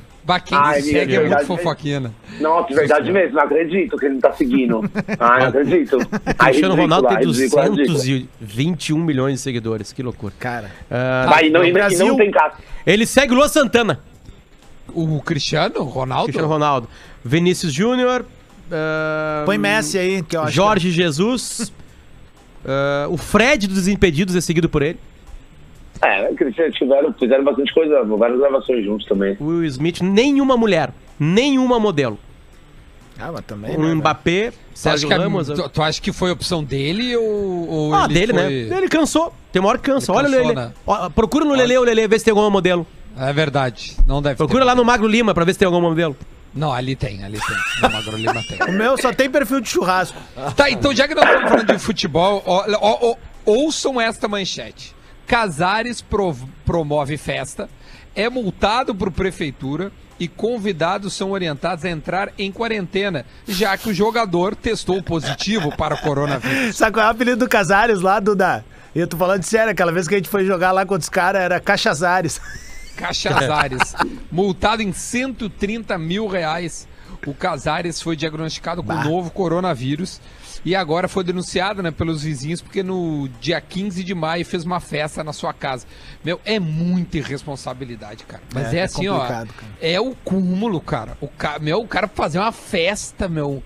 Quem 0.46 0.58
Ai, 0.58 0.82
segue 0.82 0.98
é 0.98 1.02
é 1.02 1.20
muito 1.20 1.30
verdade. 1.30 1.46
fofoquina. 1.46 2.14
Nossa, 2.40 2.74
verdade 2.74 3.12
mesmo, 3.12 3.36
não 3.36 3.42
acredito 3.44 3.98
que 3.98 4.06
ele 4.06 4.14
não 4.14 4.22
tá 4.22 4.32
seguindo. 4.34 4.82
Ah, 5.20 5.40
não 5.40 5.48
acredito. 5.48 5.98
Ai, 6.38 6.50
Cristiano 6.52 6.76
Ronaldo 6.76 7.08
tem 7.08 7.18
ai, 7.18 7.24
ridículo, 7.26 7.62
ai, 7.62 7.70
ridículo. 7.70 7.94
221 7.98 8.98
milhões 9.04 9.34
de 9.36 9.40
seguidores. 9.42 9.92
Que 9.92 10.02
loucura. 10.04 10.34
Cara. 10.40 10.72
Ah, 10.90 11.26
Vai, 11.30 11.50
não, 11.50 11.64
e 11.64 11.72
Brasil- 11.74 12.08
não 12.08 12.16
tem 12.18 12.30
caso. 12.32 12.56
ele 12.86 13.06
segue 13.06 13.34
o 13.34 13.36
Luan 13.36 13.48
Santana. 13.48 14.00
O 14.94 15.22
Cristiano 15.22 15.84
Ronaldo? 15.84 16.26
Cristiano 16.26 16.48
Ronaldo. 16.48 16.90
Vinícius 17.24 17.74
Júnior. 17.74 18.26
ah, 18.72 19.44
Põe 19.46 19.58
Messi 19.58 19.98
aí, 19.98 20.22
que 20.22 20.36
eu 20.38 20.42
acho. 20.44 20.52
Jorge 20.52 20.92
Jesus. 20.92 21.72
ah, 22.66 23.08
o 23.10 23.18
Fred 23.18 23.68
dos 23.68 23.76
Desimpedidos 23.78 24.36
é 24.36 24.42
seguido 24.42 24.70
por 24.70 24.82
ele. 24.82 25.00
É, 26.04 26.34
que 26.34 26.43
eles 26.43 26.76
tiveram, 26.76 27.14
fizeram 27.14 27.43
bastante 27.43 27.74
coisa, 27.74 28.04
várias 28.04 28.39
gravações 28.39 28.84
juntos 28.84 29.06
também. 29.08 29.38
O 29.39 29.45
Will 29.45 29.66
Smith, 29.66 30.02
nenhuma 30.02 30.58
mulher. 30.58 30.91
Nenhuma 31.20 31.80
modelo. 31.80 32.18
Ah, 33.20 33.32
mas 33.32 33.45
também. 33.45 33.76
O 33.78 33.82
né, 33.84 33.93
Mbappé, 33.93 34.49
Tu 34.49 34.56
acha, 34.56 34.64
Sérgio 34.74 35.08
que 35.08 35.14
a- 35.14 35.18
Ramos. 35.18 35.47
tu, 35.47 35.70
tu 35.70 35.84
acha 35.84 36.02
que 36.02 36.12
foi 36.12 36.32
opção 36.32 36.64
dele 36.64 37.16
ou. 37.16 37.70
ou 37.70 37.93
Ah, 37.93 38.06
ele 38.06 38.14
dele, 38.16 38.34
foi- 38.34 38.41
né? 38.43 38.78
Ele 38.78 38.88
cansou. 38.89 39.32
Tem 39.52 39.60
uma 39.60 39.70
hora 39.70 39.78
que 39.78 39.84
cansa. 39.91 40.12
Ele 40.12 40.18
Olha 40.18 40.28
o 40.28 40.32
cansou, 40.32 40.47
Lele. 40.47 40.56
né? 40.60 40.72
Ó, 40.88 41.10
Procura 41.12 41.45
no 41.45 41.54
Lele, 41.54 41.78
o 41.78 41.84
Lele, 41.84 42.08
vê 42.08 42.18
se 42.18 42.26
tem 42.26 42.32
alguma 42.32 42.49
modelo. 42.49 42.88
É 43.16 43.32
verdade. 43.32 43.95
Não 44.08 44.22
deve 44.24 44.38
Procura 44.38 44.62
ter. 44.62 44.66
lá 44.66 44.74
no 44.74 44.84
Magro 44.84 45.06
Lima 45.08 45.34
pra 45.36 45.43
ver 45.45 45.54
se 45.54 45.60
tem 45.60 45.66
alguma 45.68 45.88
modelo. 45.89 46.16
Não, 46.56 46.74
ali 46.74 46.95
tem, 46.95 47.24
ali 47.24 47.38
tem. 47.39 47.58
No 47.84 47.89
Magro 47.95 48.18
Lima 48.18 48.41
tem. 48.47 48.58
O 48.68 48.72
meu 48.72 48.97
só 48.97 49.14
tem 49.14 49.30
perfil 49.30 49.62
de 49.62 49.70
churrasco. 49.70 50.18
Tá, 50.56 50.72
então 50.72 50.95
já 50.95 51.08
que 51.08 51.14
nós 51.14 51.26
estamos 51.26 51.49
falando 51.49 51.68
de 51.74 51.80
futebol, 51.80 52.41
ó, 52.45 52.66
ó, 52.82 52.97
ó, 53.12 53.16
ouçam 53.45 54.02
esta 54.02 54.28
manchete. 54.28 54.95
Casares 55.28 56.02
prov- 56.02 56.44
promove 56.66 57.18
festa, 57.18 57.70
é 58.16 58.30
multado 58.30 58.94
por 58.94 59.12
prefeitura 59.12 59.92
e 60.20 60.28
convidados 60.28 61.14
são 61.14 61.32
orientados 61.32 61.84
a 61.86 61.90
entrar 61.90 62.32
em 62.38 62.52
quarentena, 62.52 63.26
já 63.48 63.76
que 63.78 63.90
o 63.90 63.94
jogador 63.94 64.56
testou 64.56 65.02
positivo 65.02 65.76
para 65.76 65.96
o 65.96 65.98
coronavírus. 65.98 66.76
Sabe 66.78 66.94
qual 66.94 67.06
é 67.06 67.10
o 67.10 67.12
apelido 67.12 67.38
do 67.38 67.50
Casares 67.50 68.02
lá, 68.02 68.20
Duda? 68.20 68.64
Eu 68.94 69.08
tô 69.08 69.16
falando 69.18 69.44
sério, 69.44 69.72
aquela 69.72 69.92
vez 69.92 70.08
que 70.08 70.14
a 70.16 70.18
gente 70.18 70.30
foi 70.30 70.46
jogar 70.46 70.72
lá 70.74 70.86
contra 70.86 71.02
os 71.02 71.10
caras 71.10 71.42
era 71.42 71.60
Cachazares. 71.60 72.40
Cachazares, 72.98 73.96
multado 74.32 74.82
em 74.82 74.92
130 74.94 75.98
mil 75.98 76.28
reais. 76.28 76.88
O 77.26 77.34
Casares 77.34 78.02
foi 78.02 78.16
diagnosticado 78.16 78.84
com 78.84 78.94
novo 78.94 79.32
coronavírus 79.32 80.20
e 80.64 80.76
agora 80.76 81.07
foi 81.07 81.24
denunciado 81.24 81.82
né, 81.82 81.89
pelos 81.91 82.24
vizinhos 82.24 82.62
porque 82.62 82.84
no 82.84 83.28
dia 83.39 83.59
15 83.59 84.03
de 84.03 84.14
maio 84.14 84.45
fez 84.45 84.64
uma 84.64 84.80
festa 84.80 85.24
na 85.24 85.34
sua 85.34 85.53
casa. 85.53 85.86
Meu, 86.24 86.39
é 86.45 86.59
muita 86.59 87.18
irresponsabilidade, 87.18 88.24
cara. 88.26 88.43
Mas 88.53 88.74
É, 88.74 88.78
é, 88.78 88.80
é 88.80 88.84
assim, 88.84 89.07
complicado, 89.07 89.49
ó. 89.49 89.62
cara. 89.62 89.72
É 89.82 89.99
o 89.99 90.16
cúmulo, 90.16 90.80
cara. 90.82 91.18
O 91.20 91.28
ca... 91.28 91.57
Meu, 91.59 91.82
o 91.82 91.88
cara 91.88 92.07
fazer 92.07 92.39
uma 92.39 92.51
festa, 92.51 93.28
meu. 93.28 93.64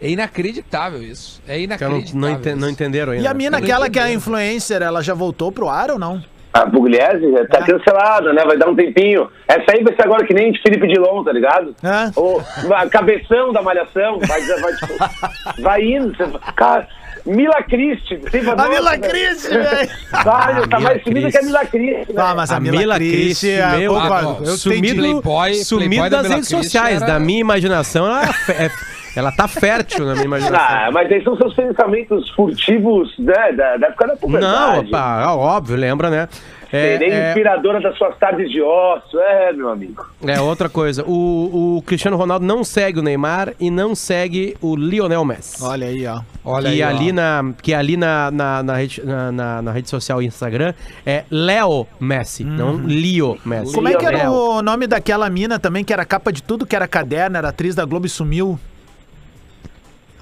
É 0.00 0.10
inacreditável 0.10 1.02
isso. 1.02 1.40
É 1.48 1.54
não, 1.56 1.60
inacreditável. 1.64 2.20
não, 2.20 2.30
ente- 2.30 2.48
não 2.50 2.58
isso. 2.58 2.68
entenderam 2.70 3.12
ainda. 3.12 3.24
E 3.24 3.26
a 3.26 3.34
mina, 3.34 3.56
Eu 3.56 3.60
não 3.60 3.66
aquela 3.66 3.88
que 3.90 3.98
é 3.98 4.12
influencer, 4.12 4.82
ela 4.82 5.02
já 5.02 5.14
voltou 5.14 5.50
pro 5.50 5.68
ar 5.68 5.90
ou 5.90 5.98
não? 5.98 6.22
A 6.56 6.70
Pugliese 6.70 7.26
tá 7.50 7.62
cancelada, 7.62 8.32
né? 8.32 8.42
Vai 8.44 8.56
dar 8.56 8.68
um 8.68 8.74
tempinho. 8.74 9.28
Essa 9.46 9.72
aí 9.72 9.82
vai 9.84 9.94
ser 9.94 10.02
agora 10.04 10.26
que 10.26 10.32
nem 10.34 10.52
de 10.52 10.60
Felipe 10.62 10.86
Dilon, 10.88 11.22
tá 11.22 11.32
ligado? 11.32 11.74
Hã? 11.84 12.10
O 12.16 12.40
a 12.74 12.88
cabeção 12.88 13.52
da 13.52 13.62
malhação. 13.62 14.18
Vai, 14.26 14.40
vai, 14.42 14.72
tipo, 14.74 15.62
vai 15.62 15.82
indo. 15.82 16.16
Você, 16.16 16.24
cara, 16.56 16.88
Mila 17.26 17.62
Christi. 17.64 18.16
pra 18.16 18.52
A 18.52 18.56
nossa, 18.56 18.68
Mila 18.68 18.90
velho. 18.92 19.02
Christi, 19.02 19.48
velho! 19.48 19.90
Vai, 20.24 20.68
tá 20.68 20.80
mais 20.80 21.02
sumida 21.02 21.30
que 21.30 21.38
a 21.38 21.42
Mila 21.42 21.66
Christi. 21.66 22.14
Ah, 22.16 22.34
mas 22.36 22.52
a, 22.52 22.56
A 22.56 22.60
Mila, 22.60 22.96
Christi, 22.96 23.50
é, 23.50 23.76
meu, 23.78 23.96
ah, 23.96 24.22
eu 24.22 24.32
entendi. 24.42 24.58
Sumido, 24.58 24.94
Playboy- 25.02 25.54
sumido 25.64 25.88
Playboy 25.88 26.10
da 26.10 26.16
das 26.18 26.22
Bela 26.22 26.34
redes 26.36 26.48
Christi 26.48 26.64
sociais. 26.64 27.02
era- 27.02 27.12
Da 27.14 27.18
minha 27.18 27.40
imaginação, 27.40 28.06
ela, 28.06 28.22
é- 28.48 28.70
ela 29.16 29.32
tá 29.32 29.48
fértil 29.48 30.04
na 30.04 30.12
minha 30.12 30.24
imaginação. 30.26 30.58
Ah, 30.60 30.90
mas 30.92 31.10
aí 31.10 31.22
são 31.24 31.36
seus 31.36 31.54
pensamentos 31.54 32.28
furtivos, 32.30 33.12
né? 33.18 33.52
Da, 33.52 33.76
da 33.78 33.86
época 33.88 34.06
da 34.06 34.12
Não, 34.12 34.18
puberdade. 34.20 34.88
opa, 34.88 34.98
ah, 35.24 35.34
óbvio, 35.34 35.76
lembra, 35.76 36.10
né? 36.10 36.28
É, 36.72 36.98
Serei 36.98 37.10
é, 37.12 37.28
inspiradora 37.28 37.80
das 37.80 37.96
suas 37.96 38.16
tardes 38.18 38.50
de 38.50 38.60
osso. 38.60 39.18
É, 39.20 39.52
meu 39.52 39.68
amigo. 39.68 40.04
é 40.26 40.40
outra 40.40 40.68
coisa. 40.68 41.04
O, 41.06 41.76
o 41.78 41.82
Cristiano 41.82 42.16
Ronaldo 42.16 42.44
não 42.44 42.64
segue 42.64 42.98
o 42.98 43.02
Neymar 43.02 43.54
e 43.60 43.70
não 43.70 43.94
segue 43.94 44.56
o 44.60 44.74
Lionel 44.74 45.24
Messi. 45.24 45.62
Olha 45.62 45.86
aí, 45.86 46.04
ó. 46.08 46.20
Olha 46.44 46.68
que 46.68 46.82
aí, 46.82 46.82
ó. 46.82 46.88
ali, 46.96 47.12
na, 47.12 47.52
que 47.62 47.72
ali 47.72 47.96
na, 47.96 48.32
na, 48.32 48.62
na 48.64 48.74
rede, 48.74 49.00
na, 49.04 49.62
na- 49.62 49.70
rede 49.72 49.88
social 49.88 50.20
Instagram 50.20 50.74
é 51.06 51.22
Leo 51.30 51.86
Messi, 52.00 52.42
não 52.42 52.72
Leo 52.84 53.38
Messi. 53.46 53.72
Como 53.72 53.86
é 53.88 53.94
que 53.94 54.04
era 54.04 54.24
Leo. 54.24 54.32
o 54.32 54.60
nome 54.62 54.88
daquela 54.88 55.30
mina 55.30 55.60
também, 55.60 55.84
que 55.84 55.92
era 55.92 56.04
capa 56.04 56.32
de 56.32 56.42
tudo, 56.42 56.66
que 56.66 56.74
era 56.74 56.88
caderno, 56.88 57.36
era 57.36 57.48
atriz 57.50 57.76
da 57.76 57.84
Globo 57.84 58.06
e 58.06 58.10
sumiu? 58.10 58.58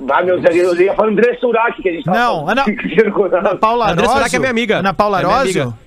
Vai, 0.07 0.25
meu 0.25 0.41
Deus, 0.41 0.57
eu 0.57 0.81
ia 0.83 0.95
falar 0.95 1.09
André 1.11 1.37
Surak, 1.41 1.81
que 1.83 1.89
a 1.89 1.93
gente 1.93 2.05
tava 2.05 2.19
Não. 2.19 2.49
Ana-. 2.49 2.65
Ana 3.39 3.57
Paula 3.57 3.87
Arósio? 3.87 4.11
Surak 4.13 4.37
é 4.37 4.39
minha 4.39 4.51
amiga. 4.51 4.79
Ana 4.79 4.95
Paula 4.95 5.21
É 5.21 5.25
minha 5.25 5.37
Arósio? 5.37 5.63
amiga. 5.63 5.79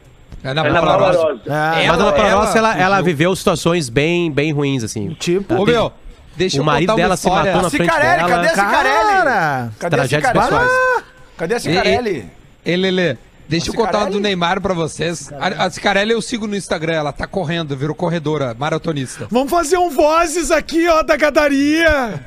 Ana 0.44 0.62
Ana 0.62 0.82
Paula 0.82 0.98
Paula. 0.98 1.08
Rosa. 1.32 1.42
Ah, 1.50 1.74
Mas 1.76 2.00
Ana 2.00 2.12
Paula 2.14 2.28
ela 2.30 2.46
Rossi, 2.46 2.58
ela, 2.58 2.78
ela 2.78 3.02
viveu 3.02 3.36
situações 3.36 3.90
bem, 3.90 4.32
bem 4.32 4.52
ruins, 4.52 4.84
assim. 4.84 5.10
Tipo, 5.20 5.56
Ô, 5.56 5.66
meu, 5.66 5.92
deixa 6.36 6.58
O 6.58 6.62
eu 6.62 6.64
marido 6.64 6.96
dela 6.96 7.18
se 7.18 7.30
matou 7.30 7.62
na 7.62 7.70
frente 7.70 7.84
Cicarelli, 7.84 8.18
dela. 8.18 8.30
cadê 8.30 8.48
a 8.48 8.50
Cicarelli? 8.50 9.08
cara! 9.24 9.72
Cadê 9.80 9.96
a 9.96 10.00
Tragédias 10.00 10.32
Cicarelli? 10.32 10.60
pessoais. 10.60 11.04
Cadê 11.38 11.54
a 11.56 11.60
Cicarelli? 11.60 12.26
Ei, 12.66 12.76
Lelê, 12.78 13.18
deixa 13.48 13.70
eu 13.70 13.74
contar 13.74 14.00
uma 14.00 14.12
do 14.12 14.20
Neymar 14.20 14.62
pra 14.62 14.74
vocês. 14.74 15.32
A, 15.34 15.66
a 15.66 15.70
Cicarelli 15.70 16.12
eu 16.12 16.22
sigo 16.22 16.48
no 16.48 16.56
Instagram, 16.56 16.94
ela 16.94 17.12
tá 17.12 17.28
correndo, 17.28 17.76
virou 17.76 17.96
corredora, 17.96 18.56
maratonista. 18.58 19.28
Vamos 19.30 19.50
fazer 19.50 19.78
um 19.78 19.90
vozes 19.90 20.52
aqui, 20.52 20.88
ó, 20.88 21.04
da 21.04 21.16
gadaria! 21.16 22.26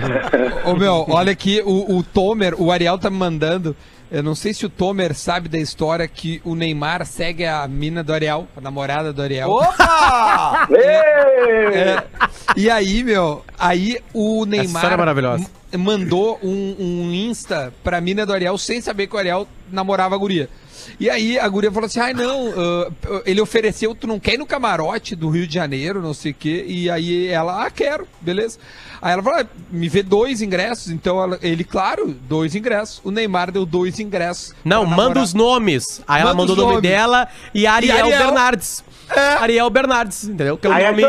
Ô 0.64 0.74
meu, 0.74 1.06
olha 1.08 1.32
aqui, 1.32 1.62
o, 1.64 1.96
o 1.96 2.02
Tomer, 2.02 2.54
o 2.60 2.70
Ariel 2.70 2.98
tá 2.98 3.10
me 3.10 3.16
mandando. 3.16 3.76
Eu 4.10 4.22
não 4.24 4.34
sei 4.34 4.52
se 4.52 4.66
o 4.66 4.68
Tomer 4.68 5.14
sabe 5.14 5.48
da 5.48 5.58
história 5.58 6.06
que 6.08 6.40
o 6.44 6.56
Neymar 6.56 7.06
segue 7.06 7.46
a 7.46 7.66
mina 7.68 8.02
do 8.02 8.12
Ariel, 8.12 8.48
a 8.56 8.60
namorada 8.60 9.12
do 9.12 9.22
Ariel. 9.22 9.48
Opa! 9.50 10.66
É, 11.72 12.02
e 12.56 12.68
aí, 12.70 13.02
meu, 13.04 13.44
aí 13.58 13.98
o 14.12 14.44
Neymar 14.44 14.92
é 14.92 14.96
maravilhosa. 14.96 15.46
m- 15.72 15.78
mandou 15.84 16.38
um, 16.42 16.76
um 16.78 17.12
Insta 17.12 17.72
pra 17.82 18.00
mina 18.00 18.26
do 18.26 18.32
Ariel 18.32 18.56
sem 18.58 18.80
saber 18.80 19.06
que 19.06 19.14
o 19.14 19.18
Ariel 19.18 19.46
namorava 19.70 20.14
a 20.14 20.18
guria. 20.18 20.48
E 20.98 21.08
aí 21.08 21.38
a 21.38 21.48
guria 21.48 21.70
falou 21.70 21.86
assim: 21.86 22.00
ai 22.00 22.12
não, 22.12 22.52
ah, 22.56 23.22
ele 23.24 23.40
ofereceu, 23.40 23.94
tu 23.94 24.06
não 24.06 24.18
quer 24.18 24.34
ir 24.34 24.38
no 24.38 24.46
camarote 24.46 25.14
do 25.14 25.28
Rio 25.28 25.46
de 25.46 25.54
Janeiro, 25.54 26.02
não 26.02 26.14
sei 26.14 26.32
o 26.32 26.34
quê. 26.34 26.64
E 26.66 26.90
aí 26.90 27.28
ela, 27.28 27.64
ah, 27.66 27.70
quero, 27.70 28.06
beleza. 28.20 28.58
Aí 29.02 29.12
ela 29.12 29.22
falou: 29.22 29.40
ah, 29.40 29.46
me 29.70 29.88
vê 29.88 30.02
dois 30.02 30.42
ingressos. 30.42 30.88
Então 30.90 31.22
ela- 31.22 31.38
ele, 31.42 31.64
claro, 31.64 32.14
dois 32.28 32.54
ingressos. 32.54 33.00
O 33.04 33.10
Neymar 33.10 33.50
deu 33.50 33.64
dois 33.64 33.98
ingressos. 33.98 34.54
Não, 34.64 34.84
manda 34.84 35.20
os 35.20 35.32
nomes. 35.34 36.02
Aí 36.06 36.20
ela 36.20 36.30
Manda 36.34 36.42
mandou 36.42 36.56
os 36.56 36.62
o 36.62 36.66
nome 36.66 36.80
dela 36.82 37.28
e 37.54 37.66
Ariel, 37.66 37.96
E 37.96 38.00
Ariel. 38.00 38.18
Bernardes. 38.26 38.84
Ariel 39.40 39.70
Bernardes, 39.70 40.24
entendeu? 40.24 40.56
Que 40.56 40.66
é 40.66 40.70
o 40.70 40.72
Aí 40.72 40.84
nome... 40.84 41.02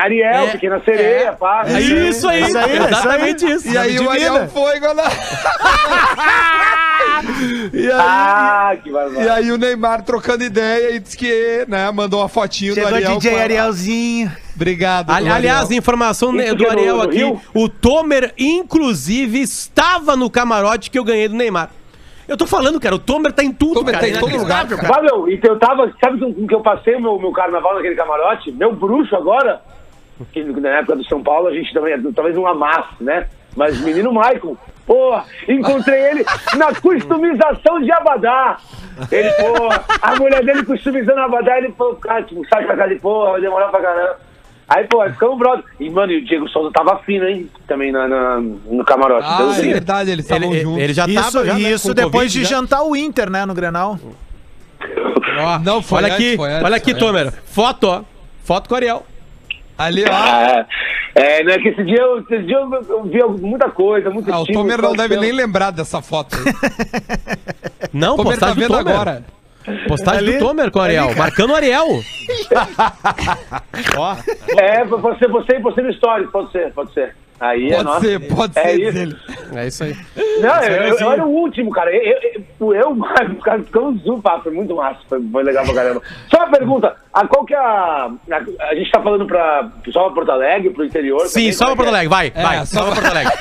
Ariel, 0.00 0.44
É, 0.44 0.50
Pequena 0.52 0.80
Sereia, 0.84 1.32
pá. 1.32 1.64
É 1.66 1.80
isso 1.80 1.94
aí, 1.94 2.08
Isso 2.08 2.28
aí, 2.28 2.42
isso 2.42 2.58
aí. 2.58 2.76
exatamente 2.78 3.46
isso. 3.50 3.68
E 3.68 3.78
aí 3.78 3.98
o 3.98 4.10
Ariel 4.10 4.48
foi 4.48 4.78
quando. 4.80 5.00
e, 7.72 7.90
aí, 7.90 7.92
Ah, 7.92 8.76
que 8.82 8.90
e 8.90 9.28
aí 9.28 9.50
o 9.52 9.58
Neymar 9.58 10.02
trocando 10.02 10.44
ideia 10.44 10.94
e 10.96 11.00
disse 11.00 11.16
que, 11.16 11.64
né, 11.68 11.90
mandou 11.90 12.20
uma 12.20 12.28
fotinho 12.28 12.74
Chegou 12.74 12.90
do 12.90 12.96
Ariel. 12.96 13.18
DJ 13.18 13.40
Arielzinho. 13.40 14.32
Obrigado. 14.54 15.10
Ali- 15.10 15.18
Ariel. 15.28 15.34
aliás, 15.36 15.70
informação 15.70 16.34
Isso 16.36 16.54
do 16.54 16.64
é 16.66 16.70
Ariel 16.70 16.96
no 16.96 17.02
aqui. 17.02 17.16
Rio? 17.18 17.40
O 17.54 17.68
Tomer, 17.68 18.32
inclusive, 18.38 19.40
estava 19.40 20.16
no 20.16 20.30
camarote 20.30 20.90
que 20.90 20.98
eu 20.98 21.04
ganhei 21.04 21.28
do 21.28 21.34
Neymar. 21.36 21.70
Eu 22.26 22.38
tô 22.38 22.46
falando, 22.46 22.80
cara, 22.80 22.94
o 22.94 22.98
Tomer 22.98 23.32
tá 23.32 23.44
em 23.44 23.52
tudo, 23.52 23.74
Tomer 23.80 23.94
cara. 23.94 24.06
tá 24.06 24.12
em 24.16 24.20
todo 24.20 24.34
lugar, 24.36 24.66
cara. 24.66 24.88
Mas, 24.88 25.02
meu, 25.02 25.28
então 25.30 25.52
eu 25.52 25.58
tava, 25.58 25.92
sabe 26.02 26.18
com 26.18 26.32
com 26.32 26.46
que 26.46 26.54
eu 26.54 26.60
passei 26.62 26.94
o 26.94 27.00
meu, 27.00 27.18
meu 27.18 27.32
carnaval 27.32 27.74
naquele 27.74 27.94
camarote? 27.94 28.50
Meu 28.52 28.74
bruxo 28.74 29.14
agora, 29.14 29.60
que 30.32 30.42
na 30.44 30.68
época 30.78 30.96
do 30.96 31.04
São 31.04 31.22
Paulo 31.22 31.48
a 31.48 31.52
gente 31.54 31.72
também, 31.72 32.00
talvez 32.12 32.36
um 32.36 32.46
amasse, 32.46 33.02
né? 33.02 33.26
Mas 33.56 33.78
menino 33.80 34.10
Michael, 34.12 34.56
porra, 34.86 35.24
encontrei 35.48 36.00
ele 36.10 36.24
na 36.56 36.74
customização 36.74 37.80
de 37.80 37.92
Abadá. 37.92 38.56
Ele, 39.10 39.30
porra, 39.32 39.84
a 40.02 40.16
mulher 40.16 40.44
dele 40.44 40.64
customizando 40.64 41.20
Abadá, 41.20 41.58
ele 41.58 41.72
falou, 41.72 41.96
cara, 41.96 42.22
tipo, 42.22 42.46
sai 42.48 42.64
pra 42.64 42.76
cá 42.76 42.86
de 42.86 42.96
porra, 42.96 43.32
vai 43.32 43.40
demorar 43.40 43.68
pra 43.68 43.80
caramba. 43.80 44.16
Aí, 44.66 44.84
pô, 44.88 45.04
ficamos 45.10 45.38
brother. 45.38 45.62
E, 45.78 45.90
mano, 45.90 46.10
e 46.10 46.18
o 46.18 46.24
Diego 46.24 46.48
Souza 46.48 46.70
tava 46.72 46.96
fino, 47.00 47.28
hein? 47.28 47.50
Também 47.68 47.92
na, 47.92 48.08
na- 48.08 48.40
no 48.40 48.82
camarote. 48.84 49.26
Ah, 49.28 49.54
é 49.58 49.60
verdade, 49.62 50.10
eles 50.10 50.24
estavam 50.24 50.50
Ele, 50.52 50.62
juntos. 50.62 50.82
ele 50.82 50.94
já 50.94 51.04
Isso, 51.06 51.32
tava. 51.32 51.44
já, 51.46 51.54
né, 51.54 51.70
isso 51.70 51.92
depois 51.94 52.12
Covid, 52.12 52.32
de 52.32 52.42
já. 52.44 52.48
jantar 52.56 52.82
o 52.82 52.96
Inter, 52.96 53.28
né, 53.30 53.44
no 53.44 53.52
Grenal. 53.54 53.98
Ó, 55.38 55.58
Não, 55.58 55.82
foi 55.82 55.98
olha 55.98 56.14
antes, 56.14 56.26
aqui, 56.26 56.36
foi 56.36 56.50
antes, 56.50 56.64
olha 56.64 56.76
aqui, 56.76 56.94
Tomer. 56.94 57.32
Foto, 57.44 57.84
ó. 57.88 58.02
Foto 58.42 58.68
com 58.68 58.74
o 58.74 58.76
Ariel. 58.76 59.06
Ali, 59.76 60.04
ó. 60.04 60.08
Ah, 60.12 60.66
é, 61.16 61.40
é, 61.40 61.44
né, 61.44 61.58
que 61.58 61.68
esse 61.68 61.82
dia, 61.84 61.98
eu, 62.00 62.20
esse 62.20 62.38
dia 62.44 62.56
eu, 62.56 62.72
eu 62.72 63.02
vi 63.04 63.22
muita 63.42 63.68
coisa, 63.70 64.08
muito 64.10 64.32
Ah, 64.32 64.38
o 64.38 64.42
estímulo, 64.42 64.64
Tomer 64.68 64.82
não 64.82 64.92
deve 64.94 65.16
nem 65.16 65.32
lembrar 65.32 65.70
dessa 65.70 66.00
foto. 66.00 66.36
aí. 66.36 66.44
Não, 67.92 68.16
Tomer 68.16 68.38
tá 68.38 68.48
postagem 68.48 68.54
do 68.54 68.60
vendo 68.60 68.78
Tomer. 68.84 68.94
agora. 68.94 69.24
Postagem 69.88 70.20
Ali? 70.28 70.38
do 70.38 70.46
Tomer 70.46 70.70
com 70.70 70.78
o 70.78 70.82
Ariel. 70.82 71.14
marcando 71.16 71.50
o 71.50 71.54
Ariel. 71.56 71.86
ó. 73.96 74.16
É, 74.58 74.84
pode 74.84 75.18
ser 75.18 75.28
você 75.30 75.56
e 75.56 75.60
você 75.60 75.82
no 75.82 75.92
Stories, 75.94 76.30
pode 76.30 76.52
ser, 76.52 76.72
pode 76.72 76.92
ser. 76.92 77.14
Aí 77.40 77.66
é 77.68 77.76
Pode 77.76 77.84
nossa. 77.84 78.00
ser, 78.00 78.20
pode 78.34 78.58
É 78.58 78.62
ser 78.62 78.80
isso. 78.80 78.92
dele. 78.92 79.16
É 79.56 79.66
isso 79.66 79.84
aí. 79.84 79.96
Não, 80.40 80.62
eu, 80.62 80.82
eu- 80.82 80.98
eu 80.98 81.12
era 81.12 81.24
o 81.26 81.28
último, 81.30 81.70
cara. 81.70 81.90
Eu, 81.94 82.18
eu, 82.60 82.74
eu, 82.74 82.90
os 82.92 83.42
caras 83.42 83.64
ficamos 83.66 84.00
zoom, 84.02 84.20
foi 84.42 84.52
muito 84.52 84.74
massa, 84.76 84.98
foi, 85.08 85.20
foi 85.30 85.42
legal 85.42 85.64
pra 85.64 85.74
caramba. 85.74 86.02
Só 86.30 86.38
uma 86.38 86.50
pergunta, 86.50 86.96
a, 87.12 87.26
qual 87.26 87.44
que 87.44 87.52
é 87.54 87.58
a, 87.58 88.10
a. 88.30 88.68
a 88.70 88.74
gente 88.74 88.90
tá 88.90 89.00
falando 89.02 89.26
pra, 89.26 89.68
só 89.92 90.04
pra 90.04 90.14
Porto 90.14 90.30
Alegre, 90.30 90.70
pro 90.70 90.84
interior? 90.84 91.20
Sim, 91.26 91.34
também, 91.40 91.52
só 91.52 91.64
pra 91.66 91.72
é 91.72 91.76
Porto 91.76 91.86
é? 91.86 91.90
Alegre, 91.90 92.08
vai, 92.08 92.32
É, 92.34 92.42
vai, 92.42 92.66
só 92.66 92.82
pra 92.84 92.92
Porto 92.94 93.06
Alegre. 93.06 93.32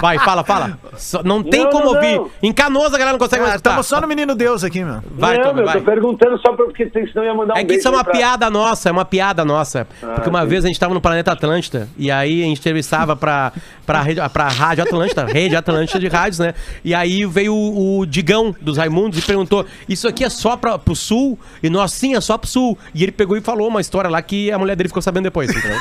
Vai, 0.00 0.18
fala, 0.18 0.44
fala. 0.44 0.78
Só- 0.96 1.22
não 1.22 1.42
tem 1.42 1.64
Não, 1.64 1.70
como 1.70 1.84
não, 1.86 1.94
ouvir. 1.94 2.16
não. 2.16 2.30
Em 2.42 2.52
Canoas 2.52 2.88
a 2.94 2.98
galera 2.98 3.12
não 3.12 3.18
consegue 3.18 3.42
mais. 3.42 3.54
Estamos 3.56 3.86
só 3.86 4.00
no 4.00 4.08
Menino 4.08 4.34
Deus 4.34 4.64
aqui, 4.64 4.82
meu. 4.82 5.00
Vai, 5.12 5.36
não, 5.36 5.42
Tomer, 5.44 5.56
meu, 5.56 5.66
vai. 5.66 5.74
tô 5.78 5.82
perguntando 5.82 6.38
só 6.38 6.52
porque 6.54 6.90
senão 6.90 7.06
eu 7.16 7.24
ia 7.24 7.34
mandar 7.34 7.54
um 7.54 7.58
É 7.58 7.64
que 7.64 7.74
isso 7.74 7.88
é 7.88 7.90
uma 7.90 8.04
pra- 8.04 8.12
piada 8.12 8.50
nossa, 8.50 8.88
é 8.88 8.92
uma 8.92 9.04
piada 9.04 9.44
nossa. 9.44 9.86
Porque 10.14 10.28
uma 10.28 10.42
sim. 10.42 10.48
vez 10.48 10.64
a 10.64 10.68
gente 10.68 10.80
tava 10.80 10.92
no 10.94 11.00
Planeta 11.00 11.32
Atlântida 11.32 11.88
e 11.96 12.10
aí 12.10 12.42
a 12.42 12.44
gente 12.46 12.58
entrevistava 12.58 13.16
pra, 13.16 13.41
pra, 13.86 14.02
rede, 14.02 14.20
pra 14.32 14.48
Rádio 14.48 14.84
Atlântida, 14.84 15.24
Rede 15.24 15.56
Atlântida 15.56 15.98
de 15.98 16.08
Rádios, 16.08 16.38
né? 16.38 16.54
E 16.84 16.94
aí 16.94 17.24
veio 17.24 17.54
o, 17.54 18.00
o 18.00 18.06
Digão 18.06 18.54
dos 18.60 18.76
Raimundos 18.76 19.18
e 19.18 19.22
perguntou: 19.22 19.64
Isso 19.88 20.06
aqui 20.06 20.24
é 20.24 20.28
só 20.28 20.56
pra, 20.56 20.78
pro 20.78 20.94
sul? 20.94 21.38
E 21.62 21.70
nós, 21.70 21.92
sim, 21.92 22.14
é 22.14 22.20
só 22.20 22.36
pro 22.36 22.48
sul. 22.48 22.78
E 22.94 23.02
ele 23.02 23.12
pegou 23.12 23.36
e 23.36 23.40
falou 23.40 23.68
uma 23.68 23.80
história 23.80 24.10
lá 24.10 24.20
que 24.20 24.50
a 24.52 24.58
mulher 24.58 24.76
dele 24.76 24.88
ficou 24.88 25.02
sabendo 25.02 25.24
depois. 25.24 25.50
Entendeu? 25.50 25.78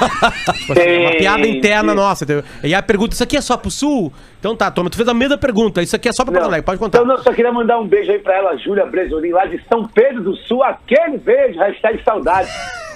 Tipo 0.61 0.73
assim, 0.73 0.97
uma 0.97 1.11
piada 1.11 1.47
interna 1.47 1.93
nossa, 1.93 2.23
entendeu? 2.23 2.43
E 2.63 2.67
aí 2.67 2.73
a 2.73 2.81
pergunta: 2.81 3.13
Isso 3.13 3.23
aqui 3.23 3.37
é 3.37 3.41
só 3.41 3.57
pro 3.57 3.69
sul? 3.69 4.11
Então 4.39 4.55
tá, 4.55 4.71
Toma, 4.71 4.89
tu 4.89 4.97
fez 4.97 5.07
a 5.07 5.13
mesma 5.13 5.37
pergunta. 5.37 5.81
Isso 5.81 5.95
aqui 5.95 6.09
é 6.09 6.11
só 6.11 6.23
pra 6.23 6.33
Porto 6.33 6.45
Alegre, 6.45 6.65
pode 6.65 6.79
contar. 6.79 6.97
Então, 6.97 7.07
não, 7.07 7.21
só 7.21 7.31
queria 7.31 7.51
mandar 7.51 7.79
um 7.79 7.87
beijo 7.87 8.11
aí 8.11 8.19
pra 8.19 8.35
ela, 8.35 8.57
Júlia 8.57 8.85
Bresolim, 8.85 9.31
lá 9.31 9.45
de 9.45 9.61
São 9.67 9.87
Pedro 9.87 10.23
do 10.23 10.35
Sul. 10.35 10.63
Aquele 10.63 11.17
beijo, 11.17 11.59
hashtag 11.59 12.03
saudade. 12.03 12.49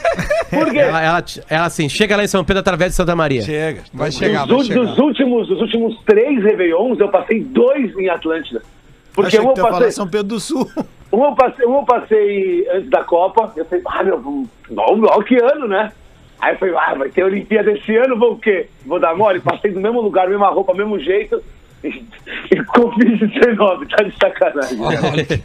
Por 0.50 0.72
quê? 0.72 0.78
Ela, 0.80 1.02
ela, 1.04 1.26
ela 1.50 1.66
assim, 1.66 1.90
chega 1.90 2.16
lá 2.16 2.24
em 2.24 2.28
São 2.28 2.44
Pedro 2.44 2.60
através 2.60 2.92
de 2.92 2.96
Santa 2.96 3.16
Maria. 3.16 3.42
Chega. 3.42 3.84
Vai 3.94 4.12
chegar, 4.12 4.46
dos, 4.46 4.68
vai 4.68 4.78
ú- 4.78 4.82
dos 4.82 4.90
chegar. 4.92 5.04
últimos, 5.06 5.48
dos 5.48 5.62
últimos 5.62 5.98
três 6.06 6.44
Réveillons, 6.44 7.00
eu 7.00 7.10
passei 7.10 7.42
dois 7.44 7.98
em 7.98 8.10
Atlântida. 8.10 8.62
Porque 9.14 9.38
Achei 9.38 9.40
um 9.40 9.54
eu 9.56 9.68
passei, 9.70 9.92
São 9.92 10.08
Pedro 10.08 10.28
do 10.28 10.40
Sul. 10.40 10.70
um 11.12 11.24
eu 11.24 11.36
passei, 11.36 11.66
um 11.66 11.76
eu 11.78 11.84
passei 11.84 12.68
antes 12.74 12.90
da 12.90 13.04
Copa, 13.04 13.52
eu 13.56 13.66
falei, 13.66 13.84
ah, 13.88 14.04
meu, 14.04 14.46
ó, 14.78 15.22
que 15.22 15.36
ano, 15.42 15.68
né? 15.68 15.92
Aí 16.40 16.54
eu 16.54 16.60
falei, 16.60 16.76
ah, 16.78 16.94
vai 16.96 17.10
ter 17.10 17.24
Olimpíada 17.24 17.72
esse 17.72 17.96
ano, 17.96 18.20
vou 18.20 18.34
o 18.34 18.38
quê? 18.38 18.68
Vou 18.86 19.00
dar 19.00 19.16
mole? 19.16 19.40
Passei 19.40 19.72
do 19.72 19.80
mesmo 19.80 20.02
lugar, 20.02 20.28
mesma 20.30 20.50
roupa, 20.50 20.74
mesmo 20.74 21.00
jeito. 21.00 21.42
E, 22.52 22.56
e 22.56 22.58
Covid-19, 22.64 23.88
tá 23.90 24.04
de 24.04 24.14
sacanagem. 24.18 24.80
Olha, 24.82 25.42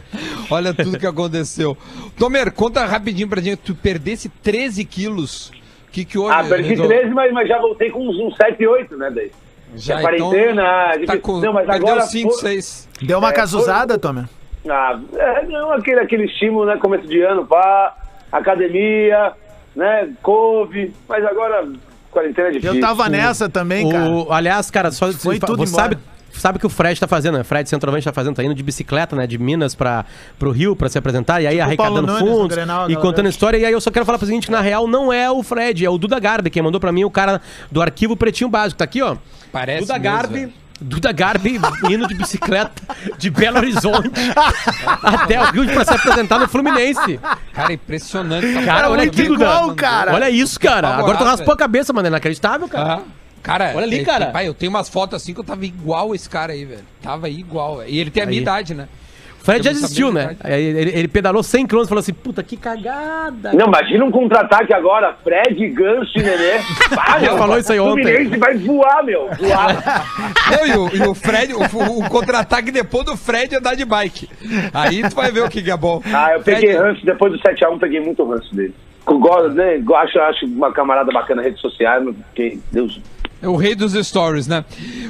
olha 0.49 0.73
tudo 0.73 0.97
que 0.97 1.05
aconteceu. 1.05 1.77
Tomer, 2.17 2.51
conta 2.51 2.85
rapidinho 2.85 3.27
pra 3.27 3.41
gente. 3.41 3.57
Tu 3.57 3.75
perdesse 3.75 4.27
13 4.29 4.83
quilos. 4.85 5.49
O 5.87 5.91
que 5.91 6.05
que 6.05 6.17
houve? 6.17 6.33
Ah, 6.33 6.43
perdi 6.43 6.69
Redor? 6.69 6.87
13, 6.87 7.09
mas, 7.11 7.31
mas 7.31 7.47
já 7.47 7.59
voltei 7.59 7.89
com 7.91 8.07
uns, 8.07 8.17
uns 8.17 8.35
7, 8.35 8.65
8, 8.65 8.97
né, 8.97 9.11
daí? 9.13 9.31
Já, 9.75 9.99
É 9.99 10.01
quarentena, 10.01 10.91
então, 10.95 11.05
tá 11.05 11.17
com, 11.17 11.39
não, 11.39 11.53
mas 11.53 11.65
perdeu 11.67 11.87
agora 11.87 12.01
5, 12.01 12.31
foi- 12.31 12.39
6. 12.39 12.89
Deu 13.01 13.19
uma 13.19 13.29
É, 13.29 13.33
casuzada, 13.33 13.97
Tomer? 13.97 14.25
Ah, 14.69 14.99
é, 15.13 15.45
não, 15.45 15.71
aquele, 15.71 15.99
aquele 15.99 16.25
estímulo, 16.25 16.65
né, 16.65 16.77
começo 16.77 17.07
de 17.07 17.21
ano, 17.21 17.45
pá, 17.45 17.95
academia, 18.31 19.33
né, 19.75 20.09
couve, 20.21 20.93
mas 21.07 21.25
agora 21.25 21.67
quarentena 22.09 22.49
é 22.49 22.51
difícil. 22.51 22.75
Eu 22.75 22.81
tava 22.81 23.07
nessa 23.09 23.49
também, 23.49 23.89
cara. 23.89 24.09
O, 24.09 24.31
aliás, 24.31 24.69
cara, 24.69 24.91
só 24.91 25.11
Foi 25.13 25.39
tudo 25.39 25.65
você 25.65 25.73
sabe. 25.73 25.97
Sabe 26.33 26.57
o 26.57 26.59
que 26.59 26.65
o 26.65 26.69
Fred 26.69 26.99
tá 26.99 27.07
fazendo, 27.07 27.37
né? 27.37 27.43
Fred 27.43 27.69
Centroavante 27.69 28.05
tá 28.05 28.13
fazendo, 28.13 28.35
tá 28.35 28.43
indo 28.43 28.53
de 28.55 28.63
bicicleta, 28.63 29.15
né? 29.15 29.25
De 29.27 29.37
Minas 29.37 29.75
para 29.75 30.05
pro 30.39 30.51
Rio 30.51 30.75
pra 30.75 30.89
se 30.89 30.97
apresentar, 30.97 31.41
e 31.41 31.47
aí 31.47 31.55
Tipo 31.55 31.63
o 31.63 31.65
arrecadando 31.67 32.07
Nunes 32.07 32.19
fundos 32.21 32.55
Grenal, 32.55 32.89
e 32.89 32.95
contando 32.95 33.27
história. 33.29 33.57
E 33.57 33.65
aí 33.65 33.73
eu 33.73 33.81
só 33.81 33.91
quero 33.91 34.05
falar 34.05 34.17
pro 34.17 34.27
seguinte: 34.27 34.45
que 34.47 34.51
na 34.51 34.61
real 34.61 34.87
não 34.87 35.11
é 35.11 35.29
o 35.29 35.41
Fred, 35.43 35.85
é 35.85 35.89
o 35.89 35.97
Duda 35.97 36.19
Garbi, 36.19 36.49
quem 36.49 36.61
mandou 36.61 36.79
pra 36.79 36.91
mim 36.91 37.03
o 37.03 37.11
cara 37.11 37.41
do 37.71 37.81
arquivo 37.81 38.15
Pretinho 38.15 38.49
Básico. 38.49 38.77
Tá 38.77 38.83
aqui, 38.85 39.01
ó. 39.01 39.15
Parece 39.51 39.81
Duda 39.81 39.93
mesmo, 39.99 40.03
Garbi. 40.03 40.53
Duda 40.83 41.11
Garbi 41.11 41.59
indo 41.91 42.07
de 42.07 42.15
bicicleta 42.15 42.81
de 43.17 43.29
Belo 43.29 43.57
Horizonte 43.57 44.09
até 45.03 45.39
o 45.39 45.51
Rio 45.51 45.65
pra 45.71 45.85
se 45.85 45.93
apresentar 45.93 46.39
no 46.39 46.47
Fluminense. 46.47 47.19
Cara, 47.53 47.71
impressionante. 47.73 48.47
essa 48.47 48.65
Cara, 48.65 48.79
foto 48.87 48.91
olha 48.93 49.09
que 49.09 49.21
aqui, 49.21 49.29
Duda. 49.29 49.45
mano. 49.45 49.75
cara. 49.75 50.13
Olha 50.13 50.29
isso, 50.29 50.59
cara. 50.59 50.87
Agora 50.95 51.17
tu 51.19 51.23
raspou 51.23 51.53
a 51.53 51.57
cabeça, 51.57 51.93
mano. 51.93 52.07
É 52.07 52.09
inacreditável, 52.09 52.67
cara. 52.67 52.93
Ah, 52.95 53.01
Cara, 53.43 53.71
Olha 53.75 53.83
ali, 53.85 53.99
é- 53.99 54.03
cara. 54.03 54.27
Pai, 54.27 54.47
eu 54.47 54.53
tenho 54.53 54.69
umas 54.71 54.87
fotos 54.89 55.15
assim 55.15 55.33
que 55.33 55.39
eu 55.39 55.43
tava 55.43 55.65
igual 55.65 56.13
esse 56.13 56.29
cara 56.29 56.53
aí, 56.53 56.63
velho. 56.65 56.83
Tava 57.01 57.29
igual. 57.29 57.77
velho. 57.77 57.89
E 57.89 57.99
ele 57.99 58.11
tem 58.11 58.23
a 58.23 58.25
minha 58.25 58.39
Aí. 58.39 58.43
idade, 58.43 58.73
né? 58.73 58.87
O 59.39 59.43
Fred 59.43 59.65
já 59.65 59.71
desistiu, 59.71 60.13
né? 60.13 60.35
Ele, 60.45 60.91
ele 60.91 61.07
pedalou 61.07 61.41
100 61.41 61.65
km 61.65 61.81
e 61.81 61.87
falou 61.87 61.99
assim: 61.99 62.13
puta, 62.13 62.43
que 62.43 62.55
cagada. 62.55 63.51
Não, 63.53 63.65
imagina 63.65 64.05
um 64.05 64.11
contra-ataque 64.11 64.71
agora, 64.71 65.15
Fred, 65.23 65.67
Ganso 65.69 66.11
e 66.15 66.21
Nenê. 66.21 66.59
Já 67.25 67.35
falou 67.35 67.57
isso 67.57 67.71
aí 67.73 67.79
o 67.79 67.85
ontem. 67.85 68.03
Fluminense 68.03 68.37
vai 68.37 68.55
voar, 68.59 69.03
meu, 69.03 69.29
voar. 69.39 70.05
Não, 70.51 70.67
e, 70.67 70.77
o, 70.77 70.95
e 70.95 71.07
o 71.09 71.15
Fred, 71.15 71.55
o, 71.55 71.59
o 71.63 72.07
contra-ataque 72.07 72.69
depois 72.71 73.03
do 73.05 73.17
Fred 73.17 73.55
andar 73.55 73.73
de 73.73 73.83
bike. 73.83 74.29
Aí 74.71 75.01
tu 75.09 75.15
vai 75.15 75.31
ver 75.31 75.43
o 75.43 75.49
que, 75.49 75.63
que 75.63 75.71
é 75.71 75.77
bom. 75.77 76.03
Ah, 76.13 76.33
eu 76.33 76.41
peguei 76.43 76.73
Fred- 76.73 76.77
ranço, 76.77 77.03
depois 77.03 77.33
do 77.33 77.39
7x1, 77.39 77.79
peguei 77.79 77.99
muito 77.99 78.23
ranço 78.23 78.53
dele. 78.55 78.75
Gosto, 79.07 79.49
né? 79.53 79.77
Eu 79.83 79.95
Acho, 79.95 80.19
acho 80.19 80.45
uma 80.45 80.71
camarada 80.71 81.11
bacana 81.11 81.37
nas 81.37 81.45
redes 81.45 81.61
sociais, 81.61 82.03
mas 82.03 82.15
que 82.35 82.59
Deus. 82.71 83.01
É 83.41 83.47
o 83.47 83.55
rei 83.55 83.75
dos 83.75 83.93
stories, 83.93 84.47
né? 84.47 84.63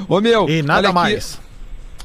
Ô, 0.08 0.20
meu. 0.20 0.48
E 0.48 0.62
nada 0.62 0.92
mais. 0.92 1.40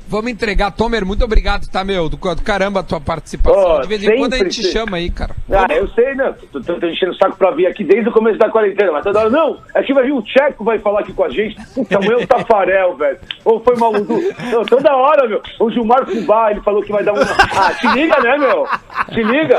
Vamos 0.10 0.32
entregar. 0.32 0.72
Tomer, 0.72 1.06
muito 1.06 1.26
obrigado, 1.26 1.68
tá, 1.70 1.84
meu? 1.84 2.08
Do, 2.08 2.16
do 2.16 2.42
caramba 2.42 2.80
a 2.80 2.84
tua 2.84 3.00
participação. 3.02 3.60
Ó, 3.62 3.82
de 3.82 3.88
vez 3.90 4.02
em 4.04 4.16
quando 4.18 4.36
a 4.36 4.38
gente 4.38 4.64
se- 4.64 4.72
chama 4.72 4.96
aí, 4.96 5.10
cara. 5.10 5.36
Ah, 5.52 5.68
eu 5.74 5.86
sei, 5.90 6.16
né? 6.16 6.34
Tô, 6.50 6.62
tô, 6.62 6.76
tô 6.80 6.88
enchendo 6.88 7.12
o 7.12 7.16
saco 7.16 7.36
pra 7.38 7.52
vir 7.52 7.68
aqui 7.68 7.84
desde 7.84 8.08
o 8.08 8.12
começo 8.14 8.38
da 8.40 8.50
quarentena, 8.50 8.94
mas 8.94 9.04
toda 9.04 9.20
hora, 9.20 9.30
não, 9.30 9.58
aqui 9.76 9.94
vai 9.94 10.06
vir 10.06 10.14
o 10.14 10.22
Tcheco, 10.22 10.64
vai 10.64 10.80
falar 10.80 11.02
aqui 11.02 11.12
com 11.12 11.26
a 11.26 11.30
gente. 11.30 11.58
Puta, 11.76 11.98
amanhã 11.98 12.20
é 12.22 12.24
o 12.24 12.28
Tafarel, 12.28 12.96
velho. 12.96 13.18
Ou 13.44 13.60
foi 13.62 13.76
maluco. 13.76 14.14
Não, 14.50 14.64
toda 14.64 14.96
hora, 14.96 15.28
meu. 15.28 15.42
O 15.60 15.70
Gilmar 15.70 16.06
Fubá, 16.06 16.52
ele 16.52 16.62
falou 16.62 16.82
que 16.82 16.92
vai 16.94 17.04
dar 17.04 17.12
um. 17.14 17.18
Ah, 17.20 17.74
te 17.74 17.88
liga, 17.90 18.18
né, 18.22 18.38
meu? 18.38 18.66
Te 19.14 19.22
liga. 19.24 19.58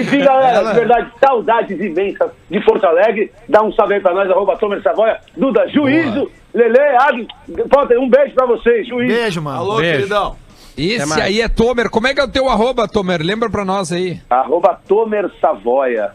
Enfim, 0.00 0.20
galera, 0.20 0.66
de 0.70 0.74
verdade, 0.78 1.10
saudades 1.20 1.78
imensas 1.78 2.30
de 2.50 2.60
Porto 2.64 2.84
Alegre. 2.84 3.30
Dá 3.48 3.62
um 3.62 3.72
salve 3.72 3.94
aí 3.94 4.00
pra 4.00 4.14
nós, 4.14 4.30
arroba 4.30 4.56
Tomer 4.56 4.82
Savoia, 4.82 5.18
Duda, 5.36 5.66
juízo, 5.68 6.30
Lele, 6.54 6.78
Adi. 6.98 7.26
Falta 7.72 7.98
um 7.98 8.08
beijo 8.08 8.34
pra 8.34 8.46
vocês, 8.46 8.86
juízo. 8.88 9.12
Beijo, 9.14 9.42
mano. 9.42 9.58
Alô, 9.58 9.76
Beijo. 9.76 9.96
queridão. 9.98 10.36
Esse 10.76 11.20
aí 11.20 11.40
é 11.40 11.48
Tomer. 11.48 11.90
Como 11.90 12.06
é 12.06 12.14
que 12.14 12.20
é 12.20 12.24
o 12.24 12.28
teu 12.28 12.48
arroba, 12.48 12.86
Tomer? 12.86 13.20
Lembra 13.20 13.50
pra 13.50 13.64
nós 13.64 13.90
aí. 13.90 14.20
Arroba 14.30 14.78
Tomer 14.86 15.28
Savoia. 15.40 16.12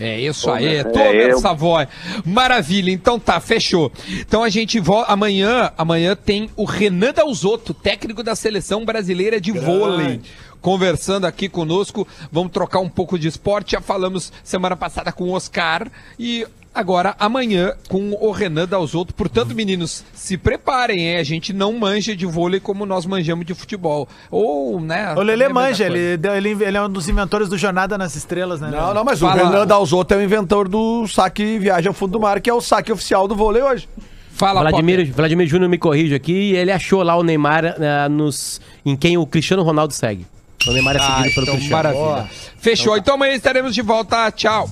É 0.00 0.20
isso 0.20 0.48
aí, 0.48 0.76
é 0.76 0.78
É, 0.78 0.84
Tomer 0.84 1.36
Savoy. 1.38 1.88
Maravilha, 2.24 2.92
então 2.92 3.18
tá, 3.18 3.40
fechou. 3.40 3.90
Então 4.20 4.44
a 4.44 4.48
gente 4.48 4.78
volta. 4.78 5.12
Amanhã, 5.12 5.72
amanhã 5.76 6.14
tem 6.14 6.48
o 6.54 6.64
Renan 6.64 7.12
Dalzotto, 7.12 7.74
técnico 7.74 8.22
da 8.22 8.36
seleção 8.36 8.84
brasileira 8.84 9.40
de 9.40 9.50
vôlei. 9.50 10.20
Conversando 10.60 11.26
aqui 11.26 11.48
conosco, 11.48 12.06
vamos 12.30 12.52
trocar 12.52 12.80
um 12.80 12.88
pouco 12.88 13.18
de 13.18 13.28
esporte. 13.28 13.72
Já 13.72 13.80
falamos 13.80 14.32
semana 14.42 14.76
passada 14.76 15.12
com 15.12 15.24
o 15.24 15.32
Oscar 15.32 15.88
e 16.18 16.46
agora 16.74 17.16
amanhã 17.18 17.72
com 17.88 18.12
o 18.12 18.30
Renan 18.30 18.66
Dalzotto. 18.66 19.14
Portanto, 19.14 19.54
meninos, 19.54 20.04
se 20.12 20.36
preparem, 20.36 21.00
hein? 21.00 21.16
A 21.16 21.22
gente 21.22 21.52
não 21.52 21.72
manja 21.72 22.14
de 22.14 22.24
vôlei 22.26 22.60
como 22.60 22.86
nós 22.86 23.04
manjamos 23.06 23.44
de 23.44 23.54
futebol. 23.54 24.08
Ou, 24.30 24.80
né? 24.80 25.14
O 25.14 25.22
Lelê 25.22 25.46
também 25.46 25.62
é 25.62 25.68
manja, 25.68 25.86
ele, 25.86 26.20
ele, 26.36 26.64
ele 26.64 26.76
é 26.76 26.82
um 26.82 26.88
dos 26.88 27.08
inventores 27.08 27.48
do 27.48 27.58
Jornada 27.58 27.98
nas 27.98 28.14
Estrelas, 28.14 28.60
né? 28.60 28.70
Não, 28.70 28.94
não, 28.94 29.04
mas 29.04 29.18
Fala. 29.18 29.42
o 29.42 29.46
Renan 29.46 29.66
Dalzotto 29.66 30.14
é 30.14 30.16
o 30.16 30.22
inventor 30.22 30.68
do 30.68 31.06
saque 31.08 31.58
viagem 31.58 31.88
ao 31.88 31.94
fundo 31.94 32.12
do 32.12 32.20
mar, 32.20 32.40
que 32.40 32.48
é 32.48 32.54
o 32.54 32.60
saque 32.60 32.92
oficial 32.92 33.26
do 33.26 33.34
vôlei 33.34 33.62
hoje. 33.62 33.88
Fala, 34.30 34.60
Vladimir, 34.60 34.98
Potter. 34.98 35.14
Vladimir 35.14 35.48
Júnior 35.48 35.68
me 35.68 35.78
corrige 35.78 36.14
aqui 36.14 36.52
e 36.52 36.56
ele 36.56 36.70
achou 36.70 37.02
lá 37.02 37.16
o 37.16 37.24
Neymar 37.24 37.64
eh, 37.64 38.08
nos, 38.08 38.60
em 38.86 38.94
quem 38.94 39.18
o 39.18 39.26
Cristiano 39.26 39.64
Ronaldo 39.64 39.92
segue. 39.92 40.24
O 40.66 40.72
Neymar 40.72 40.96
é 40.96 40.98
Ah, 41.00 41.16
seguido 41.16 41.34
pelo 41.34 41.42
então, 41.46 41.54
Cristiano. 41.56 41.82
maravilha. 41.94 42.30
Fechou. 42.58 42.96
Então 42.96 43.14
amanhã 43.14 43.34
estaremos 43.34 43.74
de 43.74 43.82
volta. 43.82 44.30
Tchau. 44.32 44.68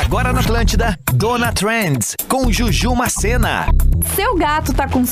Agora 0.00 0.32
na 0.32 0.40
Atlântida, 0.40 0.98
Dona 1.14 1.52
Trends, 1.52 2.14
com 2.28 2.50
Juju 2.52 2.94
Macena. 2.94 3.66
Seu 4.16 4.36
gato 4.36 4.72
tá 4.74 4.86
com 4.88 5.04